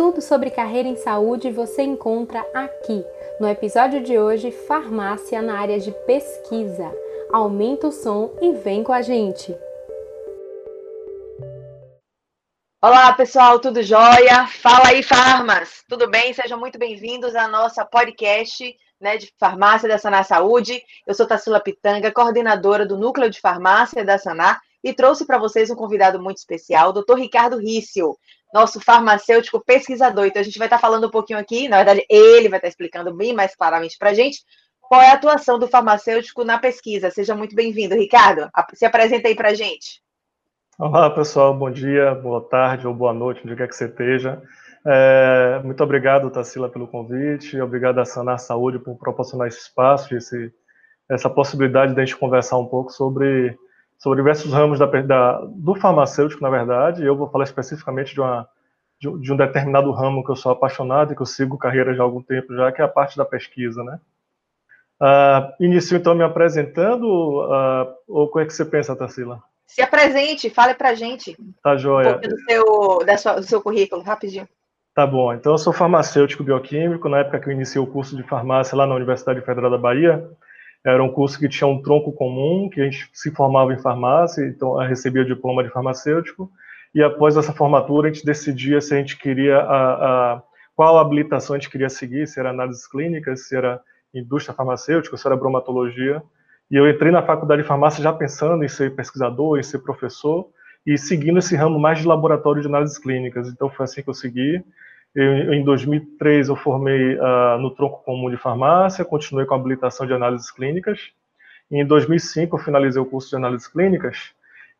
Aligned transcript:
Tudo 0.00 0.22
sobre 0.22 0.48
carreira 0.48 0.88
em 0.88 0.96
saúde 0.96 1.50
você 1.50 1.82
encontra 1.82 2.40
aqui. 2.54 3.04
No 3.38 3.46
episódio 3.46 4.02
de 4.02 4.18
hoje, 4.18 4.50
farmácia 4.50 5.42
na 5.42 5.60
área 5.60 5.78
de 5.78 5.92
pesquisa. 6.06 6.90
Aumenta 7.30 7.88
o 7.88 7.92
som 7.92 8.34
e 8.40 8.50
vem 8.54 8.82
com 8.82 8.94
a 8.94 9.02
gente. 9.02 9.54
Olá, 12.80 13.12
pessoal, 13.12 13.60
tudo 13.60 13.82
jóia? 13.82 14.46
Fala 14.46 14.88
aí, 14.88 15.02
farmas! 15.02 15.84
Tudo 15.86 16.08
bem? 16.08 16.32
Sejam 16.32 16.58
muito 16.58 16.78
bem-vindos 16.78 17.36
à 17.36 17.46
nossa 17.46 17.84
podcast 17.84 18.74
né, 18.98 19.18
de 19.18 19.30
farmácia 19.38 19.86
da 19.86 19.98
Sanar 19.98 20.24
Saúde. 20.24 20.82
Eu 21.06 21.12
sou 21.12 21.26
Tassila 21.26 21.60
Pitanga, 21.60 22.10
coordenadora 22.10 22.86
do 22.86 22.96
Núcleo 22.96 23.28
de 23.28 23.38
Farmácia 23.38 24.02
da 24.02 24.16
Sanar, 24.16 24.62
e 24.82 24.94
trouxe 24.94 25.26
para 25.26 25.38
vocês 25.38 25.70
um 25.70 25.76
convidado 25.76 26.18
muito 26.22 26.38
especial, 26.38 26.88
o 26.88 26.92
Dr. 26.92 27.16
Ricardo 27.16 27.58
Rício, 27.58 28.16
nosso 28.52 28.80
farmacêutico 28.80 29.64
pesquisador. 29.64 30.26
Então, 30.26 30.40
a 30.40 30.44
gente 30.44 30.58
vai 30.58 30.66
estar 30.66 30.78
falando 30.78 31.06
um 31.06 31.10
pouquinho 31.10 31.38
aqui, 31.38 31.68
na 31.68 31.76
verdade, 31.78 32.04
ele 32.08 32.48
vai 32.48 32.58
estar 32.58 32.68
explicando 32.68 33.14
bem 33.14 33.32
mais 33.32 33.54
claramente 33.54 33.96
para 33.98 34.10
a 34.10 34.14
gente 34.14 34.40
qual 34.80 35.00
é 35.00 35.10
a 35.10 35.14
atuação 35.14 35.56
do 35.56 35.68
farmacêutico 35.68 36.42
na 36.42 36.58
pesquisa. 36.58 37.10
Seja 37.10 37.32
muito 37.32 37.54
bem-vindo, 37.54 37.94
Ricardo. 37.94 38.50
Se 38.74 38.84
apresenta 38.84 39.28
aí 39.28 39.36
para 39.36 39.50
a 39.50 39.54
gente. 39.54 40.02
Olá, 40.76 41.08
pessoal. 41.10 41.56
Bom 41.56 41.70
dia, 41.70 42.12
boa 42.14 42.40
tarde 42.40 42.88
ou 42.88 42.94
boa 42.94 43.12
noite, 43.12 43.42
onde 43.44 43.54
quer 43.54 43.68
que 43.68 43.76
você 43.76 43.84
esteja. 43.84 44.42
É, 44.84 45.60
muito 45.62 45.84
obrigado, 45.84 46.30
Tassila, 46.30 46.68
pelo 46.68 46.88
convite. 46.88 47.60
Obrigado 47.60 48.00
a 48.00 48.04
Sanar 48.04 48.38
Saúde 48.38 48.78
por 48.78 48.96
proporcionar 48.96 49.46
esse 49.46 49.60
espaço, 49.60 50.16
esse, 50.16 50.52
essa 51.08 51.30
possibilidade 51.30 51.94
de 51.94 52.00
a 52.00 52.04
gente 52.04 52.16
conversar 52.16 52.58
um 52.58 52.66
pouco 52.66 52.90
sobre, 52.90 53.56
sobre 54.00 54.18
diversos 54.18 54.50
ramos 54.52 54.78
da, 54.78 54.86
da, 54.86 55.42
do 55.44 55.74
farmacêutico, 55.74 56.42
na 56.42 56.50
verdade. 56.50 57.04
Eu 57.04 57.14
vou 57.14 57.30
falar 57.30 57.44
especificamente 57.44 58.14
de, 58.14 58.20
uma, 58.20 58.48
de, 58.98 59.20
de, 59.20 59.32
um 59.32 59.36
determinado 59.36 59.92
ramo 59.92 60.24
que 60.24 60.30
eu 60.30 60.36
sou 60.36 60.50
apaixonado 60.50 61.12
e 61.12 61.16
que 61.16 61.22
eu 61.22 61.26
sigo 61.26 61.58
carreira 61.58 61.94
já 61.94 62.02
há 62.02 62.06
algum 62.06 62.22
tempo 62.22 62.54
já, 62.54 62.72
que 62.72 62.80
é 62.80 62.84
a 62.84 62.88
parte 62.88 63.16
da 63.16 63.26
pesquisa, 63.26 63.84
né? 63.84 64.00
Uh, 65.02 65.64
inicio, 65.64 65.96
então, 65.96 66.14
me 66.14 66.24
apresentando, 66.24 67.06
uh, 67.06 67.94
ou 68.08 68.28
como 68.28 68.42
é 68.42 68.46
que 68.46 68.52
você 68.52 68.64
pensa, 68.64 68.96
Tarsila? 68.96 69.42
Se 69.66 69.82
apresente, 69.82 70.50
fale 70.50 70.74
pra 70.74 70.94
gente. 70.94 71.36
Tá 71.62 71.76
joia. 71.76 72.16
Um 72.16 72.20
do 72.20 72.38
seu, 72.40 72.98
da 73.06 73.16
sua, 73.16 73.34
do 73.34 73.42
seu 73.42 73.62
currículo, 73.62 74.02
rapidinho. 74.02 74.48
Tá 74.94 75.06
bom. 75.06 75.32
Então, 75.32 75.52
eu 75.52 75.58
sou 75.58 75.72
farmacêutico 75.72 76.42
bioquímico. 76.42 77.08
Na 77.08 77.18
época 77.18 77.38
que 77.38 77.48
eu 77.48 77.52
iniciei 77.52 77.80
o 77.80 77.86
curso 77.86 78.16
de 78.16 78.22
farmácia 78.24 78.76
lá 78.76 78.86
na 78.86 78.94
Universidade 78.94 79.40
Federal 79.42 79.70
da 79.70 79.78
Bahia, 79.78 80.28
era 80.84 81.02
um 81.02 81.10
curso 81.10 81.38
que 81.38 81.48
tinha 81.48 81.68
um 81.68 81.82
tronco 81.82 82.12
comum, 82.12 82.68
que 82.70 82.80
a 82.80 82.84
gente 82.84 83.10
se 83.12 83.30
formava 83.30 83.72
em 83.72 83.78
farmácia, 83.78 84.46
então 84.46 84.80
eu 84.80 84.88
recebia 84.88 85.22
o 85.22 85.26
diploma 85.26 85.62
de 85.62 85.70
farmacêutico. 85.70 86.50
E 86.94 87.02
após 87.02 87.36
essa 87.36 87.52
formatura, 87.52 88.08
a 88.08 88.12
gente 88.12 88.24
decidia 88.24 88.80
se 88.80 88.94
a 88.94 88.96
gente 88.96 89.16
queria 89.18 89.58
a, 89.58 90.34
a 90.34 90.42
qual 90.74 90.98
habilitação 90.98 91.54
a 91.54 91.58
gente 91.58 91.70
queria 91.70 91.90
seguir, 91.90 92.26
se 92.26 92.40
era 92.40 92.50
análises 92.50 92.86
clínicas, 92.86 93.46
se 93.46 93.54
era 93.54 93.80
indústria 94.14 94.54
farmacêutica, 94.54 95.16
se 95.16 95.26
era 95.26 95.36
bromatologia. 95.36 96.22
E 96.70 96.76
eu 96.76 96.88
entrei 96.88 97.12
na 97.12 97.22
faculdade 97.22 97.62
de 97.62 97.68
farmácia 97.68 98.02
já 98.02 98.12
pensando 98.12 98.64
em 98.64 98.68
ser 98.68 98.94
pesquisador, 98.94 99.58
em 99.58 99.62
ser 99.62 99.80
professor 99.80 100.48
e 100.86 100.96
seguindo 100.96 101.38
esse 101.38 101.54
ramo 101.54 101.78
mais 101.78 101.98
de 101.98 102.06
laboratório 102.06 102.62
de 102.62 102.68
análises 102.68 102.96
clínicas. 102.96 103.48
Então 103.48 103.68
foi 103.68 103.84
assim 103.84 104.02
que 104.02 104.08
eu 104.08 104.14
segui. 104.14 104.64
Eu, 105.14 105.52
em 105.52 105.64
2003 105.64 106.48
eu 106.48 106.56
formei 106.56 107.16
uh, 107.16 107.58
no 107.58 107.70
tronco 107.70 108.02
comum 108.04 108.30
de 108.30 108.36
farmácia, 108.36 109.04
continuei 109.04 109.44
com 109.44 109.54
a 109.54 109.56
habilitação 109.56 110.06
de 110.06 110.12
análises 110.12 110.50
clínicas. 110.50 111.10
E 111.70 111.80
em 111.80 111.86
2005 111.86 112.56
eu 112.56 112.62
finalizei 112.62 113.00
o 113.00 113.06
curso 113.06 113.30
de 113.30 113.36
análises 113.36 113.66
clínicas. 113.68 114.32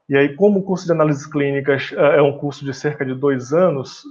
E 0.09 0.17
aí, 0.17 0.35
como 0.35 0.59
o 0.59 0.63
curso 0.63 0.87
de 0.87 0.93
análises 0.93 1.27
clínicas 1.27 1.93
uh, 1.93 2.01
é 2.01 2.23
um 2.23 2.37
curso 2.37 2.65
de 2.65 2.75
cerca 2.75 3.05
de 3.05 3.15
dois 3.15 3.53
anos, 3.53 4.05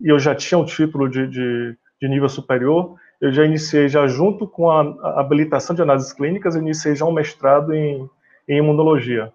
e 0.00 0.08
eu 0.08 0.18
já 0.18 0.34
tinha 0.34 0.58
um 0.58 0.64
título 0.64 1.08
de, 1.08 1.26
de, 1.26 1.76
de 2.00 2.08
nível 2.08 2.28
superior, 2.28 2.96
eu 3.20 3.32
já 3.32 3.44
iniciei, 3.44 3.88
já 3.88 4.06
junto 4.06 4.46
com 4.46 4.70
a 4.70 5.18
habilitação 5.18 5.74
de 5.74 5.80
análises 5.80 6.12
clínicas, 6.12 6.54
eu 6.54 6.60
iniciei 6.60 6.94
já 6.94 7.06
um 7.06 7.12
mestrado 7.12 7.72
em, 7.72 8.08
em 8.46 8.58
imunologia. 8.58 9.32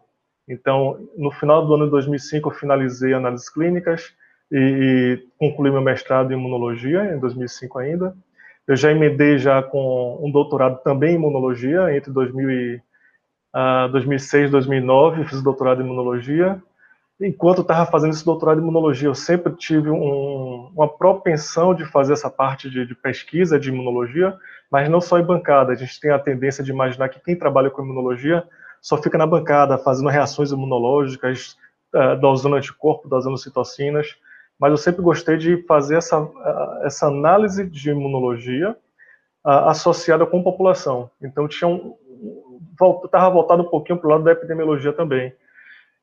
Então, 0.47 0.99
no 1.17 1.31
final 1.31 1.65
do 1.65 1.73
ano 1.73 1.85
de 1.85 1.91
2005, 1.91 2.49
eu 2.49 2.53
finalizei 2.53 3.13
análises 3.13 3.49
clínicas 3.49 4.13
e, 4.51 4.57
e 4.57 5.27
concluí 5.37 5.71
meu 5.71 5.81
mestrado 5.81 6.31
em 6.31 6.37
imunologia, 6.37 7.13
em 7.13 7.19
2005 7.19 7.79
ainda. 7.79 8.15
Eu 8.67 8.75
já 8.75 8.91
emendei 8.91 9.37
já 9.37 9.61
com 9.63 10.19
um 10.21 10.31
doutorado 10.31 10.81
também 10.83 11.13
em 11.13 11.15
imunologia, 11.15 11.95
entre 11.95 12.11
2000 12.11 12.51
e, 12.51 12.81
uh, 13.55 13.91
2006 13.91 14.49
e 14.49 14.51
2009, 14.51 15.25
fiz 15.25 15.41
doutorado 15.41 15.81
em 15.81 15.85
imunologia 15.85 16.61
enquanto 17.21 17.61
estava 17.61 17.89
fazendo 17.89 18.13
esse 18.13 18.25
doutorado 18.25 18.59
em 18.59 18.63
imunologia, 18.63 19.07
eu 19.07 19.15
sempre 19.15 19.53
tive 19.53 19.89
um, 19.89 20.71
uma 20.75 20.87
propensão 20.87 21.73
de 21.73 21.85
fazer 21.85 22.13
essa 22.13 22.29
parte 22.29 22.69
de, 22.69 22.85
de, 22.85 22.95
pesquisa 22.95 23.59
de 23.59 23.69
imunologia, 23.69 24.35
mas 24.71 24.89
não 24.89 24.99
só 24.99 25.19
em 25.19 25.23
bancada. 25.23 25.71
A 25.71 25.75
gente 25.75 25.99
tem 25.99 26.11
a 26.11 26.19
tendência 26.19 26.63
de 26.63 26.71
imaginar 26.71 27.09
que 27.09 27.19
quem 27.19 27.35
trabalha 27.35 27.69
com 27.69 27.83
imunologia 27.83 28.43
só 28.81 28.97
fica 28.97 29.17
na 29.17 29.27
bancada, 29.27 29.77
fazendo 29.77 30.09
reações 30.09 30.51
imunológicas, 30.51 31.55
uh, 31.93 32.19
dosando 32.19 32.55
anticorpo, 32.55 33.07
dosando 33.07 33.37
citocinas, 33.37 34.15
mas 34.61 34.69
eu 34.69 34.77
sempre 34.77 35.01
gostei 35.01 35.37
de 35.37 35.57
fazer 35.63 35.95
essa, 35.95 36.21
uh, 36.21 36.83
essa 36.83 37.07
análise 37.07 37.67
de 37.67 37.89
imunologia 37.89 38.77
uh, 39.43 39.49
associada 39.69 40.23
com 40.23 40.43
população. 40.43 41.09
Então, 41.19 41.47
tinha 41.47 41.67
um, 41.67 41.95
estava 43.03 43.31
voltado 43.31 43.63
um 43.63 43.69
pouquinho 43.69 43.97
para 43.97 44.07
o 44.07 44.11
lado 44.11 44.23
da 44.23 44.33
epidemiologia 44.33 44.93
também. 44.93 45.33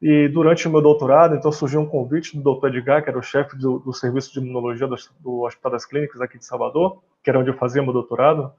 E 0.03 0.27
durante 0.27 0.67
o 0.67 0.71
meu 0.73 0.83
doutorado, 0.83 1.37
então 1.37 1.53
surgiu 1.53 1.81
um 1.81 1.87
convite 1.87 2.37
do 2.37 2.55
Dr. 2.55 2.67
Edgar, 2.67 3.05
que 3.05 3.11
era 3.11 3.19
o 3.19 3.23
chefe 3.23 3.57
do, 3.57 3.79
do 3.79 3.93
serviço 3.93 4.33
de 4.33 4.41
imunologia 4.41 4.89
do, 4.89 4.97
do, 5.21 5.43
Hospital 5.43 5.73
das 5.73 5.87
Clínicas 5.87 6.21
aqui 6.21 6.37
de 6.37 6.45
Salvador, 6.45 7.01
que 7.23 7.31
era 7.31 7.39
onde 7.39 7.51
eu 7.51 7.57
fazia 7.57 7.81
meu 7.81 7.93
doutorado. 7.93 8.53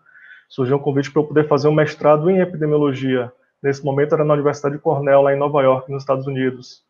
Surgiu 0.47 0.77
um 0.77 0.79
convite 0.79 1.11
para 1.11 1.21
eu 1.21 1.27
poder 1.27 1.45
fazer 1.45 1.67
um 1.67 1.73
mestrado 1.73 2.29
em 2.29 2.39
epidemiologia. 2.39 3.33
Nesse 3.61 3.83
momento 3.83 4.15
era 4.15 4.23
na 4.23 4.33
Universidade 4.33 4.75
de 4.75 4.81
Cornell, 4.81 5.23
lá 5.23 5.33
em 5.33 5.37
Nova 5.37 5.61
York, 5.61 5.91
nos 5.91 6.03
Estados 6.03 6.25
Unidos. 6.25 6.87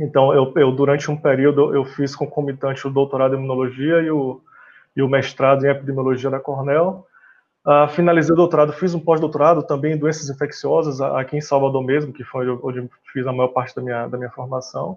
Então, 0.00 0.32
eu, 0.32 0.50
eu 0.56 0.72
durante 0.72 1.10
um 1.10 1.16
período, 1.16 1.74
eu 1.74 1.84
fiz 1.84 2.16
concomitante 2.16 2.86
o 2.86 2.90
doutorado 2.90 3.34
em 3.34 3.38
imunologia 3.38 4.00
e 4.00 4.10
o, 4.10 4.40
e 4.96 5.02
o 5.02 5.08
mestrado 5.08 5.64
em 5.64 5.68
epidemiologia 5.68 6.30
da 6.30 6.40
Cornell. 6.40 7.06
Uh, 7.66 7.86
finalizei 7.88 8.32
o 8.32 8.36
doutorado, 8.36 8.72
fiz 8.72 8.94
um 8.94 9.00
pós-doutorado 9.00 9.62
também 9.62 9.92
em 9.92 9.98
doenças 9.98 10.30
infecciosas 10.30 11.02
aqui 11.02 11.36
em 11.36 11.42
Salvador 11.42 11.84
mesmo, 11.84 12.14
que 12.14 12.24
foi 12.24 12.48
onde, 12.48 12.88
fiz 13.12 13.26
a 13.26 13.32
maior 13.32 13.48
parte 13.48 13.76
da 13.76 13.82
minha, 13.82 14.08
da 14.08 14.16
minha 14.16 14.30
formação. 14.30 14.96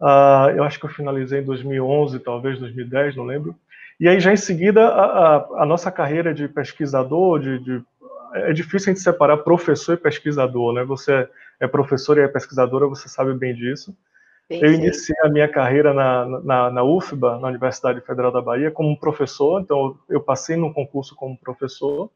Uh, 0.00 0.50
eu 0.54 0.62
acho 0.62 0.78
que 0.78 0.86
eu 0.86 0.90
finalizei 0.90 1.40
em 1.40 1.44
2011, 1.44 2.20
talvez 2.20 2.56
2010, 2.60 3.16
não 3.16 3.24
lembro. 3.24 3.56
E 3.98 4.08
aí 4.08 4.20
já 4.20 4.32
em 4.32 4.36
seguida 4.36 4.86
a, 4.86 5.36
a, 5.36 5.62
a 5.62 5.66
nossa 5.66 5.90
carreira 5.90 6.32
de 6.32 6.46
pesquisador, 6.46 7.40
de, 7.40 7.58
de, 7.58 7.82
é 8.34 8.52
difícil 8.52 8.92
a 8.92 8.94
gente 8.94 9.02
separar 9.02 9.38
professor 9.38 9.94
e 9.94 9.96
pesquisador, 9.96 10.72
né? 10.72 10.84
Você 10.84 11.28
é 11.58 11.66
professor 11.66 12.16
e 12.16 12.20
é 12.20 12.28
pesquisadora, 12.28 12.86
você 12.86 13.08
sabe 13.08 13.34
bem 13.34 13.52
disso. 13.52 13.92
Eu 14.50 14.72
iniciei 14.72 15.16
a 15.22 15.28
minha 15.28 15.46
carreira 15.46 15.94
na, 15.94 16.26
na, 16.42 16.70
na, 16.70 16.82
UFBA, 16.82 17.38
na 17.38 17.48
Universidade 17.48 18.00
Federal 18.00 18.32
da 18.32 18.42
Bahia, 18.42 18.70
como 18.70 18.98
professor, 18.98 19.60
então 19.60 19.96
eu 20.08 20.20
passei 20.20 20.56
num 20.56 20.72
concurso 20.72 21.14
como 21.14 21.38
professor. 21.38 22.10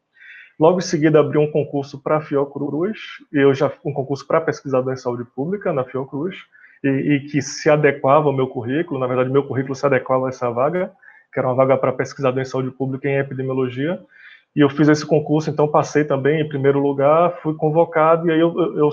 Logo 0.59 0.79
em 0.79 0.81
seguida, 0.81 1.19
abri 1.21 1.37
um 1.37 1.49
concurso 1.49 2.01
para 2.01 2.17
a 2.17 2.21
Fiocruz, 2.21 2.99
e 3.31 3.37
eu 3.37 3.53
já 3.53 3.71
um 3.85 3.93
concurso 3.93 4.27
para 4.27 4.41
pesquisador 4.41 4.91
em 4.91 4.97
saúde 4.97 5.23
pública 5.23 5.71
na 5.71 5.85
Fiocruz, 5.85 6.35
e, 6.83 6.89
e, 6.89 7.19
que 7.21 7.41
se 7.41 7.69
adequava 7.69 8.27
ao 8.27 8.33
meu 8.33 8.47
currículo, 8.47 8.99
na 8.99 9.07
verdade, 9.07 9.29
meu 9.29 9.47
currículo 9.47 9.73
se 9.73 9.85
adequava 9.85 10.25
a 10.25 10.29
essa 10.29 10.49
vaga, 10.51 10.91
que 11.33 11.39
era 11.39 11.47
uma 11.47 11.55
vaga 11.55 11.77
para 11.77 11.93
pesquisador 11.93 12.41
em 12.41 12.45
saúde 12.45 12.71
pública 12.71 13.07
em 13.07 13.17
epidemiologia, 13.17 14.01
e 14.53 14.59
eu 14.59 14.69
fiz 14.69 14.89
esse 14.89 15.05
concurso, 15.05 15.49
então 15.49 15.69
passei 15.69 16.03
também 16.03 16.41
em 16.41 16.49
primeiro 16.49 16.79
lugar, 16.79 17.39
fui 17.41 17.55
convocado, 17.55 18.27
e 18.27 18.31
aí 18.31 18.39
eu, 18.39 18.53
eu, 18.57 18.89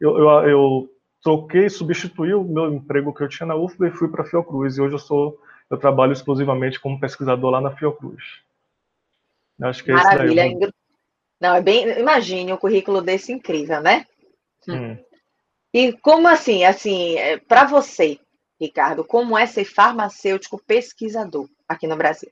eu, 0.00 0.18
eu, 0.18 0.48
eu 0.48 0.90
troquei, 1.22 1.68
substituí 1.68 2.34
o 2.34 2.44
meu 2.44 2.72
emprego 2.72 3.14
que 3.14 3.22
eu 3.22 3.28
tinha 3.28 3.46
na 3.46 3.54
UFBA 3.54 3.88
e 3.88 3.92
fui 3.92 4.08
para 4.08 4.22
a 4.22 4.26
Fiocruz. 4.26 4.76
E 4.76 4.80
hoje 4.80 4.94
eu 4.94 4.98
sou, 4.98 5.40
eu 5.70 5.78
trabalho 5.78 6.12
exclusivamente 6.12 6.80
como 6.80 7.00
pesquisador 7.00 7.50
lá 7.50 7.60
na 7.60 7.76
Fiocruz. 7.76 8.24
Acho 9.62 9.84
que 9.84 9.90
é 9.90 9.94
Maravilha. 9.94 10.46
isso 10.46 10.58
daí. 10.58 10.72
Não, 11.40 11.54
é 11.54 11.62
bem, 11.62 11.98
imagine 11.98 12.52
um 12.52 12.56
currículo 12.56 13.00
desse 13.00 13.32
incrível, 13.32 13.80
né? 13.80 14.06
Hum. 14.68 14.74
hum. 14.74 14.98
E 15.72 15.92
como 15.92 16.26
assim, 16.26 16.64
assim, 16.64 17.16
é, 17.16 17.38
para 17.38 17.64
você, 17.64 18.18
Ricardo, 18.60 19.04
como 19.04 19.38
é 19.38 19.46
ser 19.46 19.64
farmacêutico 19.64 20.60
pesquisador 20.66 21.48
aqui 21.68 21.86
no 21.86 21.96
Brasil? 21.96 22.30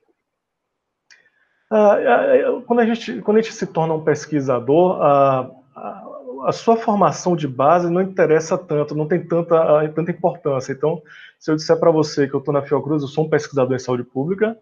Ah, 1.71 1.95
é, 1.99 2.41
é, 2.41 2.61
quando, 2.67 2.79
a 2.79 2.85
gente, 2.85 3.21
quando 3.21 3.37
a 3.37 3.41
gente 3.41 3.53
se 3.53 3.65
torna 3.65 3.93
um 3.93 4.03
pesquisador, 4.03 5.01
ah, 5.01 5.49
a 6.45 6.51
sua 6.51 6.77
formação 6.77 7.35
de 7.35 7.47
base 7.47 7.89
não 7.89 8.01
interessa 8.01 8.57
tanto, 8.57 8.95
não 8.95 9.07
tem 9.07 9.23
tanta, 9.23 9.89
tanta 9.89 10.11
importância. 10.11 10.71
Então, 10.71 11.01
se 11.37 11.51
eu 11.51 11.55
disser 11.55 11.77
para 11.77 11.91
você 11.91 12.27
que 12.27 12.33
eu 12.33 12.39
estou 12.39 12.53
na 12.53 12.61
Fiocruz, 12.61 13.01
eu 13.01 13.07
sou 13.07 13.25
um 13.25 13.29
pesquisador 13.29 13.75
em 13.75 13.79
saúde 13.79 14.03
pública, 14.03 14.57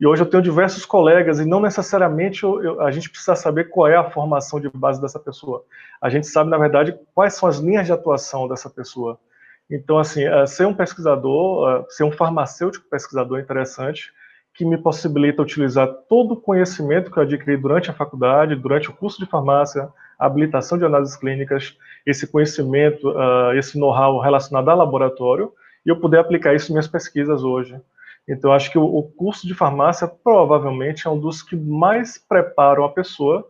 e 0.00 0.06
hoje 0.06 0.22
eu 0.22 0.26
tenho 0.26 0.42
diversos 0.42 0.84
colegas, 0.84 1.38
e 1.38 1.44
não 1.44 1.60
necessariamente 1.60 2.42
eu, 2.42 2.62
eu, 2.62 2.80
a 2.80 2.90
gente 2.90 3.08
precisa 3.08 3.36
saber 3.36 3.68
qual 3.68 3.86
é 3.86 3.96
a 3.96 4.10
formação 4.10 4.60
de 4.60 4.68
base 4.68 5.00
dessa 5.00 5.18
pessoa. 5.18 5.64
A 6.00 6.08
gente 6.10 6.26
sabe, 6.26 6.50
na 6.50 6.58
verdade, 6.58 6.98
quais 7.14 7.34
são 7.34 7.48
as 7.48 7.58
linhas 7.58 7.86
de 7.86 7.92
atuação 7.92 8.48
dessa 8.48 8.68
pessoa. 8.68 9.18
Então, 9.70 9.98
assim, 9.98 10.26
uh, 10.26 10.46
ser 10.46 10.66
um 10.66 10.74
pesquisador, 10.74 11.82
uh, 11.82 11.86
ser 11.88 12.04
um 12.04 12.10
farmacêutico 12.10 12.88
pesquisador 12.90 13.38
é 13.38 13.42
interessante, 13.42 14.12
que 14.54 14.64
me 14.64 14.76
possibilita 14.76 15.40
utilizar 15.40 15.88
todo 16.08 16.32
o 16.32 16.40
conhecimento 16.40 17.10
que 17.10 17.18
eu 17.18 17.22
adquiri 17.22 17.56
durante 17.56 17.90
a 17.90 17.94
faculdade, 17.94 18.54
durante 18.54 18.90
o 18.90 18.92
curso 18.92 19.18
de 19.18 19.30
farmácia, 19.30 19.88
habilitação 20.26 20.78
de 20.78 20.84
análises 20.84 21.16
clínicas, 21.16 21.76
esse 22.06 22.26
conhecimento, 22.26 23.10
uh, 23.10 23.52
esse 23.54 23.78
know-how 23.78 24.20
relacionado 24.20 24.68
ao 24.68 24.78
laboratório, 24.78 25.52
e 25.84 25.90
eu 25.90 26.00
poder 26.00 26.18
aplicar 26.18 26.54
isso 26.54 26.70
em 26.70 26.74
minhas 26.74 26.88
pesquisas 26.88 27.42
hoje. 27.42 27.80
Então, 28.28 28.52
acho 28.52 28.70
que 28.70 28.78
o, 28.78 28.84
o 28.84 29.02
curso 29.02 29.46
de 29.46 29.54
farmácia 29.54 30.06
provavelmente 30.06 31.06
é 31.06 31.10
um 31.10 31.18
dos 31.18 31.42
que 31.42 31.56
mais 31.56 32.18
preparam 32.18 32.84
a 32.84 32.88
pessoa 32.88 33.46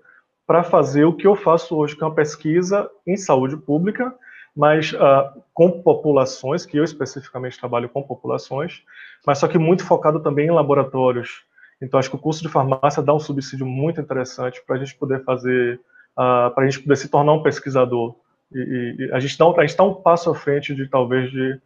para 0.46 0.62
fazer 0.62 1.04
o 1.04 1.14
que 1.14 1.26
eu 1.26 1.36
faço 1.36 1.76
hoje, 1.76 1.96
que 1.96 2.02
é 2.02 2.06
uma 2.06 2.14
pesquisa 2.14 2.90
em 3.06 3.16
saúde 3.16 3.56
pública, 3.56 4.14
mas 4.54 4.92
uh, 4.92 5.42
com 5.54 5.82
populações, 5.82 6.66
que 6.66 6.76
eu 6.76 6.84
especificamente 6.84 7.58
trabalho 7.58 7.88
com 7.88 8.02
populações, 8.02 8.82
mas 9.26 9.38
só 9.38 9.48
que 9.48 9.58
muito 9.58 9.84
focado 9.84 10.20
também 10.20 10.48
em 10.48 10.50
laboratórios. 10.50 11.44
Então, 11.80 11.98
acho 11.98 12.10
que 12.10 12.16
o 12.16 12.18
curso 12.18 12.42
de 12.42 12.48
farmácia 12.48 13.02
dá 13.02 13.14
um 13.14 13.18
subsídio 13.18 13.66
muito 13.66 14.00
interessante 14.00 14.62
para 14.64 14.76
a 14.76 14.78
gente 14.78 14.94
poder 14.94 15.25
fazer, 15.25 15.80
uh, 16.12 16.53
para 16.55 16.64
a 16.64 16.70
gente 16.70 16.82
poder 16.82 16.97
se 16.97 17.09
tornar 17.09 17.32
um 17.32 17.43
pesquisador. 17.43 18.14
E, 18.53 18.97
e 18.99 19.12
a 19.12 19.20
gente 19.20 19.31
está 19.31 19.85
um 19.85 19.94
passo 19.94 20.31
à 20.31 20.35
frente 20.35 20.75
de 20.75 20.88
talvez 20.88 21.31
de, 21.31 21.61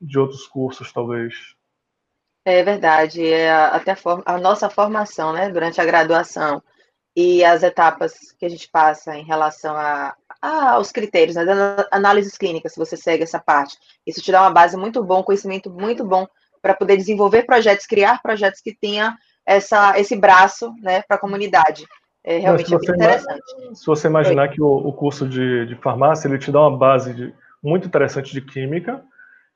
de 0.00 0.18
outros 0.18 0.46
cursos, 0.46 0.92
talvez. 0.92 1.34
É 2.44 2.62
verdade, 2.62 3.26
é 3.26 3.50
até 3.50 3.92
a, 3.92 3.96
a 4.24 4.38
nossa 4.38 4.70
formação, 4.70 5.32
né, 5.32 5.50
durante 5.50 5.80
a 5.80 5.84
graduação 5.84 6.62
e 7.14 7.44
as 7.44 7.62
etapas 7.62 8.32
que 8.38 8.46
a 8.46 8.48
gente 8.48 8.70
passa 8.70 9.16
em 9.16 9.24
relação 9.24 9.76
a, 9.76 10.14
a, 10.40 10.70
aos 10.70 10.92
critérios, 10.92 11.36
né, 11.36 11.44
análises 11.90 12.38
clínicas, 12.38 12.72
se 12.72 12.78
você 12.78 12.96
segue 12.96 13.24
essa 13.24 13.40
parte. 13.40 13.76
Isso 14.06 14.22
te 14.22 14.32
dá 14.32 14.42
uma 14.42 14.50
base 14.50 14.76
muito 14.76 15.02
bom, 15.04 15.22
conhecimento 15.22 15.70
muito 15.70 16.04
bom 16.04 16.26
para 16.62 16.74
poder 16.74 16.96
desenvolver 16.96 17.42
projetos, 17.42 17.86
criar 17.86 18.22
projetos 18.22 18.60
que 18.60 18.74
tenham 18.74 19.14
essa, 19.44 19.98
esse 19.98 20.16
braço 20.16 20.72
né, 20.80 21.02
para 21.02 21.16
a 21.16 21.20
comunidade. 21.20 21.86
É 22.28 22.36
realmente 22.40 22.70
Não, 22.70 22.78
interessante. 22.78 23.42
Se 23.72 23.86
você 23.86 24.06
imaginar 24.06 24.48
que 24.48 24.60
o, 24.60 24.66
o, 24.66 24.92
curso 24.92 25.26
de, 25.26 25.64
de 25.64 25.74
farmácia 25.76 26.28
ele 26.28 26.36
te 26.36 26.52
dá 26.52 26.60
uma 26.60 26.76
base 26.76 27.14
de, 27.14 27.32
muito 27.62 27.88
interessante 27.88 28.34
de 28.34 28.42
química, 28.42 29.02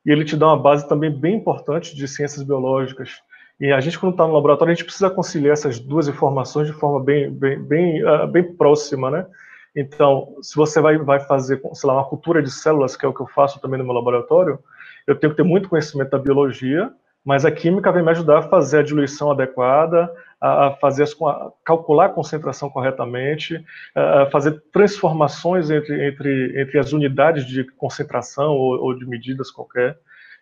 e 0.03 0.11
ele 0.11 0.25
te 0.25 0.35
dá 0.35 0.47
uma 0.47 0.57
base 0.57 0.89
também 0.89 1.11
bem 1.11 1.35
importante 1.35 1.95
de 1.95 2.07
ciências 2.07 2.41
biológicas. 2.41 3.21
E 3.59 3.71
a 3.71 3.79
gente, 3.79 3.99
quando 3.99 4.13
está 4.13 4.25
no 4.25 4.33
laboratório, 4.33 4.71
a 4.71 4.75
gente 4.75 4.85
precisa 4.85 5.07
conciliar 5.07 5.53
essas 5.53 5.79
duas 5.79 6.07
informações 6.07 6.65
de 6.65 6.73
forma 6.73 6.99
bem, 6.99 7.29
bem, 7.29 7.61
bem, 7.61 8.03
uh, 8.03 8.25
bem 8.25 8.43
próxima, 8.55 9.11
né? 9.11 9.27
Então, 9.75 10.35
se 10.41 10.55
você 10.55 10.81
vai, 10.81 10.97
vai 10.97 11.19
fazer, 11.19 11.61
sei 11.73 11.87
lá, 11.87 11.93
uma 11.93 12.09
cultura 12.09 12.41
de 12.41 12.49
células, 12.49 12.97
que 12.97 13.05
é 13.05 13.07
o 13.07 13.13
que 13.13 13.21
eu 13.21 13.27
faço 13.27 13.61
também 13.61 13.77
no 13.77 13.85
meu 13.85 13.93
laboratório, 13.93 14.57
eu 15.05 15.15
tenho 15.15 15.29
que 15.29 15.37
ter 15.37 15.43
muito 15.43 15.69
conhecimento 15.69 16.09
da 16.09 16.17
biologia, 16.17 16.91
mas 17.23 17.45
a 17.45 17.51
química 17.51 17.91
vem 17.91 18.03
me 18.03 18.11
ajudar 18.11 18.39
a 18.39 18.49
fazer 18.49 18.79
a 18.79 18.83
diluição 18.83 19.31
adequada, 19.31 20.13
a 20.41 20.71
fazer 20.71 21.03
as, 21.03 21.13
a 21.21 21.51
calcular 21.63 22.05
a 22.07 22.09
concentração 22.09 22.69
corretamente, 22.69 23.63
a 23.95 24.25
fazer 24.25 24.61
transformações 24.73 25.69
entre, 25.69 26.07
entre, 26.07 26.61
entre 26.61 26.79
as 26.79 26.91
unidades 26.91 27.45
de 27.45 27.63
concentração 27.63 28.51
ou, 28.51 28.81
ou 28.83 28.93
de 28.93 29.05
medidas 29.05 29.49
qualquer. 29.49 29.97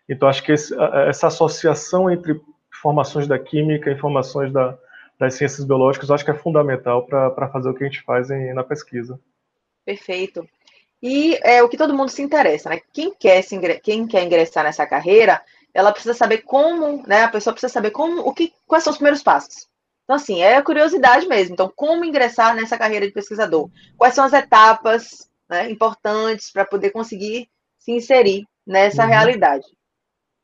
Então, 0.08 0.28
acho 0.28 0.42
que 0.42 0.50
esse, 0.50 0.74
essa 1.06 1.28
associação 1.28 2.10
entre 2.10 2.40
informações 2.76 3.28
da 3.28 3.38
química, 3.38 3.92
informações 3.92 4.52
da, 4.52 4.76
das 5.18 5.34
ciências 5.34 5.64
biológicas, 5.64 6.10
acho 6.10 6.24
que 6.24 6.32
é 6.32 6.34
fundamental 6.34 7.06
para 7.06 7.48
fazer 7.48 7.68
o 7.70 7.74
que 7.74 7.84
a 7.84 7.86
gente 7.86 8.02
faz 8.02 8.28
em, 8.28 8.52
na 8.52 8.64
pesquisa. 8.64 9.20
Perfeito. 9.84 10.44
E 11.00 11.38
é 11.42 11.62
o 11.62 11.68
que 11.68 11.76
todo 11.76 11.94
mundo 11.94 12.08
se 12.08 12.22
interessa, 12.22 12.68
né? 12.68 12.80
Quem 12.92 13.14
quer, 13.14 13.42
se, 13.42 13.58
quem 13.80 14.06
quer 14.06 14.24
ingressar 14.24 14.64
nessa 14.64 14.86
carreira, 14.86 15.40
ela 15.74 15.92
precisa 15.92 16.14
saber 16.14 16.38
como, 16.38 17.02
né? 17.06 17.24
A 17.24 17.28
pessoa 17.28 17.52
precisa 17.52 17.72
saber 17.72 17.90
como, 17.90 18.20
o 18.20 18.32
que, 18.32 18.52
quais 18.66 18.84
são 18.84 18.90
os 18.90 18.96
primeiros 18.96 19.22
passos. 19.22 19.68
Então, 20.04 20.16
assim, 20.16 20.42
é 20.42 20.60
curiosidade 20.60 21.26
mesmo. 21.26 21.54
Então, 21.54 21.72
como 21.74 22.04
ingressar 22.04 22.54
nessa 22.54 22.76
carreira 22.76 23.06
de 23.06 23.12
pesquisador? 23.12 23.70
Quais 23.96 24.14
são 24.14 24.24
as 24.24 24.32
etapas 24.32 25.30
né, 25.48 25.70
importantes 25.70 26.50
para 26.52 26.64
poder 26.64 26.90
conseguir 26.90 27.48
se 27.78 27.92
inserir 27.92 28.44
nessa 28.66 29.04
uhum. 29.04 29.08
realidade? 29.08 29.64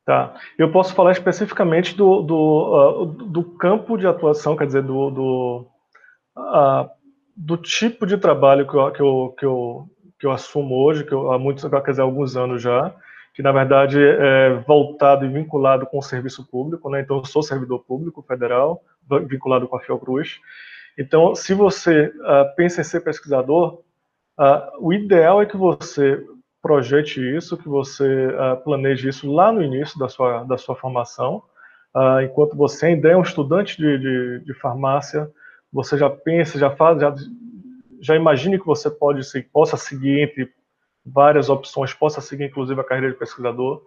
Tá. 0.07 0.35
Eu 0.57 0.73
posso 0.73 0.95
falar 0.95 1.13
especificamente 1.13 1.95
do, 1.95 2.23
do, 2.23 3.03
uh, 3.03 3.07
do 3.07 3.45
campo 3.45 3.99
de 3.99 4.07
atuação, 4.07 4.57
quer 4.57 4.67
dizer, 4.67 4.83
do, 4.83 5.11
do, 5.11 5.67
uh, 6.35 6.89
do 7.37 7.59
tipo 7.59 8.07
de 8.07 8.17
trabalho 8.17 8.67
que 8.67 8.75
eu, 8.75 8.91
que 8.91 9.03
eu, 9.03 9.35
que 9.39 9.45
eu, 9.45 9.91
que 10.19 10.27
eu 10.27 10.31
assumo 10.31 10.77
hoje, 10.77 11.05
que 11.05 11.13
eu, 11.13 11.31
há 11.31 11.39
muitos, 11.39 11.63
quer 11.63 11.91
dizer, 11.91 12.01
alguns 12.01 12.37
anos 12.37 12.63
já, 12.63 12.95
que 13.38 13.43
na 13.43 13.52
verdade 13.52 14.02
é 14.02 14.50
voltado 14.67 15.25
e 15.25 15.29
vinculado 15.29 15.87
com 15.87 15.99
o 15.99 16.02
serviço 16.02 16.44
público, 16.44 16.90
né? 16.90 17.02
Então 17.02 17.19
eu 17.19 17.25
sou 17.25 17.40
servidor 17.40 17.85
público 17.85 18.20
federal, 18.20 18.82
vinculado 19.29 19.69
com 19.69 19.76
a 19.76 19.81
Fiocruz. 19.81 20.40
Então, 20.99 21.37
se 21.37 21.55
você 21.55 22.06
uh, 22.06 22.56
pensa 22.56 22.81
em 22.81 22.85
ser 22.85 23.00
pesquisador, 23.00 23.75
uh, 24.37 24.76
o 24.81 24.93
ideal 24.93 25.40
é 25.40 25.46
que 25.46 25.56
você 25.56 26.20
projete 26.61 27.20
isso, 27.37 27.56
que 27.56 27.69
você 27.69 28.26
uh, 28.26 28.56
planeje 28.64 29.08
isso 29.08 29.32
lá 29.32 29.52
no 29.52 29.62
início 29.62 29.96
da 30.00 30.08
sua, 30.08 30.43
da 30.43 30.58
sua 30.58 30.75
formação. 30.75 31.40
enquanto 32.25 32.56
você 32.56 32.87
ainda 32.87 33.08
é 33.08 33.17
um 33.17 33.23
estudante 33.23 33.76
de, 33.76 33.99
de, 33.99 34.44
de, 34.46 34.55
farmácia, 34.55 35.31
você 35.73 35.96
já 35.96 36.11
pensa, 36.11 36.58
já 36.58 36.70
faz, 36.75 37.00
já, 37.00 37.14
já 38.00 38.17
imagine 38.17 38.58
que 38.58 38.67
você 38.67 38.90
pode 38.90 39.20
possa 39.52 39.76
seguir 39.76 40.23
entre 40.23 40.52
várias 41.13 41.49
opções, 41.49 41.93
possa 41.93 42.21
seguir 42.21 42.45
inclusive 42.45 42.81
a 42.81 42.85
carreira 42.85 43.13
de 43.13 43.19
pesquisador. 43.19 43.83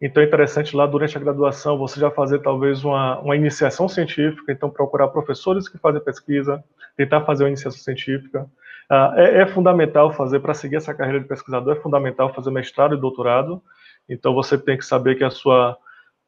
Então 0.00 0.22
é 0.22 0.26
interessante 0.26 0.76
lá 0.76 0.86
durante 0.86 1.16
a 1.16 1.20
graduação 1.20 1.76
você 1.76 1.98
já 1.98 2.10
fazer 2.10 2.38
talvez 2.40 2.84
uma, 2.84 3.18
uma 3.18 3.34
iniciação 3.34 3.88
científica, 3.88 4.52
então 4.52 4.70
procurar 4.70 5.08
professores 5.08 5.68
que 5.68 5.76
fazem 5.78 6.00
pesquisa, 6.00 6.62
tentar 6.96 7.22
fazer 7.22 7.44
uma 7.44 7.50
iniciação 7.50 7.80
científica. 7.80 8.48
Uh, 8.90 9.18
é, 9.18 9.42
é, 9.42 9.46
fundamental 9.46 10.12
fazer, 10.12 10.40
para 10.40 10.54
seguir 10.54 10.76
essa 10.76 10.94
carreira 10.94 11.20
de 11.20 11.26
pesquisador, 11.26 11.76
é 11.76 11.80
fundamental 11.80 12.32
fazer 12.32 12.50
mestrado 12.50 12.94
e 12.94 13.00
doutorado. 13.00 13.60
Então 14.08 14.32
você 14.32 14.56
tem 14.56 14.78
que 14.78 14.84
saber 14.84 15.16
que 15.16 15.24
a 15.24 15.30
sua, 15.30 15.76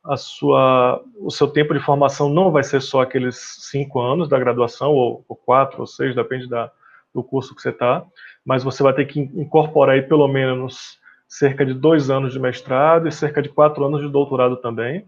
a 0.04 0.16
sua, 0.16 1.02
o 1.16 1.30
seu 1.30 1.48
tempo 1.48 1.72
de 1.72 1.80
formação 1.80 2.28
não 2.28 2.50
vai 2.50 2.62
ser 2.64 2.82
só 2.82 3.00
aqueles 3.00 3.36
cinco 3.70 4.00
anos 4.00 4.28
da 4.28 4.38
graduação, 4.38 4.90
ou, 4.90 5.24
ou 5.28 5.36
quatro 5.36 5.80
ou 5.80 5.86
seis, 5.86 6.14
depende 6.14 6.48
da, 6.48 6.70
do 7.14 7.22
curso 7.22 7.54
que 7.54 7.62
você 7.62 7.70
está, 7.70 8.04
mas 8.44 8.64
você 8.64 8.82
vai 8.82 8.92
ter 8.92 9.06
que 9.06 9.20
incorporar 9.20 9.94
aí 9.94 10.02
pelo 10.02 10.26
menos 10.28 10.98
cerca 11.28 11.64
de 11.64 11.74
dois 11.74 12.10
anos 12.10 12.32
de 12.32 12.40
mestrado 12.40 13.06
e 13.06 13.12
cerca 13.12 13.40
de 13.40 13.48
quatro 13.48 13.84
anos 13.84 14.00
de 14.00 14.08
doutorado 14.08 14.56
também. 14.56 15.00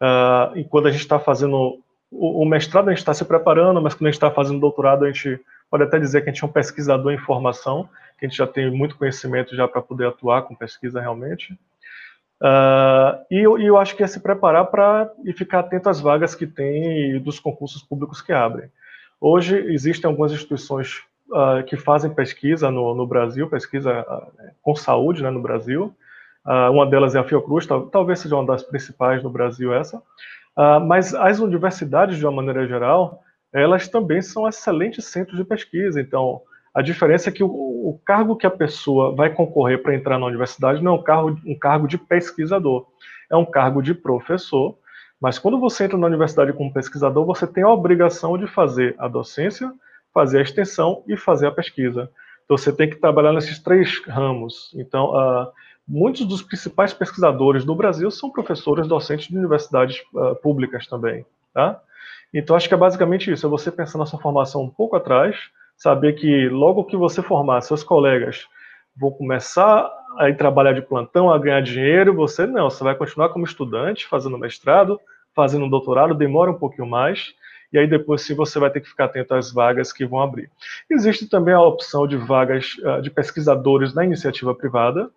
Uh, 0.00 0.58
e 0.58 0.64
quando 0.64 0.88
a 0.88 0.90
gente 0.90 1.00
está 1.00 1.18
fazendo 1.18 1.80
o, 2.10 2.42
o, 2.42 2.44
mestrado, 2.44 2.88
a 2.88 2.90
gente 2.90 2.98
está 2.98 3.14
se 3.14 3.24
preparando, 3.24 3.80
mas 3.80 3.94
quando 3.94 4.06
a 4.06 4.10
gente 4.10 4.16
está 4.16 4.30
fazendo 4.30 4.60
doutorado, 4.60 5.04
a 5.04 5.10
gente 5.10 5.40
pode 5.70 5.82
até 5.82 5.98
dizer 5.98 6.22
que 6.22 6.28
a 6.28 6.32
gente 6.32 6.44
é 6.44 6.46
um 6.46 6.52
pesquisador 6.52 7.12
em 7.12 7.18
formação, 7.18 7.88
que 8.18 8.26
a 8.26 8.28
gente 8.28 8.38
já 8.38 8.46
tem 8.46 8.70
muito 8.70 8.96
conhecimento 8.96 9.56
já 9.56 9.66
para 9.66 9.82
poder 9.82 10.06
atuar 10.06 10.42
com 10.42 10.54
pesquisa 10.54 11.00
realmente. 11.00 11.52
Uh, 12.40 13.24
e, 13.30 13.38
eu, 13.38 13.58
e, 13.58 13.66
eu, 13.66 13.78
acho 13.78 13.96
que 13.96 14.02
é 14.02 14.06
se 14.06 14.20
preparar 14.20 14.66
para 14.66 15.10
e 15.24 15.32
ficar 15.32 15.60
atento 15.60 15.88
às 15.88 16.00
vagas 16.00 16.34
que 16.34 16.46
tem 16.46 17.16
e 17.16 17.18
dos 17.18 17.40
concursos 17.40 17.82
públicos 17.82 18.20
que 18.20 18.32
abrem. 18.32 18.70
Hoje 19.20 19.56
existem 19.72 20.08
algumas 20.08 20.32
instituições 20.32 21.02
uh, 21.34 21.64
que 21.64 21.76
fazem 21.76 22.14
pesquisa 22.14 22.70
no, 22.70 22.94
no 22.94 23.06
Brasil, 23.06 23.50
pesquisa 23.50 24.00
uh, 24.00 24.32
com 24.62 24.76
saúde 24.76 25.22
né, 25.22 25.30
no 25.30 25.42
Brasil. 25.42 25.94
Uh, 26.46 26.70
uma 26.70 26.86
delas 26.86 27.14
é 27.14 27.18
a 27.18 27.24
Fiocruz, 27.24 27.66
tal, 27.66 27.86
talvez 27.86 28.20
seja 28.20 28.36
uma 28.36 28.46
das 28.46 28.62
principais 28.62 29.22
no 29.22 29.30
Brasil 29.30 29.74
essa. 29.74 30.00
mas 30.86 31.14
as 31.14 31.40
universidades, 31.40 32.16
de 32.16 32.24
uma 32.24 32.36
maneira 32.36 32.66
geral, 32.66 33.22
elas 33.52 33.88
também 33.88 34.22
são 34.22 34.48
excelentes 34.48 35.06
centros 35.06 35.36
de 35.36 35.44
pesquisa. 35.44 36.00
Então, 36.00 36.42
a 36.74 36.82
diferença 36.82 37.28
é 37.28 37.32
que 37.32 37.42
o, 37.42 37.48
o 37.48 38.00
cargo 38.04 38.36
que 38.36 38.46
a 38.46 38.50
pessoa 38.50 39.14
vai 39.14 39.30
concorrer 39.30 39.82
para 39.82 39.94
entrar 39.94 40.18
na 40.18 40.26
universidade 40.26 40.82
não 40.82 40.92
é 40.92 40.94
um 40.96 41.02
cargo, 41.02 41.40
um 41.46 41.58
cargo 41.58 41.86
de 41.86 41.96
pesquisador, 41.96 42.86
é 43.30 43.36
um 43.36 43.44
cargo 43.44 43.80
de 43.80 43.94
professor. 43.94 44.76
Mas 45.20 45.38
quando 45.38 45.58
você 45.58 45.84
entra 45.84 45.96
na 45.96 46.06
universidade 46.06 46.52
como 46.52 46.72
pesquisador, 46.72 47.24
você 47.24 47.46
tem 47.46 47.64
a 47.64 47.70
obrigação 47.70 48.36
de 48.36 48.46
fazer 48.46 48.94
a 48.98 49.08
docência, 49.08 49.72
fazer 50.14 50.38
a 50.38 50.42
extensão 50.42 51.02
e 51.08 51.16
fazer 51.16 51.48
a 51.48 51.50
pesquisa. 51.50 52.08
Então, 52.44 52.56
você 52.56 52.72
tem 52.72 52.88
que 52.88 52.96
trabalhar 52.96 53.32
nesses 53.32 53.58
três 53.58 54.00
ramos. 54.06 54.72
Então, 54.76 55.10
uh, 55.10 55.48
muitos 55.86 56.24
dos 56.24 56.40
principais 56.40 56.94
pesquisadores 56.94 57.64
do 57.64 57.74
Brasil 57.74 58.10
são 58.10 58.30
professores 58.30 58.86
docentes 58.86 59.28
de 59.28 59.36
universidades 59.36 60.00
uh, 60.14 60.36
públicas 60.36 60.86
também. 60.86 61.26
Tá? 61.52 61.80
Então, 62.32 62.54
acho 62.54 62.68
que 62.68 62.74
é 62.74 62.76
basicamente 62.76 63.30
isso: 63.30 63.46
é 63.46 63.50
você 63.50 63.72
pensar 63.72 63.98
na 63.98 64.06
sua 64.06 64.20
formação 64.20 64.62
um 64.62 64.70
pouco 64.70 64.94
atrás, 64.94 65.36
saber 65.76 66.12
que 66.12 66.48
logo 66.48 66.84
que 66.84 66.96
você 66.96 67.22
formar, 67.22 67.60
seus 67.62 67.82
colegas 67.82 68.46
vão 68.96 69.10
começar 69.10 69.90
a 70.18 70.28
ir 70.28 70.36
trabalhar 70.36 70.72
de 70.72 70.82
plantão, 70.82 71.30
a 71.30 71.38
ganhar 71.38 71.60
dinheiro, 71.60 72.14
você 72.14 72.46
não, 72.46 72.70
você 72.70 72.84
vai 72.84 72.94
continuar 72.94 73.30
como 73.30 73.44
estudante, 73.44 74.06
fazendo 74.06 74.38
mestrado, 74.38 75.00
fazendo 75.34 75.68
doutorado, 75.68 76.14
demora 76.14 76.52
um 76.52 76.58
pouquinho 76.58 76.86
mais, 76.86 77.34
e 77.74 77.78
aí 77.78 77.88
depois 77.88 78.22
sim 78.22 78.34
você 78.34 78.56
vai 78.60 78.70
ter 78.70 78.80
que 78.80 78.88
ficar 78.88 79.06
atento 79.06 79.34
às 79.34 79.52
vagas 79.52 79.92
que 79.92 80.06
vão 80.06 80.20
abrir. 80.20 80.48
Existe 80.88 81.28
também 81.28 81.52
a 81.52 81.60
opção 81.60 82.06
de 82.06 82.16
vagas 82.16 82.76
uh, 82.78 83.02
de 83.02 83.10
pesquisadores 83.10 83.92
na 83.92 84.04
iniciativa 84.04 84.54
privada, 84.54 85.10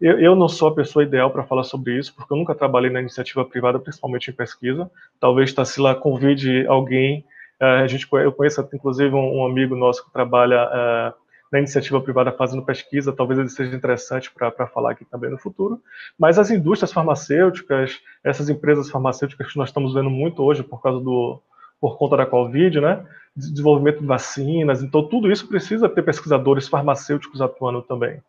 Eu, 0.00 0.36
não 0.36 0.48
sou 0.48 0.68
a 0.68 0.74
pessoa 0.74 1.04
ideal 1.04 1.30
para 1.30 1.44
falar 1.44 1.64
sobre 1.64 1.98
isso, 1.98 2.14
porque 2.14 2.32
eu 2.32 2.36
nunca 2.36 2.54
trabalhei 2.54 2.90
na 2.90 3.00
iniciativa 3.00 3.44
privada, 3.44 3.78
principalmente 3.80 4.30
em 4.30 4.34
pesquisa. 4.34 4.90
Talvez 5.18 5.52
Tassila 5.52 5.94
convide 5.94 6.64
alguém. 6.68 7.24
Uh, 7.60 7.82
a 7.82 7.86
gente, 7.86 8.06
eu 8.12 8.32
conheço, 8.32 8.68
inclusive, 8.72 9.12
um, 9.14 9.44
amigo 9.44 9.74
nosso 9.74 10.04
que 10.04 10.12
trabalha 10.12 10.68
uh, 10.68 11.14
na 11.50 11.58
iniciativa 11.58 12.00
privada 12.00 12.30
fazendo 12.32 12.64
pesquisa, 12.64 13.12
talvez 13.12 13.38
ele 13.40 13.48
seja 13.48 13.74
interessante 13.74 14.30
para 14.32 14.66
falar 14.68 14.92
aqui 14.92 15.04
também 15.04 15.30
no 15.30 15.38
futuro. 15.38 15.80
Mas 16.18 16.38
as 16.38 16.50
indústrias 16.50 16.92
farmacêuticas, 16.92 18.00
essas 18.22 18.48
empresas 18.48 18.90
farmacêuticas 18.90 19.52
que 19.52 19.58
nós 19.58 19.68
estamos 19.68 19.94
vendo 19.94 20.10
muito 20.10 20.42
hoje 20.42 20.62
por 20.62 20.80
causa 20.80 21.00
do 21.00 21.40
por 21.84 21.98
conta 21.98 22.16
da 22.16 22.24
Covid, 22.24 22.80
né? 22.80 23.04
Desenvolvimento 23.36 24.00
de 24.00 24.06
vacinas, 24.06 24.82
então 24.82 25.06
tudo 25.06 25.30
isso 25.30 25.46
precisa 25.46 25.86
ter 25.86 26.00
pesquisadores 26.02 26.66
farmacêuticos 26.66 27.42
atuando 27.42 27.82
também. 27.82 28.22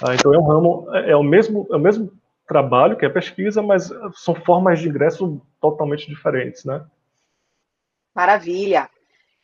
Ah, 0.00 0.14
então 0.14 0.32
é 0.32 0.38
um 0.38 0.46
ramo, 0.46 0.86
é, 0.94 1.10
é 1.10 1.16
o 1.16 1.22
mesmo, 1.24 1.66
é 1.72 1.74
o 1.74 1.80
mesmo 1.80 2.12
trabalho 2.46 2.96
que 2.96 3.04
é 3.04 3.08
pesquisa, 3.08 3.60
mas 3.60 3.90
são 4.14 4.36
formas 4.36 4.78
de 4.78 4.88
ingresso 4.88 5.42
totalmente 5.60 6.06
diferentes, 6.06 6.64
né? 6.64 6.86
Maravilha. 8.14 8.88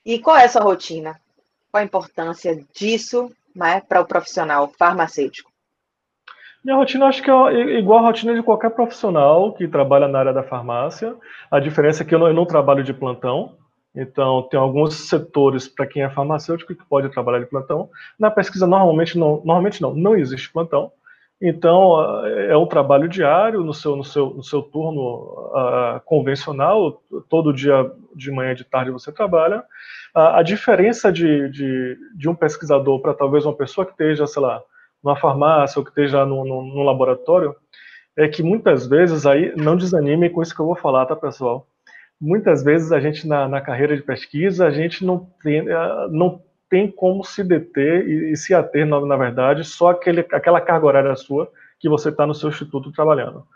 E 0.06 0.20
qual 0.20 0.36
é 0.36 0.44
a 0.44 0.48
sua 0.48 0.62
rotina? 0.62 1.20
Qual 1.72 1.80
a 1.80 1.84
importância 1.84 2.64
disso 2.72 3.28
né, 3.56 3.80
para 3.80 4.00
o 4.00 4.06
profissional 4.06 4.68
farmacêutico? 4.78 5.50
Minha 6.64 6.76
rotina 6.76 7.06
acho 7.06 7.22
que 7.22 7.30
é 7.30 7.78
igual 7.78 8.00
a 8.00 8.08
rotina 8.08 8.34
de 8.34 8.42
qualquer 8.42 8.70
profissional 8.70 9.52
que 9.52 9.68
trabalha 9.68 10.08
na 10.08 10.18
área 10.18 10.32
da 10.32 10.42
farmácia. 10.42 11.14
A 11.50 11.60
diferença 11.60 12.02
é 12.02 12.06
que 12.06 12.14
eu 12.14 12.18
não, 12.18 12.28
eu 12.28 12.34
não 12.34 12.44
trabalho 12.44 12.82
de 12.82 12.92
plantão, 12.92 13.56
então 13.94 14.42
tem 14.42 14.58
alguns 14.58 14.94
setores 15.08 15.68
para 15.68 15.86
quem 15.86 16.02
é 16.02 16.10
farmacêutico 16.10 16.74
que 16.74 16.84
pode 16.84 17.08
trabalhar 17.10 17.40
de 17.40 17.46
plantão. 17.46 17.88
Na 18.18 18.30
pesquisa 18.30 18.66
normalmente 18.66 19.16
não, 19.16 19.36
normalmente 19.36 19.80
não, 19.80 19.94
não 19.94 20.16
existe 20.16 20.52
plantão. 20.52 20.92
Então 21.40 22.26
é 22.26 22.56
um 22.56 22.66
trabalho 22.66 23.08
diário 23.08 23.62
no 23.62 23.72
seu 23.72 23.94
no 23.94 24.02
seu 24.02 24.30
no 24.30 24.42
seu 24.42 24.60
turno 24.60 25.00
uh, 25.00 26.00
convencional, 26.04 27.00
todo 27.28 27.52
dia 27.52 27.90
de 28.14 28.32
manhã 28.32 28.52
e 28.52 28.56
de 28.56 28.64
tarde 28.64 28.90
você 28.90 29.12
trabalha. 29.12 29.62
A, 30.12 30.40
a 30.40 30.42
diferença 30.42 31.12
de, 31.12 31.48
de, 31.50 31.96
de, 32.16 32.28
um 32.28 32.34
pesquisador 32.34 33.00
para 33.00 33.14
talvez 33.14 33.46
uma 33.46 33.54
pessoa 33.54 33.84
que 33.84 33.92
esteja, 33.92 34.26
sei 34.26 34.42
lá, 34.42 34.60
numa 35.02 35.16
farmácia 35.16 35.78
ou 35.78 35.84
que 35.84 35.90
esteja 35.90 36.24
no, 36.24 36.82
laboratório, 36.82 37.54
é 38.16 38.26
que 38.26 38.42
muitas 38.42 38.86
vezes, 38.86 39.26
aí, 39.26 39.54
não 39.56 39.76
desanime 39.76 40.28
com 40.28 40.42
isso 40.42 40.54
que 40.54 40.60
eu 40.60 40.66
vou 40.66 40.76
falar, 40.76 41.06
tá, 41.06 41.14
pessoal? 41.14 41.66
Muitas 42.20 42.64
vezes 42.64 42.90
a 42.90 42.98
gente, 42.98 43.26
na, 43.28 43.48
na 43.48 43.60
carreira 43.60 43.96
de 43.96 44.02
pesquisa, 44.02 44.66
a 44.66 44.70
gente 44.70 45.04
não 45.04 45.30
tem, 45.40 45.68
eh, 45.68 46.08
não 46.10 46.42
tem 46.68 46.90
como 46.90 47.24
se 47.24 47.44
deter 47.44 48.08
e, 48.08 48.32
e 48.32 48.36
se 48.36 48.52
ater, 48.54 48.84
na, 48.86 49.00
na, 49.00 49.16
verdade, 49.16 49.64
só 49.64 49.90
aquele, 49.90 50.20
aquela 50.32 50.60
carga 50.60 50.86
horária 50.86 51.14
sua 51.14 51.50
que 51.78 51.88
você 51.88 52.08
está 52.08 52.26
no 52.26 52.34
seu 52.34 52.48
instituto 52.48 52.90
trabalhando. 52.90 53.46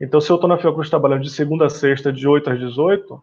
Então, 0.00 0.20
se 0.20 0.30
eu 0.30 0.36
estou 0.36 0.48
na 0.48 0.56
Fiocruz 0.56 0.88
trabalhando 0.88 1.22
de 1.22 1.30
segunda 1.30 1.66
a 1.66 1.70
sexta, 1.70 2.12
de 2.12 2.26
8 2.26 2.50
às 2.50 2.58
18, 2.60 3.22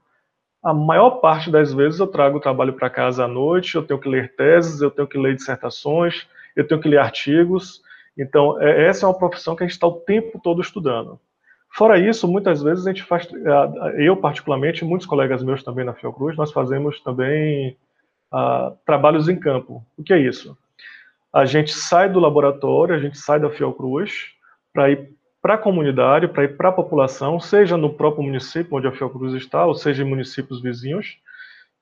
a 0.63 0.73
maior 0.73 1.11
parte 1.21 1.49
das 1.49 1.73
vezes 1.73 1.99
eu 1.99 2.07
trago 2.07 2.37
o 2.37 2.41
trabalho 2.41 2.73
para 2.73 2.89
casa 2.89 3.23
à 3.23 3.27
noite, 3.27 3.75
eu 3.75 3.83
tenho 3.83 3.99
que 3.99 4.09
ler 4.09 4.35
teses, 4.35 4.81
eu 4.81 4.91
tenho 4.91 5.07
que 5.07 5.17
ler 5.17 5.35
dissertações, 5.35 6.27
eu 6.59 6.67
tenho 6.67 6.81
que 6.81 6.89
ler 6.89 6.99
artigos. 6.99 7.81
Então, 8.17 8.61
é, 8.61 8.85
essa 8.87 9.05
é 9.05 9.09
uma 9.09 9.17
profissão 9.17 9.55
que 9.55 9.63
a 9.63 9.67
gente 9.67 9.73
está 9.73 9.87
o 9.87 9.99
tempo 10.01 10.39
todo 10.43 10.61
estudando. 10.61 11.19
Fora 11.71 11.99
isso, 11.99 12.27
muitas 12.27 12.63
vezes 12.63 12.85
a 12.85 12.89
gente 12.91 13.03
faz, 13.03 13.27
eu 13.97 14.17
particularmente, 14.17 14.83
muitos 14.83 15.05
colegas 15.05 15.43
meus 15.43 15.63
também 15.63 15.85
na 15.85 15.93
Fiocruz, 15.93 16.35
nós 16.35 16.51
fazemos 16.51 16.99
também 17.01 17.77
uh, 18.33 18.75
trabalhos 18.85 19.29
em 19.29 19.39
campo. 19.39 19.85
O 19.95 20.03
que 20.03 20.11
é 20.11 20.17
isso? 20.17 20.57
A 21.31 21.45
gente 21.45 21.71
sai 21.71 22.09
do 22.09 22.19
laboratório, 22.19 22.95
a 22.95 22.99
gente 22.99 23.19
sai 23.19 23.39
da 23.39 23.51
Fiocruz 23.51 24.31
para 24.73 24.89
ir 24.89 25.13
para 25.41 25.53
a 25.53 25.57
comunidade, 25.57 26.27
para 26.27 26.43
ir 26.43 26.57
para 26.57 26.69
a 26.69 26.73
população, 26.73 27.39
seja 27.39 27.77
no 27.77 27.93
próprio 27.93 28.23
município 28.23 28.75
onde 28.75 28.87
a 28.87 28.91
Fiocruz 28.91 29.33
está, 29.33 29.65
ou 29.65 29.75
seja 29.75 30.03
em 30.03 30.09
municípios 30.09 30.61
vizinhos, 30.61 31.17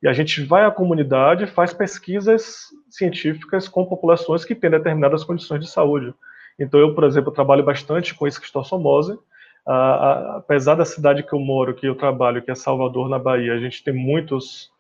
e 0.02 0.08
a 0.08 0.14
gente 0.14 0.44
vai 0.44 0.64
à 0.64 0.72
comunidade 0.72 1.44
e 1.44 1.48
faz 1.48 1.74
pesquisas 1.74 2.68
científicas 2.90 3.68
com 3.68 3.86
populações 3.86 4.46
que 4.46 4.54
têm 4.54 4.70
determinadas 4.70 5.24
condições 5.24 5.60
de 5.60 5.70
saúde. 5.70 6.14
Então, 6.60 6.80
eu, 6.80 6.94
por 6.94 7.04
exemplo, 7.04 7.32
trabalho 7.32 7.64
bastante 7.64 8.14
com 8.14 8.28
esquistossomose, 8.28 9.18
apesar 9.66 10.76
da 10.76 10.86
cidade 10.86 11.24
que 11.24 11.34
eu 11.34 11.40
moro, 11.40 11.74
que 11.74 11.88
eu 11.88 11.96
trabalho, 11.96 12.42
que 12.42 12.52
é 12.52 12.56
Salvador, 12.56 13.10
na 13.10 13.20
Bahia, 13.20 13.54
a 13.54 13.60
gente 13.60 13.84
tem 13.84 13.94
muitos, 13.94 14.72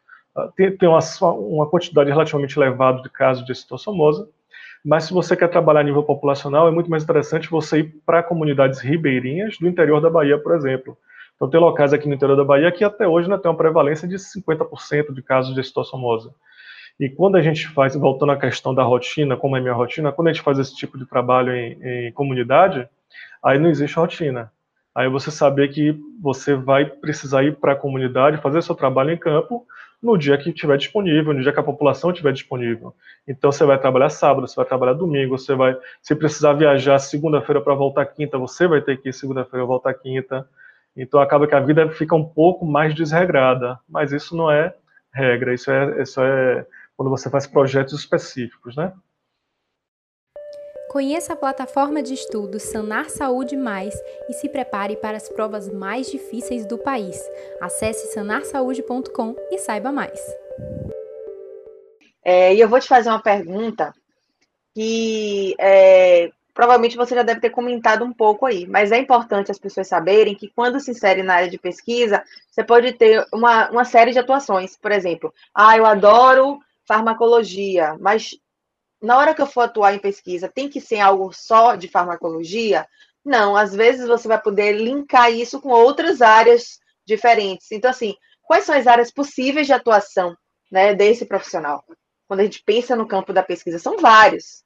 tem, 0.56 0.76
tem 0.76 0.88
uma, 0.88 1.00
uma, 1.22 1.70
quantidade 1.70 2.10
relativamente 2.10 2.58
elevada 2.58 3.02
de 3.02 3.10
casos 3.10 3.46
de 3.46 3.52
esquistossomose, 3.52 4.26
mas 4.86 5.04
se 5.04 5.14
você 5.14 5.36
quer 5.36 5.50
trabalhar 5.50 5.82
a 5.82 5.84
nível 5.84 6.04
populacional, 6.04 6.68
é 6.68 6.72
muito 6.72 6.90
mais 6.90 7.04
interessante 7.04 7.50
você 7.50 7.80
ir 7.80 7.96
para 8.06 8.24
comunidades 8.24 8.80
ribeirinhas 8.80 9.58
do 9.60 9.68
interior 9.68 10.00
da 10.00 10.10
Bahia, 10.10 10.38
por 10.38 10.56
exemplo. 10.56 10.98
Então, 11.38 11.50
tem 11.50 11.60
locais 11.60 11.94
aqui 11.94 12.10
no 12.10 12.15
interior 12.15 12.36
da 12.36 12.44
Bahia 12.44 12.72
que 12.72 12.84
até 12.84 13.08
hoje 13.08 13.27
ainda 13.27 13.41
tem 13.41 13.50
uma 13.50 13.58
prevalência 13.58 14.08
de 14.08 14.15
50% 14.15 15.13
de 15.13 15.22
casos 15.22 15.56
de 15.56 15.63
citosomose. 15.63 16.29
E 17.00 17.10
quando 17.10 17.36
a 17.36 17.41
gente 17.41 17.67
faz, 17.70 17.96
voltando 17.96 18.32
à 18.32 18.38
questão 18.38 18.74
da 18.74 18.84
rotina, 18.84 19.38
como 19.38 19.56
é 19.56 19.62
minha 19.62 19.74
rotina, 19.74 20.12
quando 20.12 20.27
a 20.29 20.34
gente 20.34 20.44
faz 20.44 20.58
esse 20.58 20.75
tipo 20.75 20.98
de 20.98 21.06
trabalho 21.06 21.56
em, 21.56 22.08
em 22.08 22.12
comunidade, 22.12 22.89
aí 23.41 23.60
não 23.60 23.70
existe 23.70 23.96
rotina. 23.96 24.51
Aí 24.96 25.08
você 25.08 25.29
saber 25.29 25.67
que 25.67 25.96
você 26.20 26.56
vai 26.56 26.86
precisar 26.86 27.44
ir 27.44 27.56
para 27.58 27.74
a 27.74 27.75
comunidade, 27.75 28.41
fazer 28.41 28.63
seu 28.63 28.74
trabalho 28.74 29.12
em 29.12 29.17
campo, 29.17 29.63
no 30.01 30.17
dia 30.17 30.38
que 30.38 30.50
estiver 30.50 30.75
disponível, 30.75 31.34
no 31.34 31.41
dia 31.41 31.53
que 31.53 31.60
a 31.60 31.63
população 31.63 32.10
estiver 32.10 32.34
disponível. 32.34 32.96
Então 33.27 33.51
você 33.51 33.63
vai 33.63 33.79
trabalhar 33.79 34.10
sábado, 34.10 34.48
você 34.48 34.56
vai 34.56 34.65
trabalhar 34.65 34.94
domingo, 34.94 35.38
você 35.38 35.53
vai, 35.53 35.77
se 36.01 36.15
precisar 36.15 36.53
viajar 36.53 36.98
segunda-feira 36.98 37.62
para 37.62 37.75
voltar 37.75 38.06
quinta, 38.08 38.39
você 38.39 38.67
vai 38.67 38.82
ter 38.82 38.98
que 39.00 39.10
ir 39.10 39.13
segunda-feira 39.13 39.65
voltar 39.65 39.94
quinta. 39.94 40.48
Então 40.98 41.20
acaba 41.20 41.48
que 41.48 41.54
a 41.54 41.60
vida 41.60 41.88
fica 41.92 42.16
um 42.16 42.25
pouco 42.25 42.66
mais 42.66 42.96
desregrada, 42.96 43.80
mas 43.88 44.12
isso 44.12 44.36
não 44.36 44.50
é 44.50 44.74
regra, 45.13 45.54
isso 45.54 45.70
é, 45.70 46.01
isso 46.01 46.20
é 46.22 46.66
quando 46.96 47.10
você 47.10 47.30
faz 47.30 47.46
projetos 47.46 47.94
específicos, 48.00 48.75
né? 48.75 48.92
Conheça 50.89 51.34
a 51.34 51.36
plataforma 51.36 52.01
de 52.01 52.13
estudos 52.13 52.63
Sanar 52.63 53.10
Saúde 53.10 53.56
Mais 53.56 53.94
e 54.27 54.34
se 54.34 54.50
prepare 54.50 54.96
para 54.96 55.18
as 55.18 55.30
provas 55.30 55.72
mais 55.72 56.10
difíceis 56.10 56.66
do 56.66 56.77
país. 56.77 57.22
Acesse 57.62 58.12
sanarsaude.com 58.13 59.36
e 59.51 59.60
saiba 59.60 59.92
mais. 59.92 60.20
É, 62.24 62.56
e 62.56 62.60
eu 62.60 62.68
vou 62.68 62.80
te 62.80 62.88
fazer 62.88 63.10
uma 63.10 63.22
pergunta 63.22 63.94
que 64.74 65.56
é, 65.60 66.32
provavelmente 66.58 66.98
você 66.98 67.14
já 67.14 67.22
deve 67.22 67.40
ter 67.40 67.52
comentado 67.52 68.04
um 68.04 68.12
pouco 68.12 68.48
aí, 68.48 68.66
mas 68.66 68.92
é 68.92 68.98
importante 68.98 69.52
as 69.52 69.60
pessoas 69.60 69.88
saberem 69.88 70.34
que 70.34 70.50
quando 70.50 70.80
se 70.80 70.90
insere 70.90 71.22
na 71.22 71.36
área 71.36 71.50
de 71.52 71.60
pesquisa, 71.60 72.24
você 72.50 72.64
pode 72.64 72.94
ter 72.94 73.24
uma, 73.32 73.70
uma 73.70 73.86
série 73.86 74.12
de 74.12 74.18
atuações. 74.18 74.76
Por 74.76 74.92
exemplo, 74.92 75.32
ah, 75.54 75.78
eu 75.78 75.86
adoro 75.86 76.58
farmacologia, 76.88 77.96
mas 78.00 78.32
na 79.00 79.20
hora 79.20 79.36
que 79.36 79.42
eu 79.42 79.46
for 79.46 79.62
atuar 79.62 79.94
em 79.94 80.00
pesquisa, 80.00 80.50
tem 80.50 80.68
que 80.68 80.82
ser 80.82 81.00
algo 81.00 81.32
só 81.32 81.76
de 81.76 81.88
farmacologia? 81.88 82.88
Não, 83.24 83.56
às 83.56 83.76
vezes 83.76 84.08
você 84.08 84.28
vai 84.28 84.42
poder 84.42 84.72
linkar 84.72 85.32
isso 85.32 85.62
com 85.62 85.70
outras 85.70 86.24
áreas 86.24 86.80
diferentes. 87.06 87.72
Então, 87.72 87.92
assim, 87.92 88.16
quais 88.42 88.64
são 88.64 88.74
as 88.74 88.88
áreas 88.88 89.12
possíveis 89.12 89.68
de 89.68 89.74
atuação 89.74 90.36
né, 90.72 90.96
desse 90.96 91.24
profissional? 91.24 91.84
Quando 92.28 92.40
a 92.40 92.44
gente 92.46 92.64
pensa 92.66 92.96
no 92.96 93.08
campo 93.08 93.32
da 93.32 93.44
pesquisa, 93.44 93.78
são 93.78 93.98
vários. 93.98 94.66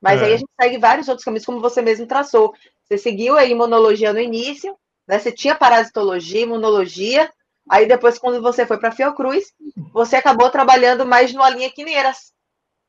Mas 0.00 0.20
é. 0.20 0.26
aí 0.26 0.34
a 0.34 0.36
gente 0.36 0.50
segue 0.60 0.78
vários 0.78 1.08
outros 1.08 1.24
caminhos, 1.24 1.46
como 1.46 1.60
você 1.60 1.82
mesmo 1.82 2.06
traçou. 2.06 2.54
Você 2.84 2.96
seguiu 2.96 3.36
a 3.36 3.44
imunologia 3.44 4.12
no 4.12 4.20
início, 4.20 4.76
né? 5.06 5.18
Você 5.18 5.32
tinha 5.32 5.54
parasitologia, 5.54 6.42
imunologia, 6.42 7.30
aí 7.68 7.86
depois, 7.86 8.18
quando 8.18 8.40
você 8.40 8.64
foi 8.64 8.78
para 8.78 8.90
a 8.90 8.92
Fiocruz, 8.92 9.52
você 9.92 10.16
acabou 10.16 10.50
trabalhando 10.50 11.04
mais 11.04 11.32
numa 11.32 11.50
linha 11.50 11.70
era 11.94 12.12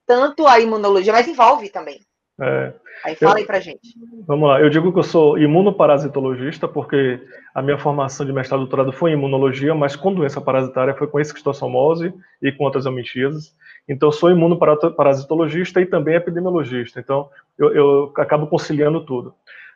tanto 0.06 0.48
a 0.48 0.60
imunologia, 0.60 1.13
mas 1.13 1.28
envolve 1.28 1.70
também. 1.70 2.00
É. 2.42 2.74
Aí 3.04 3.16
fala 3.16 3.34
eu, 3.34 3.38
aí 3.38 3.46
pra 3.46 3.60
gente. 3.60 3.96
Vamos 4.25 4.50
lá, 4.50 4.60
eu 4.62 4.70
digo 4.70 4.92
que 4.92 5.00
eu 5.00 5.04
sou 5.04 5.38
imunoparasitologista 5.38 6.68
porque 6.68 7.22
a 7.54 7.62
minha 7.62 7.78
formação 7.78 8.25
de 8.25 8.34
mestrado 8.34 8.62
e 8.62 8.63
doutorado 8.63 8.92
foi 8.92 9.12
em 9.12 9.13
imunologia, 9.13 9.75
mas 9.75 9.96
com 9.96 10.13
doença 10.13 10.42
parasitária 10.42 10.96
foi 10.96 11.08
com 11.08 11.20
esquistossomose 11.20 12.13
e 12.42 12.51
com 12.51 12.63
outras 12.63 12.86
amitíases. 12.86 13.54
Então 13.89 14.10
eu 14.10 14.13
sou 14.13 14.29
imunoparasitologista 14.29 15.81
e 15.81 15.86
também 15.86 16.15
epidemiologista, 16.15 17.00
então 17.00 17.29
eu, 17.58 17.74
eu 17.75 18.13
acabo 18.15 18.48
conciliando 18.48 19.03
tudo. 19.03 19.34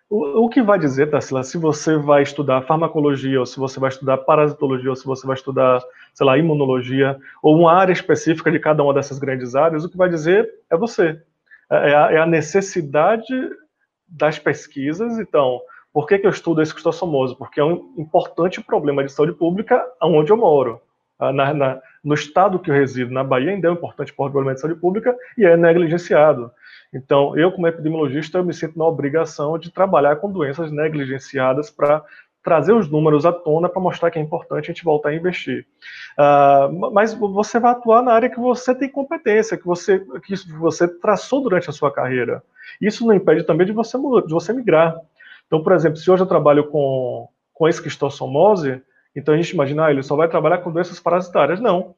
O, 0.10 0.46
o, 0.46 0.50
que 0.50 0.62
vai 0.62 0.77
dizer, 0.77 1.10
Tarsila, 1.10 1.43
se 1.43 1.58
você 1.58 1.98
vai 1.98 2.22
estudar 2.22 2.62
farmacologia, 2.62 3.39
ou 3.39 3.46
se 3.46 3.58
você 3.58 3.79
vai 3.79 3.89
estudar 3.89 4.17
parasitologia, 4.17 4.91
ou 4.91 4.96
se 4.96 5.05
você 5.05 5.25
vai 5.25 5.36
estudar 5.36 5.82
sei 6.13 6.25
lá, 6.25 6.38
imunologia, 6.38 7.17
ou 7.41 7.58
uma 7.58 7.74
área 7.74 7.91
específica 7.91 8.51
de 8.51 8.60
cada 8.60 8.84
uma 8.84 8.93
dessas 8.93 9.17
grandes 9.17 9.55
áreas, 9.55 9.84
o 9.84 9.89
que 9.89 9.98
vai 9.98 10.10
dizer 10.10 10.50
é 10.70 10.77
você. 10.77 11.20
É, 11.70 11.89
é 11.89 11.96
a, 11.96 12.12
é 12.12 12.17
a 12.17 12.25
necessidade 12.25 13.34
das 14.08 14.38
pesquisas. 14.38 15.17
Então, 15.17 15.60
por 15.91 16.08
que, 16.08 16.20
que 16.20 16.27
eu 16.27 16.32
estudo 16.32 16.62
esse 16.62 16.72
cistossomoso? 16.72 17.36
Porque 17.36 17.60
é 17.60 17.63
um 17.63 17.93
importante 17.98 18.62
problema 18.62 19.03
de 19.03 19.12
saúde 19.12 19.34
pública 19.34 19.84
onde 20.01 20.32
eu 20.32 20.38
moro. 20.38 20.79
Ah, 21.20 21.32
na, 21.32 21.53
na, 21.53 21.82
no 22.03 22.13
estado 22.13 22.60
que 22.60 22.70
eu 22.70 22.75
resido, 22.75 23.13
na 23.13 23.24
Bahia, 23.24 23.51
ainda 23.51 23.67
é 23.67 23.72
um 23.72 23.75
importante 23.75 24.13
problema 24.13 24.53
de 24.53 24.60
saúde 24.60 24.79
pública 24.79 25.15
e 25.38 25.46
é 25.46 25.55
negligenciado. 25.55 26.51
Então, 26.93 27.38
eu, 27.38 27.51
como 27.51 27.67
epidemiologista, 27.67 28.38
eu 28.38 28.43
me 28.43 28.53
sinto 28.53 28.77
na 28.77 28.86
obrigação 28.86 29.58
de 29.58 29.72
trabalhar 29.72 30.17
com 30.17 30.32
doenças 30.32 30.72
negligenciadas 30.72 31.70
para 31.70 32.03
trazer 32.43 32.74
os 32.74 32.89
números 32.89 33.25
à 33.25 33.32
tona 33.32 33.70
para 33.70 33.82
mostrar 33.82 34.12
que 34.12 34.20
é 34.20 34.22
importante 34.22 34.65
a 34.65 34.74
gente 34.74 34.84
voltar 34.84 35.10
a 35.10 35.15
investir. 35.15 35.65
Uh, 36.17 36.91
mas 36.91 37.13
você 37.13 37.58
vai 37.58 37.72
atuar 37.72 38.03
na 38.03 38.12
área 38.12 38.29
que 38.29 38.39
você 38.39 38.75
tem 38.75 38.89
competência, 38.89 39.58
que 39.58 39.65
você, 39.65 40.00
que 40.25 40.36
você 40.60 40.88
traçou 40.88 41.41
durante 41.41 41.70
a 41.70 41.74
sua 41.74 41.91
carreira. 41.91 42.43
Isso 42.82 43.08
não 43.08 43.13
impede 43.13 43.43
também 43.43 43.65
de 43.65 43.72
você, 43.72 43.98
de 43.98 44.34
você 44.34 44.51
migrar. 44.51 45.00
Então, 45.48 45.63
por 45.63 45.72
exemplo, 45.72 45.98
se 45.98 46.12
hoje 46.12 46.24
eu 46.24 46.27
trabalho 46.27 46.67
com, 46.67 47.29
com 47.53 47.67
esquistossomose, 47.67 48.82
então 49.15 49.34
a 49.34 49.38
gente 49.38 49.51
imagina, 49.51 49.86
ah, 49.86 49.91
ele 49.91 50.03
só 50.03 50.15
vai 50.15 50.27
trabalhar 50.27 50.60
com 50.60 50.72
doenças 50.72 51.00
parasitárias. 51.00 51.60
Não. 51.60 51.96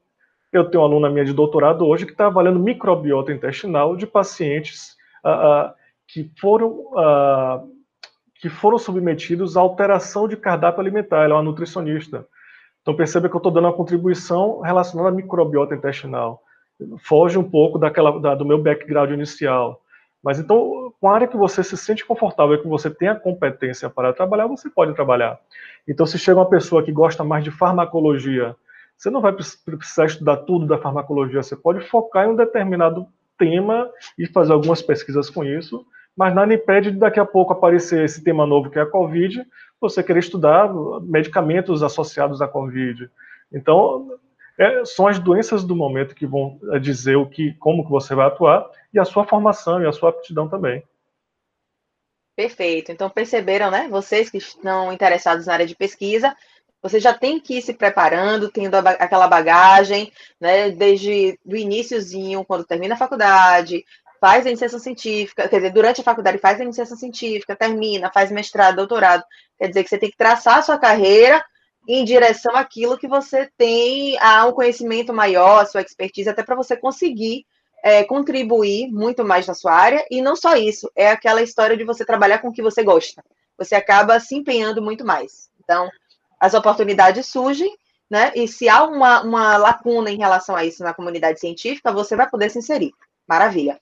Eu 0.51 0.69
tenho 0.69 0.83
uma 0.83 0.89
aluna 0.89 1.09
minha 1.09 1.25
de 1.25 1.33
doutorado 1.33 1.85
hoje 1.85 2.05
que 2.05 2.11
está 2.11 2.27
avaliando 2.27 2.59
microbiota 2.59 3.31
intestinal 3.31 3.95
de 3.95 4.05
pacientes 4.05 4.95
uh, 5.23 5.69
uh, 5.69 5.73
que 6.07 6.31
foram 6.39 6.85
que 8.39 8.49
foram 8.49 8.77
submetidos 8.77 9.57
à 9.57 9.61
alteração 9.61 10.27
de 10.27 10.37
cardápio 10.37 10.81
alimentar. 10.81 11.23
Ela 11.23 11.33
é 11.33 11.37
uma 11.37 11.43
nutricionista. 11.43 12.27
Então 12.81 12.95
perceba 12.95 13.27
que 13.27 13.35
eu 13.35 13.39
estou 13.39 13.51
dando 13.51 13.65
uma 13.65 13.73
contribuição 13.73 14.61
relacionada 14.61 15.09
à 15.09 15.11
microbiota 15.11 15.73
intestinal. 15.73 16.43
Foge 16.99 17.39
um 17.39 17.43
pouco 17.43 17.79
daquela, 17.79 18.19
da, 18.19 18.35
do 18.35 18.45
meu 18.45 18.61
background 18.61 19.09
inicial. 19.11 19.81
Mas 20.25 20.39
então, 20.39 20.91
com 20.99 21.07
a 21.07 21.13
área 21.13 21.27
que 21.27 21.37
você 21.37 21.63
se 21.63 21.77
sente 21.77 22.03
confortável 22.03 22.55
e 22.55 22.57
que 22.59 22.67
você 22.67 22.89
tem 22.89 23.07
a 23.07 23.13
competência 23.13 23.91
para 23.91 24.11
trabalhar, 24.11 24.47
você 24.47 24.67
pode 24.67 24.95
trabalhar. 24.95 25.39
Então, 25.87 26.03
se 26.03 26.17
chega 26.17 26.39
uma 26.39 26.49
pessoa 26.49 26.81
que 26.81 26.91
gosta 26.91 27.23
mais 27.23 27.43
de 27.43 27.51
farmacologia, 27.51 28.55
você 28.97 29.11
não 29.11 29.21
vai 29.21 29.31
precisar 29.31 30.05
estudar 30.05 30.37
tudo 30.37 30.65
da 30.65 30.79
farmacologia, 30.79 31.43
você 31.43 31.55
pode 31.55 31.87
focar 31.87 32.25
em 32.25 32.31
um 32.31 32.35
determinado 32.35 33.05
tema 33.37 33.87
e 34.17 34.25
fazer 34.25 34.53
algumas 34.53 34.81
pesquisas 34.81 35.29
com 35.29 35.43
isso, 35.43 35.85
mas 36.17 36.33
nada 36.33 36.51
impede 36.51 36.89
de 36.89 36.97
daqui 36.97 37.19
a 37.19 37.25
pouco 37.25 37.53
aparecer 37.53 38.03
esse 38.03 38.23
tema 38.23 38.47
novo 38.47 38.71
que 38.71 38.79
é 38.79 38.81
a 38.81 38.87
Covid, 38.87 39.45
você 39.79 40.01
querer 40.01 40.21
estudar 40.21 40.73
medicamentos 41.03 41.83
associados 41.83 42.41
à 42.41 42.47
Covid. 42.47 43.11
Então, 43.53 44.09
é, 44.57 44.85
são 44.85 45.07
as 45.07 45.19
doenças 45.19 45.63
do 45.63 45.75
momento 45.75 46.15
que 46.15 46.25
vão 46.25 46.59
é, 46.71 46.79
dizer 46.79 47.15
o 47.15 47.29
que, 47.29 47.53
como 47.55 47.83
que 47.83 47.91
você 47.91 48.15
vai 48.15 48.27
atuar 48.27 48.69
e 48.93 48.99
a 48.99 49.05
sua 49.05 49.25
formação 49.25 49.81
e 49.81 49.85
a 49.85 49.91
sua 49.91 50.09
aptidão 50.09 50.47
também. 50.47 50.83
Perfeito. 52.35 52.91
Então 52.91 53.09
perceberam, 53.09 53.71
né? 53.71 53.87
Vocês 53.89 54.29
que 54.29 54.37
estão 54.37 54.91
interessados 54.91 55.45
na 55.45 55.53
área 55.53 55.65
de 55.65 55.75
pesquisa, 55.75 56.35
você 56.81 56.99
já 56.99 57.13
tem 57.13 57.39
que 57.39 57.57
ir 57.57 57.61
se 57.61 57.73
preparando, 57.73 58.51
tendo 58.51 58.75
aquela 58.75 59.27
bagagem, 59.27 60.11
né? 60.39 60.69
Desde 60.69 61.39
o 61.45 61.55
iníciozinho, 61.55 62.45
quando 62.45 62.65
termina 62.65 62.95
a 62.95 62.97
faculdade, 62.97 63.83
faz 64.19 64.45
a 64.45 64.49
iniciação 64.49 64.79
científica, 64.79 65.47
quer 65.47 65.57
dizer, 65.57 65.71
durante 65.71 66.01
a 66.01 66.03
faculdade 66.03 66.37
faz 66.37 66.59
a 66.59 66.63
iniciação 66.63 66.97
científica, 66.97 67.55
termina, 67.55 68.11
faz 68.11 68.31
mestrado, 68.31 68.77
doutorado. 68.77 69.23
Quer 69.57 69.67
dizer 69.67 69.83
que 69.83 69.89
você 69.89 69.97
tem 69.97 70.09
que 70.09 70.17
traçar 70.17 70.57
a 70.57 70.61
sua 70.61 70.77
carreira 70.77 71.43
em 71.87 72.03
direção 72.03 72.55
àquilo 72.55 72.97
que 72.97 73.07
você 73.07 73.49
tem 73.57 74.17
a 74.19 74.45
um 74.45 74.51
conhecimento 74.51 75.13
maior, 75.13 75.59
a 75.59 75.65
sua 75.65 75.81
expertise, 75.81 76.29
até 76.29 76.43
para 76.43 76.55
você 76.55 76.75
conseguir 76.75 77.45
é, 77.83 78.03
contribuir 78.03 78.91
muito 78.91 79.23
mais 79.23 79.45
na 79.45 79.53
sua 79.53 79.73
área. 79.73 80.05
E 80.09 80.21
não 80.21 80.35
só 80.35 80.55
isso, 80.55 80.91
é 80.95 81.09
aquela 81.09 81.41
história 81.41 81.77
de 81.77 81.83
você 81.83 82.03
trabalhar 82.03 82.39
com 82.39 82.47
o 82.47 82.51
que 82.51 82.61
você 82.61 82.83
gosta. 82.83 83.23
Você 83.57 83.75
acaba 83.75 84.19
se 84.19 84.35
empenhando 84.35 84.81
muito 84.81 85.05
mais. 85.05 85.49
Então, 85.63 85.89
as 86.39 86.53
oportunidades 86.53 87.27
surgem, 87.27 87.75
né? 88.09 88.31
E 88.35 88.47
se 88.47 88.67
há 88.67 88.83
uma, 88.83 89.21
uma 89.21 89.57
lacuna 89.57 90.09
em 90.09 90.17
relação 90.17 90.55
a 90.55 90.65
isso 90.65 90.83
na 90.83 90.93
comunidade 90.93 91.39
científica, 91.39 91.91
você 91.91 92.15
vai 92.15 92.29
poder 92.29 92.49
se 92.49 92.59
inserir. 92.59 92.91
Maravilha. 93.27 93.79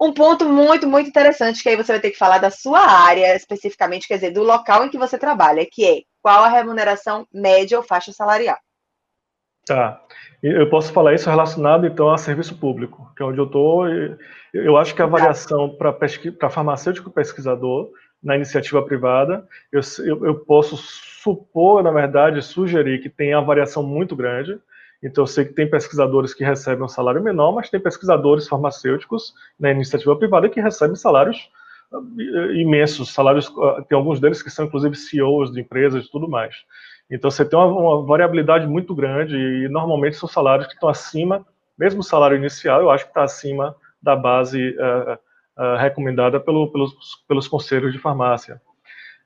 Um 0.00 0.12
ponto 0.12 0.44
muito, 0.48 0.86
muito 0.86 1.08
interessante, 1.08 1.62
que 1.62 1.68
aí 1.68 1.76
você 1.76 1.92
vai 1.92 2.00
ter 2.00 2.10
que 2.10 2.18
falar 2.18 2.38
da 2.38 2.50
sua 2.50 2.80
área, 2.80 3.34
especificamente, 3.34 4.06
quer 4.06 4.14
dizer, 4.14 4.30
do 4.30 4.44
local 4.44 4.84
em 4.84 4.88
que 4.88 4.98
você 4.98 5.18
trabalha, 5.18 5.66
que 5.68 5.84
é 5.84 6.02
qual 6.22 6.44
a 6.44 6.48
remuneração 6.48 7.26
média 7.32 7.76
ou 7.76 7.82
faixa 7.82 8.12
salarial. 8.12 8.58
Tá. 9.66 10.00
Eu 10.42 10.70
posso 10.70 10.92
falar 10.92 11.14
isso 11.14 11.28
relacionado, 11.28 11.86
então, 11.86 12.08
a 12.10 12.16
serviço 12.16 12.56
público, 12.56 13.12
que 13.16 13.22
é 13.22 13.26
onde 13.26 13.38
eu 13.38 13.44
estou. 13.44 13.86
Eu 14.54 14.76
acho 14.76 14.94
que 14.94 15.02
a 15.02 15.04
avaliação 15.04 15.76
para 15.76 16.48
farmacêutico 16.48 17.10
pesquisador 17.10 17.90
na 18.22 18.36
iniciativa 18.36 18.82
privada, 18.82 19.46
eu, 19.70 19.80
eu, 19.98 20.26
eu, 20.26 20.34
posso 20.36 20.76
supor, 20.76 21.82
na 21.82 21.90
verdade, 21.90 22.40
sugerir 22.42 23.00
que 23.00 23.08
tem 23.08 23.34
a 23.34 23.40
variação 23.40 23.82
muito 23.82 24.16
grande. 24.16 24.58
Então, 25.02 25.22
eu 25.22 25.26
sei 25.26 25.44
que 25.44 25.52
tem 25.52 25.70
pesquisadores 25.70 26.34
que 26.34 26.42
recebem 26.44 26.84
um 26.84 26.88
salário 26.88 27.22
menor, 27.22 27.52
mas 27.52 27.70
tem 27.70 27.78
pesquisadores 27.78 28.48
farmacêuticos 28.48 29.32
na 29.58 29.70
iniciativa 29.70 30.16
privada 30.16 30.48
que 30.48 30.60
recebem 30.60 30.96
salários 30.96 31.48
uh, 31.92 32.52
imensos, 32.52 33.12
salários, 33.12 33.48
uh, 33.48 33.84
tem 33.88 33.96
alguns 33.96 34.18
deles 34.18 34.42
que 34.42 34.50
são 34.50 34.66
inclusive 34.66 34.96
CEOs 34.96 35.52
de 35.52 35.60
empresas 35.60 36.04
e 36.04 36.10
tudo 36.10 36.28
mais. 36.28 36.56
Então, 37.10 37.30
você 37.30 37.44
tem 37.44 37.58
uma, 37.58 37.66
uma 37.66 38.06
variabilidade 38.06 38.66
muito 38.66 38.94
grande 38.94 39.36
e 39.36 39.68
normalmente 39.68 40.16
são 40.16 40.28
salários 40.28 40.66
que 40.66 40.74
estão 40.74 40.88
acima, 40.88 41.46
mesmo 41.78 42.00
o 42.00 42.04
salário 42.04 42.36
inicial, 42.36 42.80
eu 42.80 42.90
acho 42.90 43.04
que 43.04 43.10
está 43.10 43.22
acima 43.22 43.76
da 44.02 44.16
base 44.16 44.76
uh, 44.78 45.12
uh, 45.58 45.76
recomendada 45.76 46.40
pelo, 46.40 46.70
pelos, 46.70 46.92
pelos 47.26 47.48
conselhos 47.48 47.92
de 47.92 47.98
farmácia. 47.98 48.60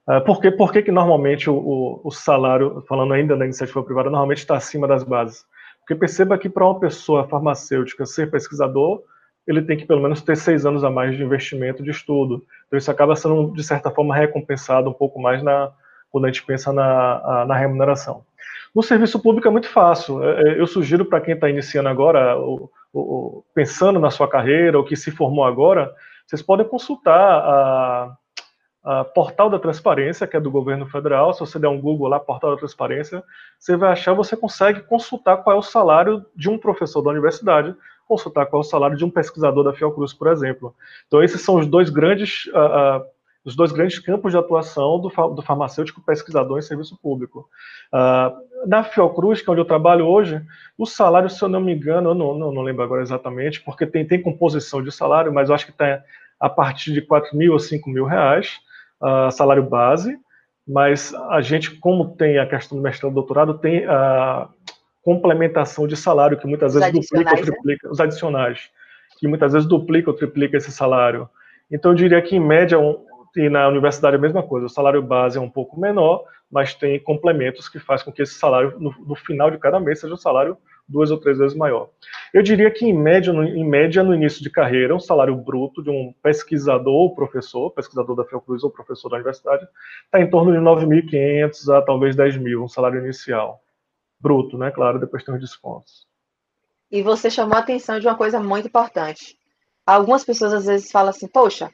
Uh, 0.06 0.20
por, 0.24 0.40
que, 0.40 0.50
por 0.50 0.72
que, 0.72 0.82
que 0.82 0.92
normalmente 0.92 1.48
o, 1.48 1.54
o, 1.54 2.00
o 2.04 2.10
salário, 2.10 2.84
falando 2.88 3.14
ainda 3.14 3.36
da 3.36 3.44
iniciativa 3.44 3.82
privada, 3.82 4.10
normalmente 4.10 4.38
está 4.38 4.56
acima 4.56 4.86
das 4.86 5.02
bases? 5.02 5.44
Porque 5.82 5.94
perceba 5.94 6.38
que 6.38 6.48
para 6.48 6.64
uma 6.64 6.78
pessoa 6.78 7.28
farmacêutica 7.28 8.06
ser 8.06 8.30
pesquisador, 8.30 9.02
ele 9.46 9.62
tem 9.62 9.76
que 9.76 9.84
pelo 9.84 10.00
menos 10.00 10.22
ter 10.22 10.36
seis 10.36 10.64
anos 10.64 10.84
a 10.84 10.90
mais 10.90 11.16
de 11.16 11.22
investimento 11.22 11.82
de 11.82 11.90
estudo. 11.90 12.44
Então 12.66 12.78
isso 12.78 12.90
acaba 12.90 13.16
sendo, 13.16 13.52
de 13.52 13.64
certa 13.64 13.90
forma, 13.90 14.14
recompensado 14.14 14.88
um 14.88 14.92
pouco 14.92 15.20
mais 15.20 15.42
na, 15.42 15.70
quando 16.10 16.26
a 16.26 16.28
gente 16.28 16.44
pensa 16.44 16.72
na, 16.72 17.44
na 17.46 17.56
remuneração. 17.56 18.24
No 18.74 18.82
serviço 18.82 19.20
público 19.20 19.48
é 19.48 19.50
muito 19.50 19.68
fácil. 19.68 20.22
É, 20.24 20.42
é, 20.42 20.60
eu 20.60 20.66
sugiro 20.66 21.04
para 21.04 21.20
quem 21.20 21.34
está 21.34 21.48
iniciando 21.48 21.88
agora, 21.88 22.38
o, 22.38 22.70
o, 22.92 23.44
pensando 23.54 23.98
na 23.98 24.10
sua 24.10 24.28
carreira, 24.28 24.78
ou 24.78 24.84
que 24.84 24.96
se 24.96 25.10
formou 25.10 25.44
agora, 25.44 25.92
vocês 26.26 26.40
podem 26.40 26.66
consultar 26.66 27.18
a, 27.18 28.16
a 28.84 29.04
Portal 29.04 29.48
da 29.48 29.60
Transparência, 29.60 30.26
que 30.26 30.36
é 30.36 30.40
do 30.40 30.50
governo 30.50 30.86
federal. 30.86 31.32
Se 31.32 31.40
você 31.40 31.58
der 31.58 31.68
um 31.68 31.80
Google 31.80 32.08
lá, 32.08 32.18
Portal 32.18 32.50
da 32.50 32.56
Transparência, 32.56 33.22
você 33.58 33.76
vai 33.76 33.92
achar, 33.92 34.12
você 34.12 34.36
consegue 34.36 34.80
consultar 34.80 35.38
qual 35.38 35.54
é 35.56 35.58
o 35.58 35.62
salário 35.62 36.24
de 36.34 36.50
um 36.50 36.58
professor 36.58 37.00
da 37.00 37.10
universidade, 37.10 37.74
consultar 38.08 38.46
qual 38.46 38.60
é 38.60 38.64
o 38.64 38.68
salário 38.68 38.96
de 38.96 39.04
um 39.04 39.10
pesquisador 39.10 39.62
da 39.62 39.72
Fiocruz, 39.72 40.12
por 40.12 40.26
exemplo. 40.28 40.74
Então, 41.06 41.22
esses 41.22 41.40
são 41.40 41.56
os 41.56 41.66
dois 41.66 41.90
grandes, 41.90 42.46
uh, 42.46 42.98
uh, 42.98 43.04
os 43.44 43.54
dois 43.54 43.70
grandes 43.70 44.00
campos 44.00 44.32
de 44.32 44.38
atuação 44.38 45.00
do, 45.00 45.08
do 45.08 45.42
farmacêutico 45.42 46.02
pesquisador 46.04 46.58
em 46.58 46.62
serviço 46.62 46.98
público. 47.00 47.48
Uh, 47.92 48.66
na 48.66 48.82
Fiocruz, 48.82 49.42
que 49.42 49.48
é 49.48 49.52
onde 49.52 49.60
eu 49.60 49.66
trabalho 49.66 50.06
hoje, 50.06 50.42
o 50.76 50.86
salário, 50.86 51.30
se 51.30 51.40
eu 51.40 51.48
não 51.48 51.60
me 51.60 51.72
engano, 51.72 52.10
eu 52.10 52.14
não, 52.16 52.34
não, 52.34 52.52
não 52.52 52.62
lembro 52.62 52.82
agora 52.82 53.02
exatamente, 53.02 53.60
porque 53.60 53.86
tem, 53.86 54.04
tem 54.04 54.20
composição 54.20 54.82
de 54.82 54.90
salário, 54.90 55.32
mas 55.32 55.48
eu 55.48 55.54
acho 55.54 55.66
que 55.66 55.72
está 55.72 56.02
a 56.40 56.50
partir 56.50 56.92
de 56.92 57.00
4 57.00 57.36
mil 57.36 57.52
ou 57.52 57.60
5 57.60 57.88
mil 57.88 58.04
reais 58.04 58.58
uh, 59.02 59.30
salário 59.30 59.62
base, 59.62 60.16
mas 60.66 61.12
a 61.30 61.40
gente, 61.40 61.72
como 61.78 62.14
tem 62.16 62.38
a 62.38 62.46
questão 62.46 62.78
do 62.78 62.82
mestrado 62.82 63.12
e 63.12 63.14
doutorado, 63.14 63.58
tem 63.58 63.84
a 63.84 64.48
complementação 65.02 65.86
de 65.86 65.96
salário, 65.96 66.38
que 66.38 66.46
muitas 66.46 66.74
vezes 66.74 66.92
duplica 66.92 67.30
ou 67.30 67.36
né? 67.36 67.42
triplica, 67.42 67.88
né? 67.88 67.92
os 67.92 68.00
adicionais, 68.00 68.70
que 69.18 69.26
muitas 69.26 69.52
vezes 69.52 69.68
duplica 69.68 70.10
ou 70.10 70.16
triplica 70.16 70.56
esse 70.56 70.70
salário. 70.70 71.28
Então, 71.70 71.90
eu 71.90 71.96
diria 71.96 72.22
que, 72.22 72.36
em 72.36 72.40
média, 72.40 72.78
um, 72.78 73.04
e 73.36 73.48
na 73.48 73.66
universidade 73.66 74.16
a 74.16 74.20
mesma 74.20 74.42
coisa, 74.42 74.66
o 74.66 74.70
salário 74.70 75.02
base 75.02 75.38
é 75.38 75.40
um 75.40 75.50
pouco 75.50 75.80
menor, 75.80 76.24
mas 76.50 76.74
tem 76.74 77.00
complementos 77.00 77.68
que 77.68 77.80
faz 77.80 78.02
com 78.02 78.12
que 78.12 78.22
esse 78.22 78.34
salário, 78.34 78.78
no, 78.78 78.94
no 79.06 79.14
final 79.16 79.50
de 79.50 79.58
cada 79.58 79.80
mês, 79.80 80.00
seja 80.00 80.14
um 80.14 80.18
salário 80.18 80.56
duas 80.88 81.10
ou 81.10 81.18
três 81.18 81.38
vezes 81.38 81.56
maior. 81.56 81.90
Eu 82.32 82.42
diria 82.42 82.70
que, 82.70 82.86
em 82.86 82.92
média, 82.92 83.32
no, 83.32 83.44
em 83.44 83.64
média, 83.64 84.02
no 84.02 84.14
início 84.14 84.42
de 84.42 84.50
carreira, 84.50 84.94
um 84.94 85.00
salário 85.00 85.34
bruto 85.36 85.82
de 85.82 85.90
um 85.90 86.14
pesquisador 86.22 86.92
ou 86.92 87.14
professor, 87.14 87.70
pesquisador 87.70 88.16
da 88.16 88.24
Fiocruz 88.24 88.62
ou 88.62 88.70
professor 88.70 89.08
da 89.08 89.16
universidade, 89.16 89.66
está 90.04 90.20
em 90.20 90.28
torno 90.28 90.52
de 90.52 90.58
9.500 90.58 91.74
a 91.74 91.82
talvez 91.82 92.16
10 92.16 92.36
mil, 92.38 92.62
um 92.62 92.68
salário 92.68 93.02
inicial. 93.02 93.62
Bruto, 94.20 94.56
né? 94.56 94.70
Claro, 94.70 95.00
depois 95.00 95.24
tem 95.24 95.34
os 95.34 95.40
descontos. 95.40 96.06
E 96.90 97.02
você 97.02 97.30
chamou 97.30 97.56
a 97.56 97.60
atenção 97.60 97.98
de 97.98 98.06
uma 98.06 98.16
coisa 98.16 98.38
muito 98.38 98.68
importante. 98.68 99.36
Algumas 99.86 100.24
pessoas 100.24 100.52
às 100.52 100.66
vezes 100.66 100.92
falam 100.92 101.10
assim, 101.10 101.26
poxa, 101.26 101.70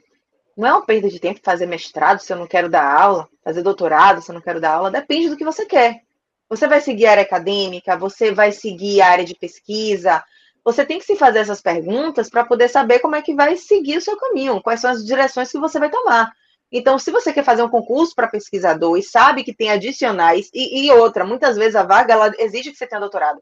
não 0.57 0.67
é 0.67 0.71
uma 0.73 0.85
perda 0.85 1.09
de 1.09 1.19
tempo 1.19 1.39
fazer 1.43 1.65
mestrado 1.65 2.19
se 2.19 2.33
eu 2.33 2.37
não 2.37 2.47
quero 2.47 2.69
dar 2.69 2.89
aula, 2.89 3.29
fazer 3.43 3.61
doutorado 3.61 4.21
se 4.21 4.31
eu 4.31 4.33
não 4.33 4.41
quero 4.41 4.59
dar 4.59 4.75
aula, 4.75 4.91
depende 4.91 5.29
do 5.29 5.37
que 5.37 5.45
você 5.45 5.65
quer. 5.65 6.01
Você 6.49 6.67
vai 6.67 6.81
seguir 6.81 7.05
a 7.05 7.11
área 7.11 7.23
acadêmica, 7.23 7.95
você 7.95 8.31
vai 8.31 8.51
seguir 8.51 9.01
a 9.01 9.09
área 9.09 9.25
de 9.25 9.35
pesquisa. 9.35 10.23
Você 10.65 10.85
tem 10.85 10.97
que 10.97 11.05
se 11.05 11.15
fazer 11.15 11.39
essas 11.39 11.61
perguntas 11.61 12.29
para 12.29 12.43
poder 12.43 12.67
saber 12.67 12.99
como 12.99 13.15
é 13.15 13.21
que 13.21 13.35
vai 13.35 13.55
seguir 13.55 13.97
o 13.97 14.01
seu 14.01 14.17
caminho, 14.17 14.61
quais 14.61 14.81
são 14.81 14.89
as 14.89 15.05
direções 15.05 15.51
que 15.51 15.59
você 15.59 15.79
vai 15.79 15.89
tomar. 15.89 16.31
Então, 16.71 16.99
se 16.99 17.11
você 17.11 17.33
quer 17.33 17.43
fazer 17.43 17.63
um 17.63 17.69
concurso 17.69 18.13
para 18.13 18.27
pesquisador 18.27 18.97
e 18.97 19.03
sabe 19.03 19.43
que 19.43 19.55
tem 19.55 19.71
adicionais, 19.71 20.49
e, 20.53 20.85
e, 20.85 20.91
outra, 20.91 21.25
muitas 21.25 21.55
vezes 21.55 21.75
a 21.75 21.83
vaga 21.83 22.13
ela 22.13 22.31
exige 22.37 22.71
que 22.71 22.77
você 22.77 22.85
tenha 22.85 22.99
doutorado. 22.99 23.41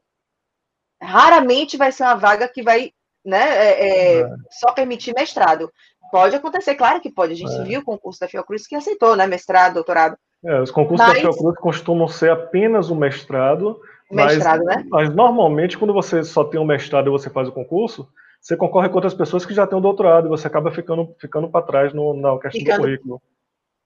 Raramente 1.00 1.76
vai 1.76 1.92
ser 1.92 2.04
uma 2.04 2.14
vaga 2.14 2.48
que 2.48 2.62
vai 2.62 2.92
né, 3.24 3.38
é, 3.38 4.20
é, 4.20 4.30
só 4.50 4.72
permitir 4.72 5.14
mestrado. 5.14 5.70
Pode 6.10 6.34
acontecer, 6.34 6.74
claro 6.74 7.00
que 7.00 7.12
pode. 7.12 7.34
A 7.34 7.36
gente 7.36 7.54
é. 7.54 7.64
viu 7.64 7.80
o 7.80 7.84
concurso 7.84 8.20
da 8.20 8.28
Fiocruz 8.28 8.66
que 8.66 8.74
aceitou, 8.74 9.14
né? 9.14 9.26
Mestrado, 9.26 9.74
doutorado. 9.74 10.16
É, 10.44 10.60
os 10.60 10.70
concursos 10.70 11.06
mas... 11.06 11.16
da 11.16 11.20
Fiocruz 11.20 11.58
costumam 11.58 12.08
ser 12.08 12.30
apenas 12.30 12.90
o 12.90 12.94
mestrado. 12.94 13.80
Mestrado, 14.10 14.64
mas, 14.64 14.76
né? 14.76 14.86
Mas 14.88 15.14
normalmente, 15.14 15.76
quando 15.76 15.92
você 15.92 16.22
só 16.22 16.44
tem 16.44 16.60
um 16.60 16.64
mestrado 16.64 17.08
e 17.08 17.10
você 17.10 17.28
faz 17.28 17.48
o 17.48 17.52
concurso, 17.52 18.08
você 18.40 18.56
concorre 18.56 18.88
com 18.88 18.94
outras 18.94 19.14
pessoas 19.14 19.44
que 19.44 19.54
já 19.54 19.66
têm 19.66 19.78
um 19.78 19.82
doutorado 19.82 20.26
e 20.26 20.30
você 20.30 20.46
acaba 20.46 20.70
ficando, 20.70 21.14
ficando 21.20 21.48
para 21.48 21.66
trás 21.66 21.92
no, 21.92 22.14
na 22.14 22.38
questão 22.38 22.60
ficando... 22.60 22.76
do 22.76 22.82
currículo. 22.82 23.22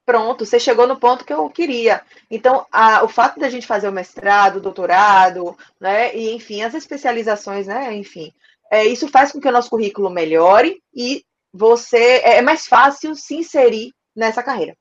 Pronto, 0.05 0.45
você 0.45 0.59
chegou 0.59 0.85
no 0.85 0.99
ponto 0.99 1.23
que 1.23 1.33
eu 1.33 1.49
queria. 1.49 2.01
Então, 2.29 2.65
a, 2.71 3.03
o 3.03 3.07
fato 3.07 3.39
da 3.39 3.49
gente 3.49 3.65
fazer 3.65 3.87
o 3.87 3.91
mestrado, 3.91 4.57
o 4.57 4.61
doutorado, 4.61 5.57
né, 5.79 6.13
e 6.13 6.33
enfim, 6.33 6.61
as 6.61 6.73
especializações, 6.73 7.67
né, 7.67 7.93
enfim, 7.95 8.33
é, 8.69 8.85
isso 8.85 9.07
faz 9.07 9.31
com 9.31 9.39
que 9.39 9.47
o 9.47 9.51
nosso 9.51 9.69
currículo 9.69 10.09
melhore 10.09 10.81
e 10.93 11.23
você 11.53 12.21
é, 12.23 12.37
é 12.37 12.41
mais 12.41 12.67
fácil 12.67 13.15
se 13.15 13.35
inserir 13.35 13.93
nessa 14.13 14.43
carreira. 14.43 14.75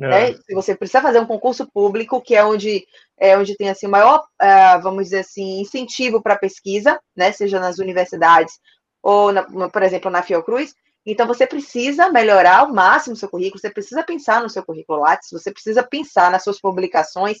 É. 0.00 0.08
Né? 0.08 0.32
Se 0.34 0.54
você 0.54 0.76
precisa 0.76 1.02
fazer 1.02 1.18
um 1.18 1.26
concurso 1.26 1.66
público, 1.70 2.20
que 2.20 2.34
é 2.34 2.44
onde 2.44 2.86
é 3.18 3.36
onde 3.36 3.56
tem 3.56 3.68
assim 3.68 3.88
maior, 3.88 4.24
uh, 4.40 4.80
vamos 4.80 5.04
dizer 5.04 5.20
assim, 5.20 5.60
incentivo 5.60 6.22
para 6.22 6.38
pesquisa, 6.38 7.00
né, 7.16 7.32
seja 7.32 7.58
nas 7.58 7.78
universidades 7.78 8.54
ou, 9.02 9.32
na, 9.32 9.42
por 9.68 9.82
exemplo, 9.82 10.08
na 10.08 10.22
Fiocruz, 10.22 10.72
então, 11.10 11.26
você 11.26 11.46
precisa 11.46 12.10
melhorar 12.10 12.58
ao 12.58 12.72
máximo 12.74 13.14
o 13.14 13.16
seu 13.16 13.30
currículo, 13.30 13.58
você 13.58 13.70
precisa 13.70 14.02
pensar 14.02 14.42
no 14.42 14.50
seu 14.50 14.62
currículo 14.62 15.00
Lattes, 15.00 15.30
você 15.32 15.50
precisa 15.50 15.82
pensar 15.82 16.30
nas 16.30 16.44
suas 16.44 16.60
publicações, 16.60 17.38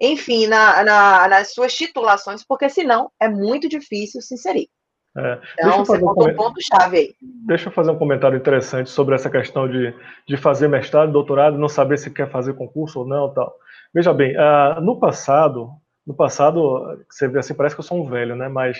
enfim, 0.00 0.46
na, 0.46 0.84
na, 0.84 1.26
nas 1.26 1.52
suas 1.52 1.74
titulações, 1.74 2.44
porque 2.46 2.68
senão 2.68 3.10
é 3.20 3.28
muito 3.28 3.68
difícil 3.68 4.22
se 4.22 4.34
inserir. 4.34 4.70
É. 5.16 5.38
Então, 5.58 5.84
você 5.84 6.02
um, 6.02 6.10
um 6.10 6.34
ponto-chave 6.34 6.96
aí. 6.96 7.14
Deixa 7.46 7.68
eu 7.68 7.72
fazer 7.72 7.90
um 7.90 7.98
comentário 7.98 8.36
interessante 8.36 8.90
sobre 8.90 9.14
essa 9.14 9.28
questão 9.28 9.68
de, 9.68 9.94
de 10.26 10.36
fazer 10.36 10.68
mestrado, 10.68 11.12
doutorado, 11.12 11.58
não 11.58 11.68
saber 11.68 11.98
se 11.98 12.10
quer 12.10 12.30
fazer 12.30 12.54
concurso 12.54 13.00
ou 13.00 13.06
não 13.06 13.32
tal. 13.32 13.52
Veja 13.92 14.12
bem, 14.12 14.36
uh, 14.36 14.80
no 14.80 14.98
passado, 14.98 15.70
no 16.06 16.14
passado, 16.14 17.04
você 17.10 17.26
vê 17.26 17.38
assim, 17.38 17.54
parece 17.54 17.74
que 17.74 17.80
eu 17.80 17.84
sou 17.84 18.00
um 18.00 18.08
velho, 18.08 18.36
né? 18.36 18.48
Mas 18.48 18.78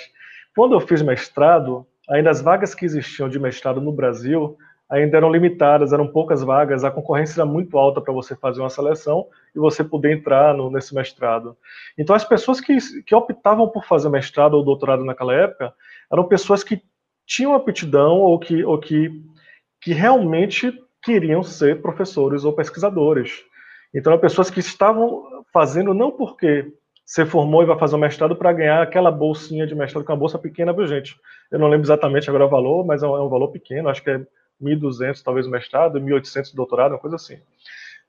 quando 0.54 0.74
eu 0.74 0.80
fiz 0.80 1.02
mestrado, 1.02 1.86
ainda 2.08 2.30
as 2.30 2.40
vagas 2.40 2.74
que 2.74 2.84
existiam 2.84 3.28
de 3.28 3.38
mestrado 3.38 3.80
no 3.80 3.92
Brasil 3.92 4.56
ainda 4.88 5.16
eram 5.16 5.30
limitadas, 5.30 5.92
eram 5.92 6.06
poucas 6.06 6.42
vagas, 6.42 6.82
a 6.82 6.90
concorrência 6.90 7.40
era 7.40 7.46
muito 7.46 7.76
alta 7.76 8.00
para 8.00 8.12
você 8.12 8.34
fazer 8.34 8.60
uma 8.60 8.70
seleção 8.70 9.26
e 9.54 9.58
você 9.58 9.84
poder 9.84 10.16
entrar 10.16 10.54
no, 10.54 10.70
nesse 10.70 10.94
mestrado. 10.94 11.56
Então, 11.96 12.16
as 12.16 12.24
pessoas 12.24 12.60
que, 12.60 12.78
que 13.02 13.14
optavam 13.14 13.68
por 13.68 13.84
fazer 13.84 14.08
mestrado 14.08 14.54
ou 14.54 14.64
doutorado 14.64 15.04
naquela 15.04 15.34
época 15.34 15.74
eram 16.10 16.24
pessoas 16.24 16.64
que 16.64 16.82
tinham 17.26 17.54
aptidão 17.54 18.18
ou 18.18 18.38
que, 18.38 18.64
ou 18.64 18.78
que, 18.78 19.10
que 19.80 19.92
realmente 19.92 20.72
queriam 21.02 21.42
ser 21.42 21.82
professores 21.82 22.44
ou 22.44 22.54
pesquisadores. 22.54 23.44
Então, 23.94 24.12
eram 24.12 24.20
pessoas 24.20 24.50
que 24.50 24.60
estavam 24.60 25.44
fazendo 25.52 25.92
não 25.92 26.10
porque 26.10 26.72
você 27.04 27.24
formou 27.24 27.62
e 27.62 27.66
vai 27.66 27.78
fazer 27.78 27.96
um 27.96 28.00
mestrado 28.00 28.36
para 28.36 28.52
ganhar 28.52 28.82
aquela 28.82 29.10
bolsinha 29.10 29.66
de 29.66 29.74
mestrado, 29.74 30.04
que 30.04 30.10
é 30.10 30.14
uma 30.14 30.20
bolsa 30.20 30.38
pequena, 30.38 30.74
viu, 30.74 30.86
gente? 30.86 31.16
Eu 31.50 31.58
não 31.58 31.68
lembro 31.68 31.86
exatamente 31.86 32.28
agora 32.28 32.44
o 32.44 32.50
valor, 32.50 32.84
mas 32.84 33.02
é 33.02 33.06
um, 33.06 33.26
é 33.26 33.28
valor 33.30 33.48
pequeno, 33.48 33.88
acho 33.88 34.02
que 34.02 34.10
é 34.10 34.26
1.200 34.62 35.22
talvez 35.22 35.46
o 35.46 35.50
mestrado, 35.50 36.00
1.800 36.00 36.52
o 36.52 36.56
doutorado, 36.56 36.92
uma 36.92 36.98
coisa 36.98 37.16
assim. 37.16 37.38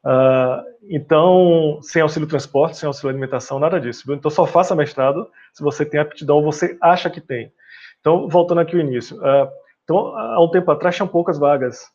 Uh, 0.04 0.64
então, 0.90 1.80
sem 1.82 2.02
auxílio 2.02 2.28
transporte, 2.28 2.78
sem 2.78 2.88
auxílio 2.88 3.10
alimentação, 3.10 3.60
nada 3.60 3.80
disso. 3.80 4.12
Então, 4.14 4.32
só 4.32 4.46
faça 4.46 4.76
mestrado 4.76 5.30
se 5.54 5.62
você 5.62 5.86
tem 5.86 6.00
aptidão 6.00 6.42
você 6.42 6.78
acha 6.82 7.10
que 7.10 7.20
tem. 7.20 7.52
Então, 8.00 8.28
voltando 8.30 8.62
aqui 8.62 8.76
ao 8.76 8.82
início. 8.82 9.18
Uh, 9.18 9.50
então, 9.84 10.16
há 10.16 10.42
um 10.42 10.50
tempo 10.50 10.72
atrás, 10.72 10.96
tinham 10.96 11.08
poucas 11.08 11.38
vagas. 11.38 11.92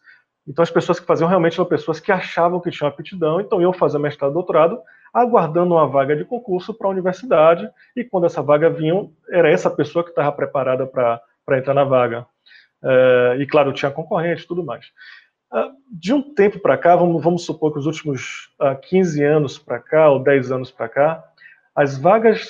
Então, 0.47 0.63
as 0.63 0.71
pessoas 0.71 1.01
que 1.01 1.07
faziam 1.07 1.29
realmente 1.29 1.55
eram 1.55 1.65
pessoas 1.65 1.99
que 1.99 2.13
achavam 2.13 2.61
que 2.61 2.71
tinham 2.71 2.89
aptidão, 2.89 3.41
então 3.41 3.63
iam 3.63 3.73
fazer 3.73 3.99
mestrado, 3.99 4.35
doutorado, 4.35 4.79
aguardando 5.13 5.75
uma 5.75 5.87
vaga 5.87 6.15
de 6.15 6.25
concurso 6.25 6.75
para 6.75 6.89
a 6.89 6.91
universidade, 6.91 7.71
e 7.97 8.05
quando 8.05 8.27
essa 8.27 8.43
vaga 8.43 8.69
vinha, 8.69 9.09
era 9.31 9.51
essa 9.51 9.71
pessoa 9.71 10.05
que 10.05 10.11
estava 10.11 10.33
preparada 10.33 10.87
para 10.87 11.23
entrar 11.59 11.73
na 11.73 11.85
vaga. 11.85 12.27
É, 12.85 13.37
e 13.39 13.47
claro, 13.47 13.73
tinha 13.73 13.91
concorrente 13.91 14.43
e 14.43 14.47
tudo 14.47 14.63
mais. 14.63 14.87
Ah, 15.51 15.71
de 15.91 16.13
um 16.13 16.21
tempo 16.35 16.59
para 16.59 16.77
cá, 16.77 16.97
vamos, 16.97 17.23
vamos, 17.23 17.45
supor 17.45 17.73
que 17.73 17.79
os 17.79 17.87
últimos 17.87 18.51
15 18.89 19.25
ah, 19.25 19.37
anos 19.37 19.59
para 19.59 19.79
cá, 19.79 20.11
ou 20.11 20.23
10 20.23 20.53
anos 20.53 20.71
para 20.71 20.89
cá, 20.89 21.25
as 21.75 21.97
vagas 21.97 22.49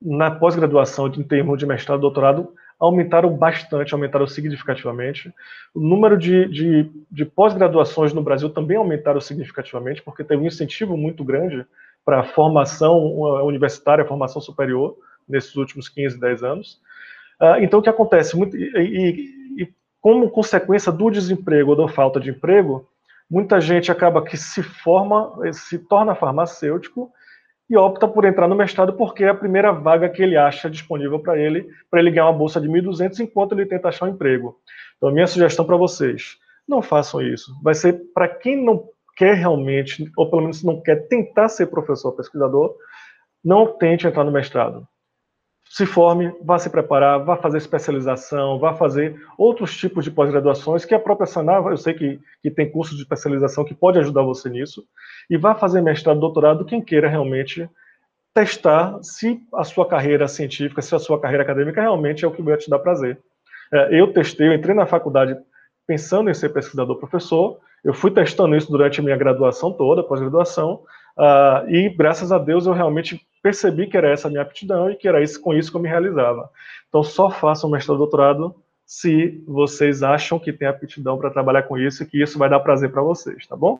na 0.00 0.30
pós-graduação, 0.30 1.08
em 1.08 1.22
termos 1.22 1.58
de 1.58 1.66
mestrado 1.66 1.98
e 1.98 2.02
doutorado, 2.02 2.54
aumentaram 2.78 3.34
bastante, 3.36 3.92
aumentaram 3.92 4.26
significativamente. 4.26 5.32
O 5.74 5.80
número 5.80 6.16
de, 6.16 6.46
de, 6.48 6.90
de 7.10 7.24
pós-graduações 7.26 8.14
no 8.14 8.22
Brasil 8.22 8.48
também 8.48 8.76
aumentaram 8.76 9.20
significativamente, 9.20 10.00
porque 10.02 10.24
teve 10.24 10.42
um 10.42 10.46
incentivo 10.46 10.96
muito 10.96 11.22
grande 11.22 11.66
para 12.04 12.20
a 12.20 12.24
formação 12.24 12.98
universitária, 13.44 14.04
a 14.04 14.08
formação 14.08 14.40
superior, 14.40 14.96
nesses 15.28 15.54
últimos 15.56 15.88
15, 15.88 16.18
10 16.18 16.42
anos. 16.42 16.80
Uh, 17.40 17.62
então, 17.62 17.80
o 17.80 17.82
que 17.82 17.88
acontece? 17.88 18.38
E, 18.38 18.78
e, 18.78 19.62
e, 19.62 19.68
como 20.00 20.28
consequência 20.28 20.92
do 20.92 21.10
desemprego 21.10 21.70
ou 21.70 21.76
da 21.76 21.88
falta 21.88 22.20
de 22.20 22.30
emprego, 22.30 22.86
muita 23.30 23.60
gente 23.60 23.90
acaba 23.90 24.22
que 24.22 24.36
se 24.36 24.62
forma, 24.62 25.32
se 25.52 25.78
torna 25.78 26.14
farmacêutico 26.14 27.10
e 27.68 27.76
opta 27.76 28.06
por 28.06 28.24
entrar 28.24 28.46
no 28.46 28.56
mestrado 28.56 28.92
porque 28.92 29.24
é 29.24 29.28
a 29.28 29.34
primeira 29.34 29.72
vaga 29.72 30.08
que 30.08 30.22
ele 30.22 30.36
acha 30.36 30.68
disponível 30.68 31.20
para 31.20 31.38
ele, 31.38 31.68
para 31.90 32.00
ele 32.00 32.10
ganhar 32.10 32.26
uma 32.26 32.36
bolsa 32.36 32.60
de 32.60 32.68
1.200 32.68 33.20
enquanto 33.20 33.52
ele 33.52 33.64
tenta 33.64 33.88
achar 33.88 34.06
um 34.06 34.10
emprego. 34.10 34.56
Então, 34.96 35.08
a 35.08 35.12
minha 35.12 35.26
sugestão 35.26 35.64
para 35.64 35.76
vocês, 35.76 36.36
não 36.68 36.82
façam 36.82 37.22
isso. 37.22 37.54
Vai 37.62 37.74
ser 37.74 38.02
para 38.12 38.28
quem 38.28 38.62
não 38.62 38.84
quer 39.16 39.34
realmente, 39.34 40.10
ou 40.16 40.28
pelo 40.28 40.42
menos 40.42 40.62
não 40.62 40.80
quer 40.80 41.06
tentar 41.08 41.48
ser 41.48 41.66
professor 41.66 42.12
pesquisador, 42.12 42.74
não 43.42 43.66
tente 43.78 44.06
entrar 44.06 44.24
no 44.24 44.32
mestrado 44.32 44.86
se 45.70 45.86
forme, 45.86 46.34
vá 46.42 46.58
se 46.58 46.68
preparar, 46.68 47.24
vá 47.24 47.36
fazer 47.36 47.58
especialização, 47.58 48.58
vá 48.58 48.74
fazer 48.74 49.16
outros 49.38 49.76
tipos 49.76 50.02
de 50.02 50.10
pós-graduações 50.10 50.84
que 50.84 50.92
a 50.92 50.98
própria 50.98 51.28
Sanar, 51.28 51.64
eu 51.64 51.76
sei 51.76 51.94
que, 51.94 52.18
que 52.42 52.50
tem 52.50 52.68
cursos 52.68 52.96
de 52.96 53.04
especialização 53.04 53.64
que 53.64 53.72
pode 53.72 53.96
ajudar 54.00 54.22
você 54.22 54.50
nisso, 54.50 54.84
e 55.30 55.36
vá 55.36 55.54
fazer 55.54 55.80
mestrado, 55.80 56.18
doutorado, 56.18 56.64
quem 56.64 56.82
queira 56.82 57.08
realmente 57.08 57.70
testar 58.34 58.98
se 59.00 59.40
a 59.54 59.62
sua 59.62 59.86
carreira 59.86 60.26
científica, 60.26 60.82
se 60.82 60.92
a 60.92 60.98
sua 60.98 61.20
carreira 61.20 61.44
acadêmica 61.44 61.80
realmente 61.80 62.24
é 62.24 62.28
o 62.28 62.32
que 62.32 62.42
vai 62.42 62.56
te 62.56 62.68
dar 62.68 62.80
prazer. 62.80 63.20
É, 63.72 64.00
eu 64.00 64.12
testei, 64.12 64.48
eu 64.48 64.52
entrei 64.52 64.74
na 64.74 64.86
faculdade 64.86 65.36
pensando 65.86 66.28
em 66.28 66.34
ser 66.34 66.48
pesquisador 66.48 66.98
professor, 66.98 67.60
eu 67.84 67.94
fui 67.94 68.10
testando 68.10 68.56
isso 68.56 68.72
durante 68.72 68.98
a 68.98 69.04
minha 69.04 69.16
graduação 69.16 69.72
toda, 69.72 70.02
pós-graduação, 70.02 70.82
uh, 71.16 71.68
e 71.68 71.88
graças 71.88 72.32
a 72.32 72.38
Deus 72.38 72.66
eu 72.66 72.72
realmente 72.72 73.20
percebi 73.42 73.86
que 73.86 73.96
era 73.96 74.10
essa 74.10 74.28
a 74.28 74.30
minha 74.30 74.42
aptidão 74.42 74.90
e 74.90 74.96
que 74.96 75.08
era 75.08 75.22
isso, 75.22 75.40
com 75.40 75.54
isso 75.54 75.70
que 75.70 75.76
eu 75.76 75.80
me 75.80 75.88
realizava. 75.88 76.50
Então, 76.88 77.02
só 77.02 77.30
façam 77.30 77.70
mestrado 77.70 77.98
doutorado 77.98 78.54
se 78.84 79.42
vocês 79.46 80.02
acham 80.02 80.38
que 80.38 80.52
tem 80.52 80.66
aptidão 80.66 81.16
para 81.16 81.30
trabalhar 81.30 81.62
com 81.62 81.78
isso 81.78 82.02
e 82.02 82.06
que 82.06 82.20
isso 82.20 82.38
vai 82.38 82.50
dar 82.50 82.60
prazer 82.60 82.90
para 82.90 83.02
vocês, 83.02 83.46
tá 83.46 83.56
bom? 83.56 83.78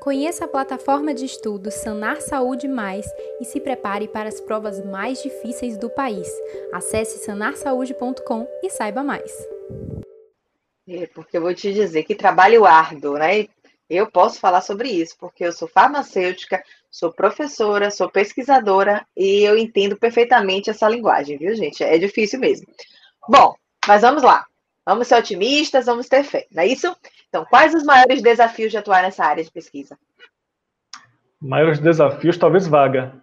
Conheça 0.00 0.44
a 0.44 0.48
plataforma 0.48 1.12
de 1.12 1.24
estudos 1.24 1.74
Sanar 1.74 2.20
Saúde 2.20 2.68
Mais 2.68 3.04
e 3.40 3.44
se 3.44 3.60
prepare 3.60 4.06
para 4.06 4.28
as 4.28 4.40
provas 4.40 4.82
mais 4.86 5.20
difíceis 5.20 5.76
do 5.76 5.90
país. 5.90 6.28
Acesse 6.72 7.18
sanarsaude.com 7.24 8.46
e 8.62 8.70
saiba 8.70 9.02
mais. 9.02 9.32
É, 10.88 11.08
porque 11.08 11.36
eu 11.36 11.42
vou 11.42 11.52
te 11.52 11.74
dizer 11.74 12.04
que 12.04 12.14
trabalho 12.14 12.64
árduo, 12.64 13.18
né? 13.18 13.48
Eu 13.88 14.10
posso 14.10 14.40
falar 14.40 14.60
sobre 14.62 14.88
isso, 14.88 15.16
porque 15.18 15.44
eu 15.44 15.52
sou 15.52 15.68
farmacêutica, 15.68 16.62
sou 16.90 17.12
professora, 17.12 17.90
sou 17.90 18.10
pesquisadora 18.10 19.06
e 19.16 19.42
eu 19.42 19.56
entendo 19.56 19.96
perfeitamente 19.96 20.70
essa 20.70 20.88
linguagem, 20.88 21.38
viu, 21.38 21.54
gente? 21.54 21.84
É 21.84 21.96
difícil 21.96 22.40
mesmo. 22.40 22.66
Bom, 23.28 23.54
mas 23.86 24.02
vamos 24.02 24.22
lá. 24.22 24.44
Vamos 24.84 25.08
ser 25.08 25.16
otimistas, 25.16 25.86
vamos 25.86 26.08
ter 26.08 26.22
fé, 26.22 26.46
não 26.50 26.62
é 26.62 26.66
isso? 26.66 26.94
Então, 27.28 27.44
quais 27.44 27.74
os 27.74 27.82
maiores 27.82 28.22
desafios 28.22 28.70
de 28.70 28.78
atuar 28.78 29.02
nessa 29.02 29.24
área 29.24 29.42
de 29.42 29.50
pesquisa? 29.50 29.98
Maiores 31.40 31.78
desafios, 31.78 32.38
talvez 32.38 32.66
vaga. 32.66 33.20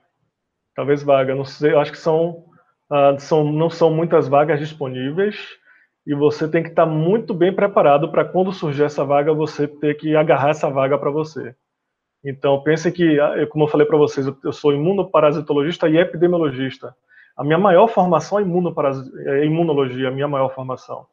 Talvez 0.75 1.03
vaga, 1.03 1.35
não 1.35 1.45
sei, 1.45 1.75
acho 1.75 1.91
que 1.91 1.97
são, 1.97 2.45
uh, 2.91 3.19
são 3.19 3.43
não 3.51 3.69
são 3.69 3.89
muitas 3.89 4.27
vagas 4.27 4.59
disponíveis 4.59 5.37
e 6.05 6.13
você 6.13 6.47
tem 6.47 6.61
que 6.61 6.69
estar 6.69 6.85
muito 6.85 7.33
bem 7.33 7.53
preparado 7.53 8.09
para 8.09 8.25
quando 8.25 8.51
surgir 8.51 8.83
essa 8.83 9.05
vaga, 9.05 9.33
você 9.33 9.67
ter 9.67 9.95
que 9.95 10.15
agarrar 10.15 10.49
essa 10.49 10.69
vaga 10.69 10.97
para 10.97 11.09
você. 11.09 11.55
Então, 12.23 12.61
pense 12.61 12.91
que, 12.91 13.19
ah, 13.19 13.47
como 13.47 13.65
eu 13.65 13.69
falei 13.69 13.87
para 13.87 13.97
vocês, 13.97 14.25
eu 14.43 14.51
sou 14.53 14.73
imunoparasitologista 14.73 15.89
e 15.89 15.97
epidemiologista. 15.97 16.95
A 17.35 17.43
minha 17.43 17.57
maior 17.57 17.87
formação 17.87 18.39
é, 18.39 18.43
é 18.43 19.45
imunologia, 19.45 20.07
a 20.07 20.11
minha 20.11 20.27
maior 20.27 20.53
formação. 20.53 21.05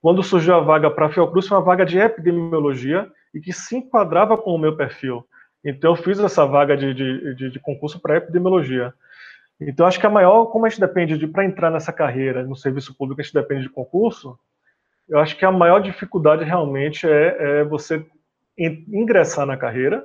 Quando 0.00 0.22
surgiu 0.22 0.54
a 0.54 0.60
vaga 0.60 0.90
para 0.90 1.06
a 1.06 1.10
Fiocruz, 1.10 1.46
foi 1.46 1.56
uma 1.56 1.64
vaga 1.64 1.84
de 1.84 1.98
epidemiologia 1.98 3.08
e 3.34 3.40
que 3.40 3.52
se 3.52 3.76
enquadrava 3.76 4.36
com 4.36 4.52
o 4.52 4.58
meu 4.58 4.76
perfil. 4.76 5.24
Então, 5.64 5.92
eu 5.92 5.96
fiz 5.96 6.18
essa 6.18 6.44
vaga 6.44 6.76
de, 6.76 6.92
de, 6.92 7.50
de 7.50 7.60
concurso 7.60 8.00
para 8.00 8.16
epidemiologia. 8.16 8.92
Então, 9.68 9.86
acho 9.86 9.98
que 9.98 10.06
a 10.06 10.10
maior, 10.10 10.46
como 10.46 10.66
a 10.66 10.68
gente 10.68 10.80
depende 10.80 11.18
de, 11.18 11.26
para 11.26 11.44
entrar 11.44 11.70
nessa 11.70 11.92
carreira 11.92 12.42
no 12.44 12.56
serviço 12.56 12.94
público, 12.96 13.20
a 13.20 13.24
gente 13.24 13.34
depende 13.34 13.62
de 13.62 13.68
concurso, 13.68 14.38
eu 15.08 15.18
acho 15.18 15.36
que 15.36 15.44
a 15.44 15.52
maior 15.52 15.80
dificuldade 15.80 16.44
realmente 16.44 17.06
é, 17.06 17.60
é 17.60 17.64
você 17.64 18.04
ingressar 18.58 19.46
na 19.46 19.56
carreira, 19.56 20.04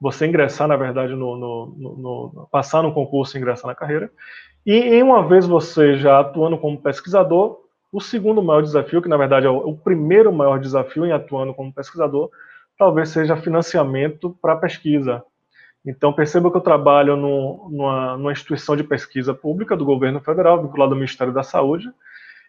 você 0.00 0.26
ingressar, 0.26 0.66
na 0.66 0.76
verdade, 0.76 1.14
no, 1.14 1.36
no, 1.36 1.66
no, 1.76 1.96
no, 1.96 2.48
passar 2.50 2.82
no 2.82 2.94
concurso 2.94 3.36
e 3.36 3.40
ingressar 3.40 3.66
na 3.66 3.74
carreira, 3.74 4.10
e 4.64 4.72
em 4.72 5.02
uma 5.02 5.26
vez 5.26 5.46
você 5.46 5.96
já 5.96 6.20
atuando 6.20 6.58
como 6.58 6.80
pesquisador, 6.80 7.60
o 7.92 8.00
segundo 8.00 8.42
maior 8.42 8.62
desafio, 8.62 9.02
que 9.02 9.08
na 9.08 9.16
verdade 9.16 9.46
é 9.46 9.50
o, 9.50 9.76
primeiro 9.76 10.32
maior 10.32 10.58
desafio 10.60 11.04
em 11.04 11.12
atuando 11.12 11.52
como 11.52 11.72
pesquisador, 11.72 12.30
talvez 12.78 13.08
seja 13.08 13.36
financiamento 13.36 14.36
para 14.40 14.56
pesquisa. 14.56 15.22
Então, 15.84 16.12
perceba 16.12 16.50
que 16.50 16.56
eu 16.56 16.60
trabalho 16.60 17.16
no, 17.16 17.70
numa, 17.70 18.16
numa 18.16 18.32
instituição 18.32 18.76
de 18.76 18.84
pesquisa 18.84 19.32
pública 19.32 19.76
do 19.76 19.84
governo 19.84 20.20
federal, 20.20 20.62
vinculado 20.62 20.92
ao 20.92 20.98
Ministério 20.98 21.32
da 21.32 21.42
Saúde, 21.42 21.90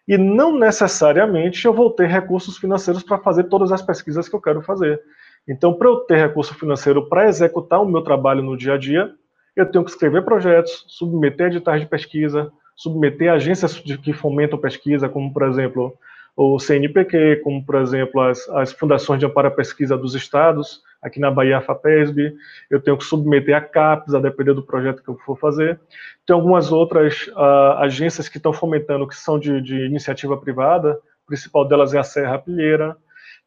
e 0.07 0.17
não 0.17 0.57
necessariamente 0.57 1.65
eu 1.65 1.73
vou 1.73 1.89
ter 1.91 2.07
recursos 2.07 2.57
financeiros 2.57 3.03
para 3.03 3.19
fazer 3.19 3.45
todas 3.45 3.71
as 3.71 3.81
pesquisas 3.81 4.27
que 4.27 4.35
eu 4.35 4.41
quero 4.41 4.61
fazer. 4.61 5.01
Então, 5.47 5.73
para 5.73 5.87
eu 5.87 5.97
ter 6.01 6.17
recurso 6.17 6.53
financeiro 6.55 7.07
para 7.07 7.27
executar 7.27 7.81
o 7.81 7.85
meu 7.85 8.01
trabalho 8.01 8.43
no 8.43 8.57
dia 8.57 8.73
a 8.73 8.77
dia, 8.77 9.13
eu 9.55 9.65
tenho 9.65 9.83
que 9.83 9.91
escrever 9.91 10.23
projetos, 10.23 10.85
submeter 10.87 11.47
editais 11.47 11.81
de 11.81 11.87
pesquisa, 11.87 12.51
submeter 12.75 13.31
agências 13.31 13.79
que 13.79 14.13
fomentam 14.13 14.59
pesquisa, 14.59 15.07
como, 15.09 15.31
por 15.31 15.43
exemplo, 15.43 15.93
o 16.35 16.59
CNPq, 16.59 17.41
como, 17.43 17.63
por 17.65 17.75
exemplo, 17.75 18.21
as, 18.21 18.47
as 18.49 18.71
fundações 18.71 19.19
de 19.19 19.25
amparo 19.25 19.47
à 19.47 19.51
pesquisa 19.51 19.97
dos 19.97 20.15
estados, 20.15 20.81
aqui 21.01 21.19
na 21.19 21.31
Bahia, 21.31 21.57
a 21.57 21.61
FAPESB, 21.61 22.35
eu 22.69 22.79
tenho 22.79 22.97
que 22.97 23.03
submeter 23.03 23.55
a 23.55 23.61
CAPES, 23.61 24.13
a 24.13 24.19
depender 24.19 24.53
do 24.53 24.63
projeto 24.63 25.01
que 25.01 25.09
eu 25.09 25.17
for 25.17 25.37
fazer. 25.37 25.79
Tem 26.25 26.35
algumas 26.35 26.71
outras 26.71 27.27
uh, 27.29 27.77
agências 27.79 28.29
que 28.29 28.37
estão 28.37 28.53
fomentando, 28.53 29.07
que 29.07 29.15
são 29.15 29.39
de, 29.39 29.59
de, 29.61 29.85
iniciativa 29.85 30.37
privada, 30.37 30.91
a 30.91 31.27
principal 31.27 31.67
delas 31.67 31.93
é 31.93 31.97
a 31.97 32.03
Serra 32.03 32.37
Pilheira. 32.37 32.95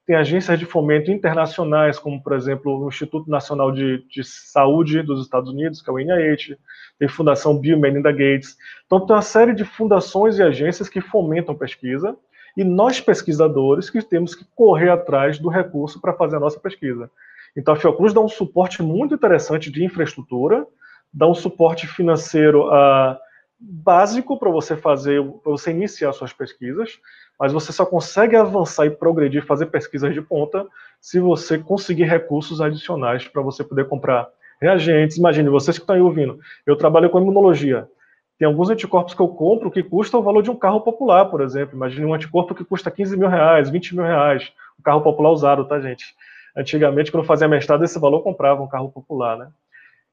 Tem 0.07 0.17
agências 0.17 0.59
de 0.59 0.67
fomento 0.67 1.11
internacionais, 1.11 1.99
como, 1.99 2.23
por 2.23 2.35
exemplo, 2.35 2.85
o 2.85 2.89
Instituto 2.89 3.31
Nacional 3.31 3.73
de, 3.73 4.05
de 4.09 4.23
Saúde 4.23 5.03
dos 5.03 5.23
Estados 5.23 5.51
Unidos, 5.51 5.81
que 5.81 5.89
é 5.89 5.93
o 5.93 5.99
NIH, 5.99 6.59
tem 6.99 7.09
Fundação 7.09 7.59
Bill 7.59 7.79
Melinda 7.79 8.13
Gates. 8.13 8.57
Então, 8.85 9.07
tem 9.07 9.17
uma 9.17 9.23
série 9.23 9.55
de 9.55 9.65
fundações 9.65 10.39
e 10.39 10.43
agências 10.43 10.91
que 10.91 11.01
fomentam 11.01 11.55
pesquisa, 11.55 12.15
e 12.57 12.63
nós, 12.63 13.01
pesquisadores, 13.01 13.89
que 13.91 14.01
temos 14.03 14.35
que 14.35 14.45
correr 14.55 14.91
atrás 14.91 15.39
do 15.39 15.49
recurso 15.49 16.01
para 16.01 16.13
fazer 16.13 16.37
a 16.37 16.41
nossa 16.41 16.61
pesquisa. 16.61 17.11
Então, 17.57 17.75
a 17.75 17.77
Fiocruz 17.77 18.13
dá 18.13 18.21
um 18.21 18.29
suporte 18.29 18.83
muito 18.83 19.15
interessante 19.15 19.71
de 19.71 19.85
infraestrutura, 19.85 20.67
dá 21.13 21.29
um 21.29 21.35
suporte 21.35 21.87
financeiro 21.87 22.67
uh, 22.67 23.17
básico 23.59 24.39
para 24.39 24.51
você 24.51 24.77
fazer, 24.77 25.23
para 25.43 25.53
você 25.53 25.71
iniciar 25.71 26.13
suas 26.13 26.33
pesquisas, 26.33 26.99
mas 27.39 27.53
você 27.53 27.73
só 27.73 27.87
consegue 27.87 28.37
avançar 28.37 28.87
e 28.87 28.91
progredir, 28.91 29.45
fazer 29.45 29.67
pesquisas 29.67 30.13
de 30.13 30.21
ponta, 30.21 30.67
se 31.01 31.21
você 31.21 31.59
conseguir 31.59 32.05
recursos 32.05 32.61
adicionais 32.61 33.27
para 33.27 33.43
você 33.43 33.63
poder 33.63 33.89
comprar 33.89 34.29
reagentes. 34.61 35.17
Imagine, 35.17 35.49
vocês 35.49 35.79
que 35.79 35.83
estão 35.83 35.97
aí 35.97 36.03
ouvindo, 36.03 36.39
eu 36.67 36.77
trabalho 36.77 37.11
com 37.11 37.21
imunologia. 37.21 37.89
Tem 38.39 38.47
alguns 38.47 38.69
anticorpos 38.69 39.15
que 39.15 39.21
eu 39.21 39.29
compro 39.29 39.71
que 39.71 39.83
custam 39.83 40.21
o 40.21 40.23
valor 40.23 40.43
de 40.43 40.51
um 40.51 40.57
carro 40.57 40.81
popular, 40.81 41.27
por 41.27 41.41
exemplo. 41.41 41.77
Imagine 41.77 42.07
um 42.07 42.15
anticorpo 42.15 42.55
que 42.55 42.65
custa 42.65 42.91
15 42.91 43.17
mil 43.17 43.29
reais, 43.29 43.71
20 43.71 43.95
mil 43.95 44.05
reais. 44.05 44.53
Um 44.79 44.83
carro 44.83 45.03
popular 45.03 45.31
usado, 45.31 45.65
tá, 45.67 45.81
gente? 45.81 46.15
Antigamente, 46.57 47.11
quando 47.11 47.27
fazia 47.27 47.49
mestrado, 47.49 47.85
esse 47.85 47.99
valor 47.99 48.23
comprava 48.23 48.63
um 48.63 48.69
carro 48.69 48.91
popular, 48.91 49.37
né? 49.37 49.51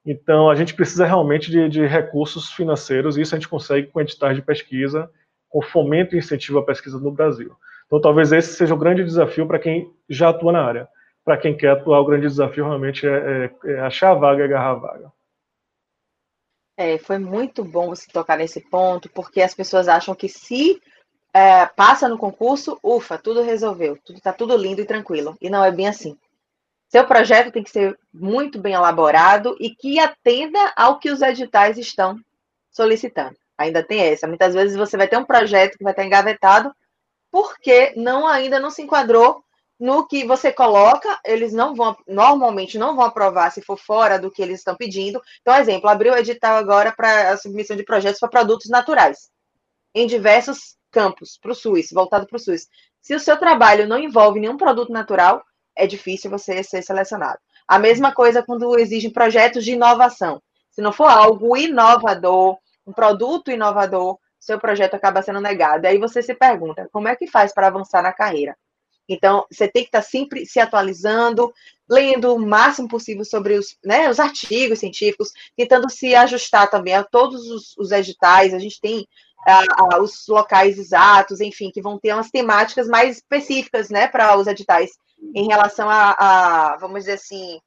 Então, 0.06 0.50
a 0.50 0.56
gente 0.56 0.74
precisa 0.74 1.06
realmente 1.06 1.52
de, 1.52 1.70
de 1.70 1.86
recursos 1.86 2.52
financeiros, 2.52 3.18
e 3.18 3.22
isso 3.22 3.36
a 3.36 3.38
gente 3.38 3.48
consegue 3.48 3.88
com 3.88 4.02
editais 4.02 4.36
de 4.36 4.42
pesquisa, 4.42 5.10
com 5.48 5.62
fomento 5.62 6.16
e 6.16 6.20
incentivo 6.20 6.60
à 6.60 6.66
pesquisa 6.66 7.00
no 7.00 7.12
Brasil. 7.12 7.56
Então, 7.86 8.02
talvez 8.02 8.32
esse 8.32 8.54
seja 8.54 8.74
o 8.74 8.78
grande 8.78 9.04
desafio 9.04 9.46
para 9.46 9.60
quem 9.60 9.94
já 10.10 10.30
atua 10.30 10.52
na 10.52 10.64
área. 10.64 10.88
Para 11.24 11.38
quem 11.38 11.56
quer 11.56 11.70
atuar, 11.70 12.00
o 12.00 12.06
grande 12.06 12.26
desafio 12.26 12.66
realmente 12.66 13.06
é, 13.06 13.52
é, 13.66 13.72
é 13.72 13.80
achar 13.82 14.12
a 14.12 14.16
vaga 14.16 14.42
e 14.42 14.46
agarrar 14.46 14.72
a 14.72 14.76
vaga. 14.76 15.14
É, 16.78 16.98
foi 16.98 17.20
muito 17.20 17.64
bom 17.64 17.90
você 17.90 18.08
tocar 18.12 18.38
nesse 18.38 18.60
ponto, 18.60 19.08
porque 19.10 19.42
as 19.42 19.54
pessoas 19.54 19.88
acham 19.88 20.16
que 20.16 20.28
se 20.28 20.82
é, 21.32 21.68
passa 21.68 22.10
no 22.10 22.18
concurso, 22.18 22.80
ufa, 22.82 23.18
tudo 23.18 23.44
resolveu, 23.44 23.98
tudo 24.04 24.18
está 24.18 24.34
tudo 24.34 24.58
lindo 24.58 24.82
e 24.82 24.86
tranquilo. 24.86 25.38
E 25.40 25.50
não 25.50 25.64
é 25.64 25.72
bem 25.72 25.88
assim. 25.88 26.18
Seu 26.92 27.08
projeto 27.08 27.54
tem 27.54 27.64
que 27.64 27.72
ser 27.72 27.98
muito 28.14 28.60
bem 28.60 28.74
elaborado 28.74 29.56
e 29.62 29.70
que 29.70 29.98
atenda 29.98 30.74
ao 30.76 31.00
que 31.00 31.10
os 31.10 31.22
editais 31.22 31.78
estão 31.78 32.20
solicitando. 32.70 33.38
Ainda 33.58 33.82
tem 33.82 34.02
essa. 34.02 34.28
Muitas 34.28 34.54
vezes 34.54 34.76
você 34.76 34.98
vai 34.98 35.08
ter 35.08 35.16
um 35.16 35.24
projeto 35.24 35.78
que 35.78 35.86
vai 35.86 35.94
estar 35.94 36.04
engavetado 36.04 36.76
porque 37.32 37.94
não 37.96 38.28
ainda 38.28 38.60
não 38.60 38.70
se 38.70 38.82
enquadrou 38.82 39.42
no 39.80 40.06
que 40.06 40.26
você 40.28 40.52
coloca, 40.52 41.18
eles 41.24 41.54
não 41.54 41.74
vão, 41.74 41.96
normalmente 42.06 42.78
não 42.78 42.94
vão 42.94 43.06
aprovar 43.06 43.54
se 43.54 43.62
for 43.62 43.78
fora 43.78 44.20
do 44.20 44.30
que 44.30 44.42
eles 44.42 44.60
estão 44.60 44.76
pedindo. 44.76 45.22
Então, 45.40 45.56
exemplo, 45.56 45.90
abriu 45.90 46.12
o 46.12 46.18
edital 46.18 46.58
agora 46.58 46.92
para 46.92 47.32
a 47.32 47.38
submissão 47.38 47.78
de 47.78 47.86
projetos 47.86 48.20
para 48.20 48.28
produtos 48.28 48.70
naturais, 48.70 49.32
em 49.96 50.06
diversos 50.06 50.76
campos, 50.92 51.40
para 51.42 51.54
o 51.54 51.56
SUS, 51.56 51.88
voltado 51.94 52.28
para 52.28 52.36
o 52.36 52.40
SUS. 52.40 52.68
Se 53.02 53.16
o 53.16 53.20
seu 53.20 53.38
trabalho 53.38 53.88
não 53.88 53.98
envolve 53.98 54.42
nenhum 54.42 54.58
produto 54.58 54.92
natural, 54.92 55.42
é 55.76 55.88
difícil 55.88 56.30
você 56.30 56.64
ser 56.64 56.82
selecionado. 56.82 57.40
A 57.68 57.80
mesma 57.80 58.14
coisa 58.14 58.44
quando 58.44 58.78
exigem 58.78 59.12
projetos 59.12 59.64
de 59.64 59.74
inovação. 59.74 60.42
Se 60.70 60.82
não 60.82 60.92
for 60.92 61.08
algo 61.08 61.56
inovador, 61.58 62.58
um 62.86 62.94
produto 62.94 63.52
inovador, 63.52 64.18
seu 64.40 64.60
projeto 64.60 64.96
acaba 64.96 65.22
sendo 65.22 65.40
negado. 65.40 65.86
E 65.86 65.88
aí 65.88 65.98
você 65.98 66.22
se 66.22 66.34
pergunta, 66.34 66.90
como 66.92 67.08
é 67.08 67.16
que 67.16 67.28
faz 67.28 67.54
para 67.54 67.68
avançar 67.68 68.02
na 68.02 68.12
carreira? 68.12 68.58
Então, 69.08 69.46
você 69.52 69.68
tem 69.68 69.84
que 69.84 69.90
estar 69.90 70.02
sempre 70.02 70.46
se 70.46 70.60
atualizando, 70.60 71.54
lendo 71.90 72.34
o 72.34 72.40
máximo 72.40 72.88
possível 72.88 73.26
sobre 73.26 73.56
os, 73.56 73.78
né, 73.84 74.10
os 74.10 74.20
artigos 74.20 74.80
científicos, 74.80 75.32
tentando 75.56 75.90
se 75.90 76.16
ajustar 76.16 76.70
também 76.70 76.96
a 76.96 77.04
todos 77.04 77.50
os, 77.50 77.78
os 77.78 77.92
editais. 77.92 78.54
A 78.54 78.60
gente 78.60 78.80
tem 78.80 79.08
a, 79.46 79.96
a, 79.96 80.02
os 80.02 80.28
locais 80.28 80.78
exatos, 80.78 81.42
enfim, 81.42 81.72
que 81.72 81.82
vão 81.82 82.00
ter 82.00 82.14
umas 82.14 82.30
temáticas 82.30 82.88
mais 82.88 83.18
específicas 83.18 83.90
né, 83.90 84.08
para 84.08 84.38
os 84.38 84.48
editais 84.48 84.92
em 85.36 85.48
relação 85.48 85.90
a, 85.90 86.16
a, 86.18 86.78
vamos 86.78 87.02
dizer 87.02 87.14
assim, 87.14 87.60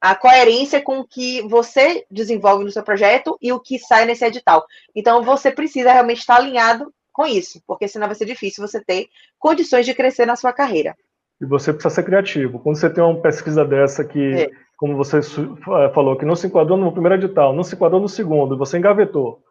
a 0.00 0.14
coerência 0.14 0.80
com 0.80 1.00
o 1.00 1.06
que 1.06 1.42
você 1.42 2.06
desenvolve 2.10 2.64
no 2.64 2.70
seu 2.70 2.82
projeto 2.82 3.36
e 3.40 3.52
o 3.52 3.60
que 3.60 3.78
sai 3.78 4.04
nesse 4.04 4.24
edital. 4.24 4.64
Então, 4.94 5.22
você 5.22 5.50
precisa 5.50 5.92
realmente 5.92 6.20
estar 6.20 6.36
alinhado 6.36 6.92
com 7.12 7.26
isso, 7.26 7.60
porque 7.66 7.88
senão 7.88 8.06
vai 8.06 8.14
ser 8.14 8.26
difícil 8.26 8.66
você 8.66 8.82
ter 8.82 9.08
condições 9.38 9.86
de 9.86 9.94
crescer 9.94 10.26
na 10.26 10.36
sua 10.36 10.52
carreira. 10.52 10.96
E 11.40 11.46
você 11.46 11.72
precisa 11.72 11.94
ser 11.94 12.02
criativo. 12.02 12.58
Quando 12.58 12.76
você 12.76 12.90
tem 12.90 13.02
uma 13.02 13.20
pesquisa 13.20 13.64
dessa 13.64 14.04
que, 14.04 14.34
é. 14.34 14.50
como 14.76 14.96
você 14.96 15.18
é, 15.18 15.88
falou, 15.92 16.16
que 16.16 16.24
não 16.24 16.36
se 16.36 16.46
enquadrou 16.46 16.76
no 16.76 16.92
primeiro 16.92 17.16
edital, 17.16 17.54
não 17.54 17.62
se 17.62 17.74
enquadrou 17.74 18.00
no 18.00 18.08
segundo, 18.08 18.58
você 18.58 18.78
engavetou. 18.78 19.42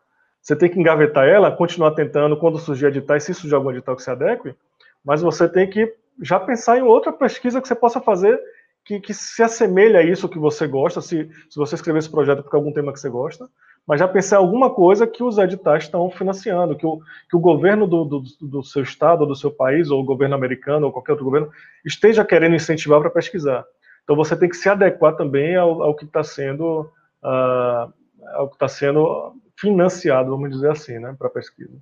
Você 0.41 0.56
tem 0.56 0.69
que 0.69 0.80
engavetar 0.80 1.28
ela, 1.28 1.52
continuar 1.52 1.91
tentando, 1.91 2.38
quando 2.38 2.60
surgir 2.60 2.88
editais, 2.88 3.24
se 3.24 3.34
surgir 3.34 3.56
algum 3.56 3.72
edital 3.72 3.95
que 3.95 4.04
se 4.04 4.12
adeque, 4.12 4.56
mas 5.04 5.22
você 5.22 5.50
tem 5.50 5.69
que 5.69 5.91
já 6.22 6.39
pensar 6.39 6.78
em 6.78 6.82
outra 6.82 7.12
pesquisa 7.12 7.62
que 7.62 7.67
você 7.67 7.76
possa 7.76 8.00
fazer 8.00 8.39
que, 8.86 9.00
que 9.00 9.13
se 9.13 9.43
assemelha 9.43 10.00
a 10.00 10.04
isso 10.04 10.30
que 10.30 10.39
você 10.39 10.67
gosta, 10.67 11.02
se, 11.02 11.30
se 11.50 11.56
você 11.56 11.76
escrever 11.76 12.00
esse 12.00 12.10
projeto 12.10 12.43
por 12.43 12.56
algum 12.56 12.72
tema 12.72 12.91
que 12.91 13.00
você 13.00 13.10
gosta, 13.10 13.48
mas 13.89 13.99
já 13.99 14.08
pensar 14.08 14.36
em 14.36 14.39
alguma 14.39 14.69
coisa 14.69 15.08
que 15.08 15.23
os 15.23 15.39
editais 15.39 15.86
estão 15.86 16.12
financiando, 16.12 16.78
que 16.78 16.86
o, 16.86 17.02
que 17.28 17.36
o 17.36 17.39
governo 17.39 17.88
do, 17.88 18.06
do, 18.06 18.23
do 18.39 18.63
seu 18.63 18.84
estado, 18.84 19.25
do 19.25 19.36
seu 19.36 19.49
país, 19.49 19.89
ou 19.89 19.99
o 19.99 20.06
governo 20.06 20.36
americano, 20.36 20.86
ou 20.86 20.93
qualquer 20.93 21.13
outro 21.13 21.25
governo, 21.25 21.52
esteja 21.84 22.23
querendo 22.23 22.56
incentivar 22.56 23.02
para 23.02 23.10
pesquisar. 23.10 23.65
Então 24.04 24.15
você 24.15 24.38
tem 24.38 24.47
que 24.47 24.58
se 24.58 24.69
adequar 24.69 25.15
também 25.15 25.56
ao, 25.56 25.82
ao 25.82 25.95
que 25.95 26.06
está 26.06 26.23
sendo, 26.23 26.82
uh, 27.23 27.91
ao 28.36 28.47
que 28.47 28.58
está 28.58 28.67
sendo 28.67 29.36
financiado, 29.60 30.30
vamos 30.30 30.52
dizer 30.52 30.69
assim, 30.69 30.99
né, 30.99 31.15
para 31.17 31.28
pesquisa. 31.28 31.75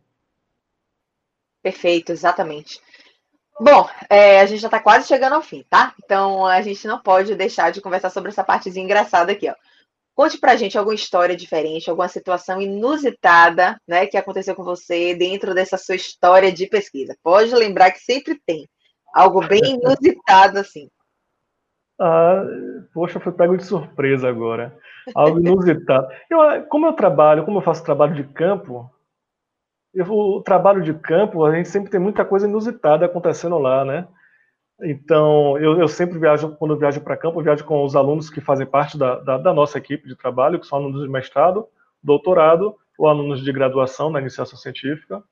Perfeito, 1.62 2.14
exatamente. 2.14 2.80
Bom, 3.60 3.86
é, 4.10 4.40
a 4.40 4.46
gente 4.46 4.62
já 4.62 4.70
está 4.70 4.80
quase 4.80 5.10
chegando 5.10 5.34
ao 5.34 5.42
fim, 5.42 5.66
tá? 5.70 5.94
Então 6.02 6.46
a 6.46 6.62
gente 6.62 6.88
não 6.88 7.00
pode 7.00 7.36
deixar 7.36 7.70
de 7.70 7.82
conversar 7.82 8.12
sobre 8.12 8.30
essa 8.30 8.46
partezinha 8.46 8.86
engraçada 8.86 9.34
aqui, 9.34 9.50
ó. 9.50 9.56
Conte 10.18 10.40
pra 10.40 10.56
gente 10.56 10.76
alguma 10.76 10.96
história 10.96 11.36
diferente, 11.36 11.92
alguma 11.92 12.08
situação 12.08 12.60
inusitada, 12.60 13.80
né, 13.88 14.08
que 14.08 14.18
aconteceu 14.18 14.56
com 14.56 14.64
você 14.64 15.14
dentro 15.14 15.54
dessa 15.54 15.78
sua 15.78 15.94
história 15.94 16.52
de 16.52 16.66
pesquisa. 16.66 17.16
Pode 17.22 17.54
lembrar 17.54 17.92
que 17.92 18.00
sempre 18.00 18.42
tem 18.44 18.68
algo 19.14 19.48
bem 19.48 19.62
inusitado 19.78 20.58
assim. 20.58 20.90
Ah, 22.02 22.44
poxa, 22.96 23.20
foi 23.20 23.32
pego 23.32 23.56
de 23.56 23.64
surpresa 23.64 24.28
agora. 24.28 24.76
Algo 25.14 25.40
inusitado. 25.40 26.08
Eu, 26.32 26.66
como 26.66 26.88
eu 26.88 26.94
trabalho, 26.94 27.46
como 27.46 27.60
eu 27.60 27.64
faço 27.64 27.84
trabalho 27.84 28.16
de 28.16 28.24
campo, 28.24 28.92
o 29.96 30.42
trabalho 30.42 30.82
de 30.82 30.96
campo, 30.96 31.46
a 31.46 31.56
gente 31.56 31.70
sempre 31.70 31.92
tem 31.92 32.00
muita 32.00 32.26
coisa 32.26 32.48
inusitada 32.48 33.06
acontecendo 33.06 33.60
lá, 33.60 33.86
né? 33.86 34.08
Então, 34.82 35.58
eu, 35.58 35.80
eu 35.80 35.88
sempre 35.88 36.20
viajo, 36.20 36.56
quando 36.56 36.74
eu 36.74 36.78
viajo 36.78 37.02
para 37.02 37.18
campo, 37.18 37.40
eu 37.40 37.44
viajo 37.44 37.64
com 37.64 37.84
os 37.84 37.96
alunos 37.96 38.30
que 38.30 38.40
fazem 38.40 38.66
parte 38.66 38.98
da, 38.98 39.16
da, 39.20 39.38
da, 39.38 39.54
nossa 39.54 39.78
equipe 39.78 40.08
de 40.08 40.16
trabalho, 40.16 40.60
que 40.60 40.68
são 40.68 40.78
alunos 40.78 41.02
de 41.02 41.10
mestrado, 41.10 41.66
doutorado 42.02 42.76
ou 42.98 43.08
alunos 43.08 43.44
de 43.44 43.52
graduação 43.52 44.12
na 44.12 44.22
iniciação 44.22 44.58
científica. 44.58 45.24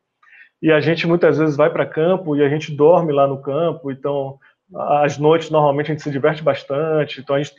E 0.61 0.71
a 0.71 0.79
gente 0.79 1.05
muitas 1.05 1.37
vezes 1.37 1.55
vai 1.55 1.69
para 1.69 1.85
campo 1.85 2.35
e 2.35 2.43
a 2.43 2.49
gente 2.49 2.75
dorme 2.75 3.13
lá 3.13 3.27
no 3.27 3.41
campo, 3.41 3.91
então 3.91 4.39
às 4.73 5.17
noites 5.19 5.51
normalmente 5.51 5.91
a 5.91 5.93
gente 5.93 6.03
se 6.03 6.09
diverte 6.09 6.41
bastante, 6.41 7.21
então 7.21 7.35
a 7.35 7.41
gente 7.41 7.53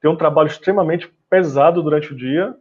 tem 0.00 0.10
um 0.10 0.16
trabalho 0.16 0.48
extremamente 0.48 1.12
pesado 1.30 1.82
durante 1.82 2.12
o 2.12 2.16
dia, 2.16 2.52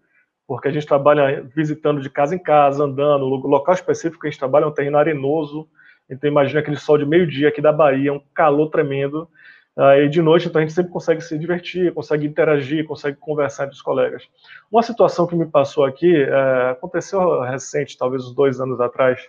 porque 0.46 0.68
a 0.68 0.72
gente 0.72 0.86
trabalha 0.86 1.42
visitando 1.56 2.00
de 2.00 2.10
casa 2.10 2.36
em 2.36 2.40
casa, 2.40 2.84
andando, 2.84 3.26
local 3.26 3.74
específico 3.74 4.22
que 4.22 4.28
a 4.28 4.30
gente 4.30 4.40
trabalha 4.40 4.66
é 4.66 4.68
um 4.68 4.74
terreno 4.74 4.98
arenoso, 4.98 5.68
então 6.10 6.30
imagina 6.30 6.60
aquele 6.60 6.78
sol 6.78 6.98
de 6.98 7.06
meio-dia 7.06 7.50
aqui 7.50 7.62
da 7.62 7.72
Bahia, 7.72 8.13
um 8.13 8.22
calor 8.34 8.70
tremendo, 8.70 9.28
uh, 9.76 10.02
e 10.02 10.10
de 10.10 10.22
noite 10.22 10.48
então 10.48 10.60
a 10.60 10.63
gente 10.63 10.74
sempre 10.74 10.91
consegue 10.91 11.22
se 11.22 11.38
divertir, 11.38 11.93
consegue 11.93 12.26
interagir, 12.26 12.86
consegue 12.86 13.17
conversar 13.17 13.65
entre 13.65 13.76
os 13.76 13.82
colegas. 13.82 14.28
Uma 14.72 14.82
situação 14.84 15.28
que 15.28 15.36
me 15.36 15.46
passou 15.46 15.86
aqui, 15.86 16.24
uh, 16.24 16.72
aconteceu 16.72 17.41
recente, 17.41 17.98
talvez 17.98 18.26
uns 18.26 18.34
dois 18.34 18.60
anos 18.60 18.80
atrás, 18.80 19.22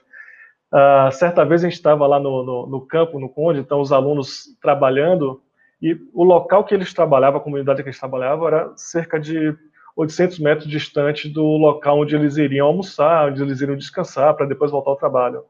uh, 0.73 1.11
certa 1.13 1.45
vez 1.45 1.63
a 1.63 1.69
gente 1.69 1.77
estava 1.77 2.07
lá 2.07 2.21
no, 2.21 2.43
no, 2.43 2.67
no, 2.67 2.81
campo, 2.87 3.19
no 3.19 3.29
Conde, 3.29 3.61
então 3.61 3.81
os 3.81 3.93
alunos 3.93 4.57
trabalhando, 4.61 5.43
e 5.81 5.97
o 6.13 6.25
local 6.25 6.65
que 6.65 6.75
eles 6.75 6.93
trabalhavam, 6.93 7.41
a 7.41 7.43
comunidade 7.43 7.83
que 7.83 7.89
eles 7.89 7.99
trabalhavam, 7.99 8.49
era 8.49 8.73
cerca 8.77 9.19
de 9.19 9.57
800 9.99 10.39
metros 10.39 10.69
distante 10.69 11.29
do 11.29 11.43
local 11.43 12.01
onde 12.01 12.15
eles 12.15 12.37
iriam 12.37 12.69
almoçar, 12.69 13.29
onde 13.29 13.43
eles 13.43 13.61
iriam 13.61 13.77
descansar, 13.77 14.33
para 14.35 14.47
depois 14.47 14.71
voltar 14.71 14.91
ao 14.91 14.97
trabalho. 14.97 15.43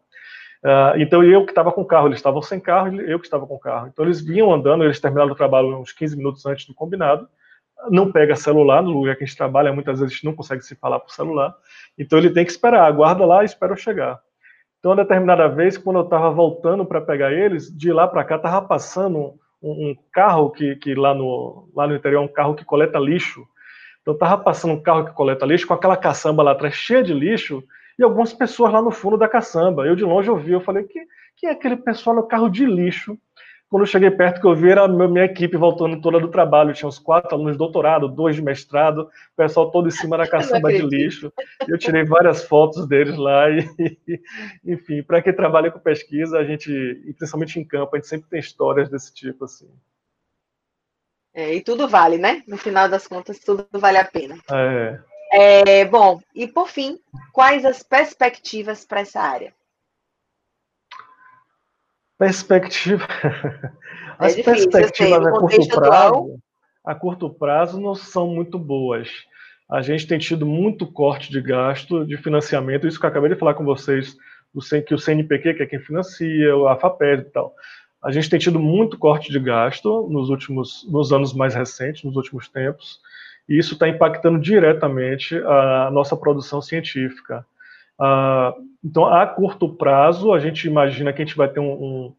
Uh, 0.64 0.98
então 0.98 1.22
eu 1.22 1.44
que 1.44 1.52
estava 1.52 1.70
com 1.70 1.82
o 1.82 1.86
carro, 1.86 2.08
eles 2.08 2.18
estavam 2.18 2.42
sem 2.42 2.58
carro, 2.58 3.00
eu 3.00 3.18
que 3.18 3.26
estava 3.26 3.46
com 3.46 3.54
o 3.54 3.60
carro. 3.60 3.88
Então 3.88 4.04
eles 4.04 4.20
vinham 4.20 4.52
andando, 4.52 4.84
eles 4.84 5.00
terminaram 5.00 5.32
o 5.32 5.36
trabalho 5.36 5.78
uns 5.78 5.92
15 5.92 6.16
minutos 6.16 6.44
antes 6.46 6.66
do 6.66 6.74
combinado. 6.74 7.28
Não 7.90 8.10
pega 8.10 8.34
celular 8.34 8.82
no 8.82 8.90
lugar 8.90 9.14
que 9.14 9.22
a 9.22 9.26
gente 9.26 9.36
trabalha, 9.36 9.72
muitas 9.72 10.00
vezes 10.00 10.22
não 10.24 10.34
consegue 10.34 10.62
se 10.62 10.74
falar 10.74 10.98
por 10.98 11.10
celular. 11.12 11.54
Então 11.96 12.18
ele 12.18 12.30
tem 12.30 12.44
que 12.44 12.50
esperar, 12.50 12.84
aguarda 12.84 13.24
lá 13.24 13.42
e 13.42 13.46
espera 13.46 13.72
eu 13.72 13.76
chegar. 13.76 14.20
Então, 14.78 14.92
uma 14.92 15.02
determinada 15.02 15.48
vez, 15.48 15.76
quando 15.76 15.98
eu 15.98 16.04
estava 16.04 16.30
voltando 16.30 16.84
para 16.84 17.00
pegar 17.00 17.32
eles, 17.32 17.68
de 17.76 17.92
lá 17.92 18.06
para 18.06 18.24
cá 18.24 18.36
estava 18.36 18.64
passando 18.64 19.34
um, 19.60 19.90
um, 19.90 19.96
carro 20.12 20.50
que, 20.50 20.76
que 20.76 20.94
lá, 20.94 21.12
no, 21.12 21.68
lá 21.74 21.86
no 21.86 21.96
interior 21.96 22.22
é 22.22 22.24
um 22.24 22.28
carro 22.28 22.54
que 22.54 22.64
coleta 22.64 22.98
lixo. 22.98 23.44
Então 24.02 24.14
estava 24.14 24.38
passando 24.38 24.74
um 24.74 24.82
carro 24.82 25.04
que 25.04 25.12
coleta 25.12 25.44
lixo 25.44 25.66
com 25.66 25.74
aquela 25.74 25.96
caçamba 25.96 26.42
lá 26.42 26.52
atrás 26.52 26.74
cheia 26.74 27.02
de 27.02 27.12
lixo 27.12 27.62
e 27.98 28.02
algumas 28.02 28.32
pessoas 28.32 28.72
lá 28.72 28.80
no 28.80 28.90
fundo 28.90 29.16
da 29.16 29.28
caçamba. 29.28 29.86
Eu 29.86 29.96
de 29.96 30.04
longe 30.04 30.30
ouvi, 30.30 30.52
eu 30.52 30.60
falei, 30.60 30.84
que, 30.84 31.00
que 31.36 31.46
é 31.46 31.50
aquele 31.50 31.76
pessoal 31.76 32.14
no 32.14 32.26
carro 32.26 32.48
de 32.48 32.64
lixo? 32.64 33.18
Quando 33.68 33.82
eu 33.82 33.86
cheguei 33.86 34.10
perto, 34.10 34.40
que 34.40 34.46
eu 34.46 34.54
vi, 34.54 34.70
era 34.70 34.84
a 34.84 34.88
minha 34.88 35.26
equipe 35.26 35.54
voltando 35.54 36.00
toda 36.00 36.18
do 36.18 36.30
trabalho. 36.30 36.72
Tinha 36.72 36.88
uns 36.88 36.98
quatro 36.98 37.34
alunos 37.34 37.52
de 37.52 37.58
doutorado, 37.58 38.08
dois 38.08 38.34
de 38.34 38.40
mestrado, 38.40 39.02
o 39.02 39.36
pessoal 39.36 39.70
todo 39.70 39.88
em 39.88 39.90
cima 39.90 40.16
da 40.16 40.24
caçamba 40.30 40.72
de 40.72 40.80
lixo. 40.80 41.30
Eu 41.66 41.76
tirei 41.76 42.02
várias 42.04 42.44
fotos 42.44 42.86
deles 42.86 43.16
lá. 43.16 43.46
E, 43.78 44.20
enfim, 44.64 45.02
para 45.02 45.20
quem 45.20 45.34
trabalha 45.34 45.70
com 45.70 45.78
pesquisa, 45.78 46.38
a 46.38 46.44
gente, 46.44 46.70
principalmente 47.18 47.60
em 47.60 47.64
campo, 47.64 47.94
a 47.94 47.98
gente 47.98 48.08
sempre 48.08 48.28
tem 48.28 48.40
histórias 48.40 48.88
desse 48.88 49.12
tipo. 49.12 49.44
assim. 49.44 49.68
É, 51.34 51.54
e 51.54 51.60
tudo 51.60 51.86
vale, 51.86 52.16
né? 52.16 52.42
No 52.48 52.56
final 52.56 52.88
das 52.88 53.06
contas, 53.06 53.38
tudo 53.38 53.66
vale 53.72 53.98
a 53.98 54.04
pena. 54.04 54.36
É. 54.50 54.98
É, 55.32 55.84
bom, 55.84 56.20
e 56.34 56.46
por 56.46 56.68
fim, 56.68 56.98
quais 57.32 57.64
as 57.64 57.82
perspectivas 57.82 58.84
para 58.84 59.00
essa 59.00 59.20
área? 59.20 59.54
Perspectiva. 62.18 63.06
É 64.20 64.26
as 64.26 64.34
difícil, 64.34 64.68
perspectivas 64.68 65.24
a 65.24 65.30
curto 65.30 65.68
prazo, 65.68 66.38
a 66.84 66.92
curto 66.92 67.30
prazo 67.30 67.80
não 67.80 67.94
são 67.94 68.26
muito 68.26 68.58
boas. 68.58 69.08
A 69.70 69.80
gente 69.80 70.08
tem 70.08 70.18
tido 70.18 70.44
muito 70.44 70.90
corte 70.90 71.30
de 71.30 71.40
gasto 71.40 72.04
de 72.04 72.16
financiamento, 72.16 72.84
isso 72.84 72.98
que 72.98 73.06
eu 73.06 73.10
acabei 73.10 73.30
de 73.30 73.36
falar 73.36 73.54
com 73.54 73.64
vocês, 73.64 74.16
que 74.84 74.94
o 74.94 74.98
CNPq, 74.98 75.54
que 75.54 75.62
é 75.62 75.66
quem 75.66 75.78
financia, 75.78 76.52
a 76.68 76.76
FAPES 76.76 77.20
e 77.20 77.30
tal. 77.30 77.54
A 78.02 78.10
gente 78.10 78.28
tem 78.28 78.38
tido 78.38 78.58
muito 78.58 78.98
corte 78.98 79.30
de 79.30 79.38
gasto 79.38 80.08
nos 80.10 80.30
últimos, 80.30 80.84
nos 80.90 81.12
anos 81.12 81.32
mais 81.32 81.54
recentes, 81.54 82.02
nos 82.02 82.16
últimos 82.16 82.48
tempos, 82.48 83.00
e 83.48 83.58
isso 83.58 83.74
está 83.74 83.88
impactando 83.88 84.38
diretamente 84.38 85.36
a 85.36 85.90
nossa 85.90 86.16
produção 86.16 86.60
científica. 86.60 87.46
Uh, 87.98 88.68
então, 88.84 89.06
a 89.06 89.26
curto 89.26 89.68
prazo, 89.68 90.32
a 90.32 90.38
gente 90.38 90.66
imagina 90.66 91.12
que 91.12 91.22
a 91.22 91.24
gente 91.24 91.36
vai 91.36 91.48
ter 91.48 91.58
um, 91.58 91.72
um, 91.72 92.14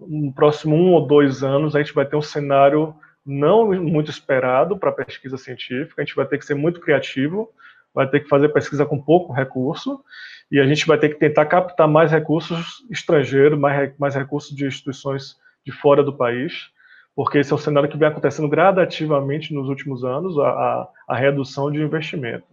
um 0.00 0.32
próximo 0.32 0.76
um 0.76 0.92
ou 0.92 1.06
dois 1.06 1.42
anos, 1.42 1.74
a 1.74 1.78
gente 1.78 1.94
vai 1.94 2.04
ter 2.04 2.16
um 2.16 2.22
cenário 2.22 2.94
não 3.24 3.72
muito 3.72 4.10
esperado 4.10 4.76
para 4.76 4.92
pesquisa 4.92 5.38
científica, 5.38 6.02
a 6.02 6.04
gente 6.04 6.16
vai 6.16 6.26
ter 6.26 6.38
que 6.38 6.44
ser 6.44 6.54
muito 6.54 6.80
criativo, 6.80 7.48
vai 7.94 8.08
ter 8.08 8.20
que 8.20 8.28
fazer 8.28 8.48
pesquisa 8.48 8.84
com 8.84 9.00
pouco 9.00 9.32
recurso, 9.32 10.02
e 10.50 10.58
a 10.58 10.66
gente 10.66 10.86
vai 10.86 10.98
ter 10.98 11.10
que 11.10 11.18
tentar 11.18 11.46
captar 11.46 11.88
mais 11.88 12.10
recursos 12.10 12.84
estrangeiros, 12.90 13.58
mais, 13.58 13.96
mais 13.98 14.14
recursos 14.14 14.54
de 14.54 14.66
instituições 14.66 15.36
de 15.64 15.72
fora 15.72 16.02
do 16.02 16.12
país, 16.12 16.70
porque 17.14 17.38
esse 17.38 17.52
é 17.52 17.54
um 17.54 17.58
cenário 17.58 17.88
que 17.88 17.96
vem 17.96 18.08
acontecendo 18.08 18.48
gradativamente 18.48 19.52
nos 19.52 19.68
últimos 19.68 20.04
anos, 20.04 20.38
a, 20.38 20.48
a, 20.48 20.88
a 21.08 21.16
redução 21.16 21.70
de 21.70 21.82
investimento. 21.82 22.46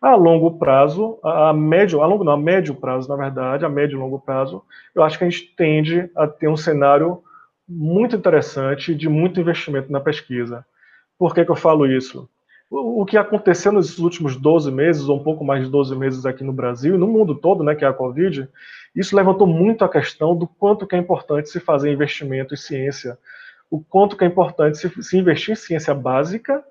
A 0.00 0.16
longo 0.16 0.58
prazo, 0.58 1.18
a 1.22 1.52
médio, 1.52 2.02
a 2.02 2.06
longo 2.06 2.24
não, 2.24 2.32
a 2.32 2.36
médio 2.36 2.74
prazo, 2.74 3.08
na 3.08 3.16
verdade, 3.16 3.64
a 3.64 3.68
médio 3.68 3.96
e 3.96 4.00
longo 4.00 4.18
prazo, 4.18 4.62
eu 4.94 5.02
acho 5.02 5.16
que 5.16 5.24
a 5.24 5.30
gente 5.30 5.54
tende 5.56 6.10
a 6.16 6.26
ter 6.26 6.48
um 6.48 6.56
cenário 6.56 7.22
muito 7.68 8.16
interessante 8.16 8.94
de 8.94 9.08
muito 9.08 9.40
investimento 9.40 9.92
na 9.92 10.00
pesquisa. 10.00 10.64
Por 11.18 11.32
que, 11.34 11.44
que 11.44 11.50
eu 11.50 11.56
falo 11.56 11.86
isso? 11.86 12.28
O, 12.68 13.02
o 13.02 13.06
que 13.06 13.16
aconteceu 13.16 13.70
nos 13.70 13.98
últimos 13.98 14.34
12 14.34 14.72
meses, 14.72 15.08
ou 15.08 15.20
um 15.20 15.22
pouco 15.22 15.44
mais 15.44 15.64
de 15.64 15.70
12 15.70 15.94
meses 15.94 16.26
aqui 16.26 16.42
no 16.42 16.52
Brasil 16.52 16.96
e 16.96 16.98
no 16.98 17.06
mundo 17.06 17.34
todo, 17.34 17.62
né, 17.62 17.76
que 17.76 17.84
é 17.84 17.88
a 17.88 17.92
Covid, 17.92 18.48
isso 18.96 19.14
levantou 19.14 19.46
muito 19.46 19.84
a 19.84 19.88
questão 19.88 20.36
do 20.36 20.46
quanto 20.46 20.86
que 20.86 20.96
é 20.96 20.98
importante 20.98 21.48
se 21.48 21.60
fazer 21.60 21.92
investimento 21.92 22.54
em 22.54 22.56
ciência, 22.56 23.16
o 23.72 23.82
quanto 23.82 24.18
que 24.18 24.22
é 24.22 24.26
importante 24.26 24.76
se, 24.76 25.02
se 25.02 25.16
investir 25.16 25.52
em 25.52 25.56
ciência 25.56 25.94
básica 25.94 26.62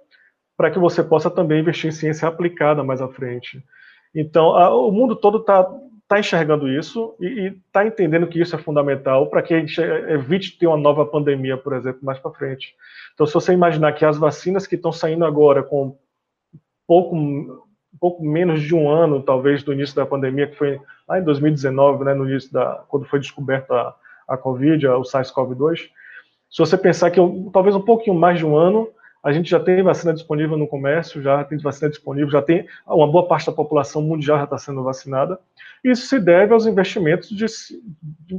para 0.55 0.69
que 0.69 0.77
você 0.77 1.03
possa 1.03 1.31
também 1.31 1.59
investir 1.59 1.89
em 1.89 1.91
ciência 1.91 2.27
aplicada 2.27 2.83
mais 2.83 3.01
à 3.01 3.07
frente. 3.07 3.65
Então, 4.13 4.55
a, 4.55 4.69
o 4.75 4.91
mundo 4.91 5.15
todo 5.15 5.39
está 5.39 5.67
tá 6.07 6.19
enxergando 6.19 6.69
isso 6.69 7.15
e 7.19 7.55
está 7.65 7.87
entendendo 7.87 8.27
que 8.27 8.39
isso 8.39 8.55
é 8.55 8.59
fundamental 8.59 9.31
para 9.31 9.41
que 9.41 9.51
a 9.51 9.59
gente 9.59 9.81
evite 9.81 10.59
ter 10.59 10.67
uma 10.67 10.77
nova 10.77 11.03
pandemia, 11.03 11.57
por 11.57 11.73
exemplo, 11.73 12.01
mais 12.03 12.19
para 12.19 12.29
frente. 12.29 12.75
Então, 13.15 13.25
se 13.25 13.33
você 13.33 13.51
imaginar 13.51 13.93
que 13.93 14.05
as 14.05 14.19
vacinas 14.19 14.67
que 14.67 14.75
estão 14.75 14.91
saindo 14.91 15.25
agora 15.25 15.63
com 15.63 15.97
pouco, 16.85 17.67
pouco 17.99 18.23
menos 18.23 18.61
de 18.61 18.75
um 18.75 18.87
ano, 18.87 19.23
talvez, 19.23 19.63
do 19.63 19.73
início 19.73 19.95
da 19.95 20.05
pandemia, 20.05 20.45
que 20.45 20.55
foi 20.55 20.79
lá 21.09 21.17
em 21.17 21.23
2019, 21.23 22.03
né, 22.03 22.13
no 22.13 22.29
início 22.29 22.53
da, 22.53 22.83
quando 22.87 23.07
foi 23.07 23.19
descoberta 23.19 23.73
a, 23.73 23.95
a 24.27 24.37
Covid, 24.37 24.85
o 24.85 25.01
SARS-CoV-2, 25.01 25.89
se 26.51 26.59
você 26.59 26.77
pensar 26.77 27.09
que 27.09 27.19
talvez 27.53 27.75
um 27.75 27.81
pouquinho 27.81 28.15
mais 28.15 28.37
de 28.37 28.45
um 28.45 28.57
ano, 28.57 28.89
a 29.23 29.31
gente 29.31 29.49
já 29.49 29.59
tem 29.59 29.81
vacina 29.81 30.13
disponível 30.13 30.57
no 30.57 30.67
comércio, 30.67 31.21
já 31.21 31.43
tem 31.45 31.57
vacina 31.59 31.89
disponível, 31.89 32.29
já 32.29 32.41
tem 32.41 32.67
uma 32.85 33.09
boa 33.09 33.27
parte 33.27 33.45
da 33.45 33.53
população 33.53 34.01
mundial 34.01 34.37
já 34.37 34.43
está 34.43 34.57
sendo 34.57 34.83
vacinada. 34.83 35.39
Isso 35.83 36.07
se 36.07 36.19
deve 36.19 36.53
aos 36.53 36.65
investimentos 36.65 37.29
de, 37.29 37.45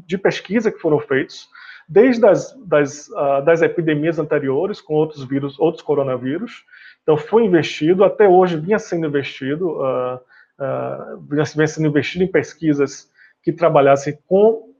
de 0.06 0.18
pesquisa 0.18 0.70
que 0.70 0.78
foram 0.78 0.98
feitos 0.98 1.48
desde 1.88 2.26
as 2.26 2.52
das, 2.66 3.08
uh, 3.08 3.42
das 3.44 3.62
epidemias 3.62 4.18
anteriores 4.18 4.80
com 4.80 4.94
outros 4.94 5.24
vírus, 5.24 5.58
outros 5.58 5.82
coronavírus. 5.82 6.64
Então 7.02 7.16
foi 7.16 7.44
investido, 7.44 8.04
até 8.04 8.28
hoje 8.28 8.56
vinha 8.56 8.78
sendo 8.78 9.06
investido, 9.06 9.70
uh, 9.80 10.16
uh, 10.16 11.20
vinha 11.28 11.66
sendo 11.66 11.88
investido 11.88 12.24
em 12.24 12.28
pesquisas 12.28 13.10
que 13.42 13.52
trabalhassem 13.52 14.18
com 14.28 14.71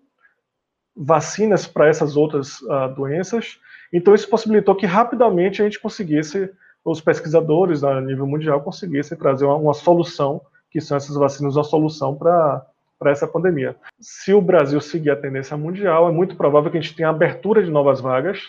vacinas 0.97 1.67
para 1.67 1.89
essas 1.89 2.17
outras 2.17 2.61
uh, 2.63 2.95
doenças. 2.95 3.59
Então, 3.93 4.15
isso 4.15 4.29
possibilitou 4.29 4.75
que 4.75 4.87
rapidamente 4.87 5.61
a 5.61 5.65
gente 5.65 5.81
conseguisse, 5.81 6.51
os 6.85 7.01
pesquisadores 7.01 7.85
a 7.85 8.01
nível 8.01 8.27
mundial 8.27 8.61
conseguissem 8.61 9.17
trazer 9.17 9.45
uma, 9.45 9.57
uma 9.57 9.75
solução, 9.75 10.41
que 10.71 10.81
são 10.81 10.97
essas 10.97 11.17
vacinas, 11.17 11.57
uma 11.57 11.65
solução 11.65 12.15
para 12.15 12.67
para 13.03 13.11
essa 13.11 13.27
pandemia. 13.27 13.75
Se 14.01 14.33
o 14.33 14.41
Brasil 14.41 14.81
seguir 14.81 15.11
a 15.11 15.17
tendência 15.17 15.57
mundial, 15.57 16.09
é 16.09 16.13
muito 16.13 16.37
provável 16.37 16.71
que 16.71 16.79
a 16.79 16.81
gente 16.81 16.95
tenha 16.95 17.09
abertura 17.09 17.61
de 17.61 17.69
novas 17.69 18.01
vagas 18.01 18.41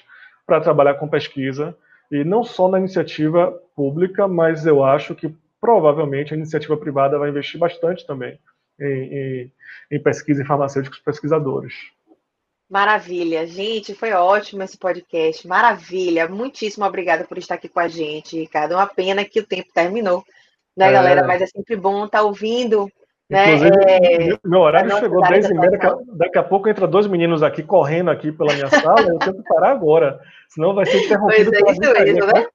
para 0.46 0.62
trabalhar 0.62 0.94
com 0.94 1.08
pesquisa, 1.08 1.76
e 2.12 2.24
não 2.24 2.44
só 2.44 2.70
na 2.70 2.78
iniciativa 2.78 3.52
pública, 3.76 4.28
mas 4.28 4.68
eu 4.68 4.84
acho 4.84 5.16
que 5.16 5.34
provavelmente 5.60 6.34
a 6.34 6.38
iniciativa 6.38 6.78
privada 6.78 7.18
vai 7.18 7.30
investir 7.30 7.60
bastante 7.60 8.06
também 8.06 8.38
em, 8.80 8.86
em, 8.86 9.52
em 9.92 10.00
pesquisa 10.00 10.44
em 10.44 10.46
farmacêuticos 10.46 11.00
pesquisadores. 11.00 11.74
Maravilha, 12.74 13.46
gente, 13.46 13.94
foi 13.94 14.14
ótimo 14.14 14.64
esse 14.64 14.80
podcast, 14.80 15.48
maravilha. 15.48 16.28
Muitíssimo 16.28 16.84
obrigada 16.84 17.24
por 17.24 17.38
estar 17.38 17.54
aqui 17.54 17.70
com 17.70 17.80
a 17.80 17.88
gente, 17.88 18.36
Ricardo. 18.40 18.74
Uma 18.74 18.88
pena 18.88 19.24
que 19.24 19.40
o 19.40 19.46
tempo 19.46 19.70
terminou, 19.72 20.24
né, 20.76 20.88
é... 20.88 20.92
galera? 20.92 21.28
Mas 21.28 21.44
é 21.44 21.46
sempre 21.46 21.76
bom 21.76 22.06
estar 22.06 22.24
ouvindo 22.24 22.90
Né? 23.30 23.58
É... 23.58 24.40
meu 24.44 24.62
horário 24.62 24.90
chegou 24.98 25.22
10 25.22 25.52
e 25.52 25.54
meia, 25.54 25.70
daqui 25.70 25.86
a, 25.86 25.98
daqui 26.16 26.38
a 26.40 26.44
pouco 26.44 26.68
entra 26.68 26.88
dois 26.88 27.06
meninos 27.06 27.44
aqui 27.44 27.62
correndo 27.62 28.10
aqui 28.10 28.32
pela 28.32 28.52
minha 28.56 28.68
sala, 28.68 29.02
eu 29.02 29.20
tenho 29.20 29.36
que 29.36 29.48
parar 29.48 29.70
agora, 29.70 30.20
senão 30.50 30.74
vai 30.74 30.88
ser 30.88 31.06
interrompido. 31.06 31.52
Pois 31.52 31.62
é 31.62 31.72
isso 31.72 32.04
mesmo, 32.04 32.26
né? 32.26 32.48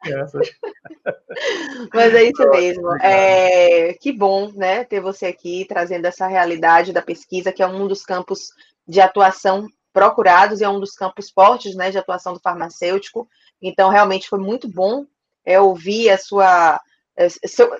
Mas 1.94 2.14
é 2.14 2.24
isso 2.24 2.50
mesmo. 2.50 2.96
É, 3.00 3.92
que 4.00 4.12
bom, 4.12 4.50
né, 4.52 4.82
ter 4.82 5.00
você 5.00 5.26
aqui 5.26 5.64
trazendo 5.68 6.06
essa 6.06 6.26
realidade 6.26 6.92
da 6.92 7.02
pesquisa, 7.02 7.52
que 7.52 7.62
é 7.62 7.66
um 7.68 7.86
dos 7.86 8.02
campos 8.04 8.48
de 8.84 9.00
atuação 9.00 9.68
procurados 9.98 10.60
e 10.60 10.64
é 10.64 10.68
um 10.68 10.78
dos 10.78 10.92
campos 10.92 11.28
fortes, 11.28 11.74
né, 11.74 11.90
de 11.90 11.98
atuação 11.98 12.32
do 12.32 12.40
farmacêutico. 12.40 13.28
Então, 13.60 13.90
realmente 13.90 14.28
foi 14.28 14.38
muito 14.38 14.68
bom 14.68 15.04
é, 15.44 15.60
ouvir 15.60 16.08
a 16.10 16.16
sua 16.16 16.80
é, 17.16 17.26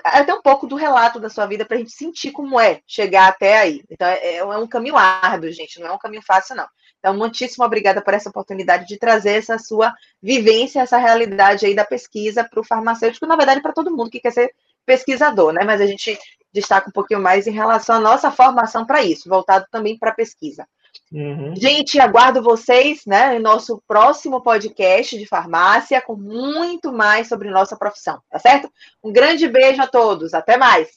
até 0.02 0.34
um 0.34 0.42
pouco 0.42 0.66
do 0.66 0.74
relato 0.74 1.20
da 1.20 1.30
sua 1.30 1.46
vida 1.46 1.64
para 1.64 1.76
a 1.76 1.78
gente 1.78 1.92
sentir 1.92 2.32
como 2.32 2.58
é 2.58 2.80
chegar 2.84 3.28
até 3.28 3.60
aí. 3.60 3.84
Então, 3.88 4.08
é, 4.08 4.38
é, 4.38 4.44
um 4.44 4.66
caminho 4.66 4.96
árduo, 4.96 5.52
gente, 5.52 5.78
não 5.78 5.86
é 5.86 5.92
um 5.92 5.98
caminho 5.98 6.22
fácil, 6.22 6.56
não. 6.56 6.66
Então, 6.98 7.16
muitíssimo 7.16 7.64
obrigada 7.64 8.02
por 8.02 8.14
essa 8.14 8.30
oportunidade 8.30 8.88
de 8.88 8.98
trazer 8.98 9.34
essa 9.34 9.56
sua 9.56 9.94
vivência, 10.20 10.80
essa 10.80 10.98
realidade 10.98 11.66
aí 11.66 11.72
da 11.72 11.84
pesquisa 11.84 12.42
para 12.42 12.58
o 12.58 12.64
farmacêutico, 12.64 13.26
na 13.26 13.36
verdade, 13.36 13.62
para 13.62 13.72
todo 13.72 13.96
mundo 13.96 14.10
que 14.10 14.18
quer 14.18 14.32
ser 14.32 14.52
pesquisador, 14.84 15.52
né? 15.52 15.62
Mas 15.64 15.80
a 15.80 15.86
gente 15.86 16.18
destaca 16.52 16.88
um 16.88 16.92
pouquinho 16.92 17.20
mais 17.20 17.46
em 17.46 17.52
relação 17.52 17.94
à 17.94 18.00
nossa 18.00 18.32
formação 18.32 18.84
para 18.84 19.04
isso, 19.04 19.28
voltado 19.28 19.66
também 19.70 19.96
para 19.96 20.10
a 20.10 20.14
pesquisa. 20.14 20.66
Uhum. 21.12 21.54
Gente, 21.56 21.98
aguardo 21.98 22.42
vocês 22.42 23.02
né, 23.06 23.36
em 23.36 23.40
nosso 23.40 23.82
próximo 23.86 24.42
podcast 24.42 25.18
de 25.18 25.26
farmácia 25.26 26.02
com 26.02 26.14
muito 26.14 26.92
mais 26.92 27.28
sobre 27.28 27.50
nossa 27.50 27.76
profissão, 27.76 28.20
tá 28.30 28.38
certo? 28.38 28.70
Um 29.02 29.12
grande 29.12 29.48
beijo 29.48 29.80
a 29.80 29.86
todos, 29.86 30.34
até 30.34 30.56
mais! 30.56 30.88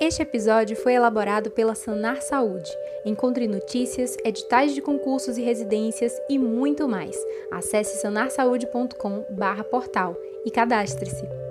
Este 0.00 0.22
episódio 0.22 0.76
foi 0.76 0.94
elaborado 0.94 1.50
pela 1.50 1.74
Sanar 1.74 2.22
Saúde. 2.22 2.70
Encontre 3.04 3.46
notícias, 3.46 4.16
editais 4.24 4.74
de 4.74 4.80
concursos 4.80 5.36
e 5.36 5.42
residências 5.42 6.18
e 6.26 6.38
muito 6.38 6.88
mais. 6.88 7.14
Acesse 7.52 8.00
sanarsaude.com/portal 8.00 10.16
e 10.46 10.50
cadastre-se. 10.50 11.49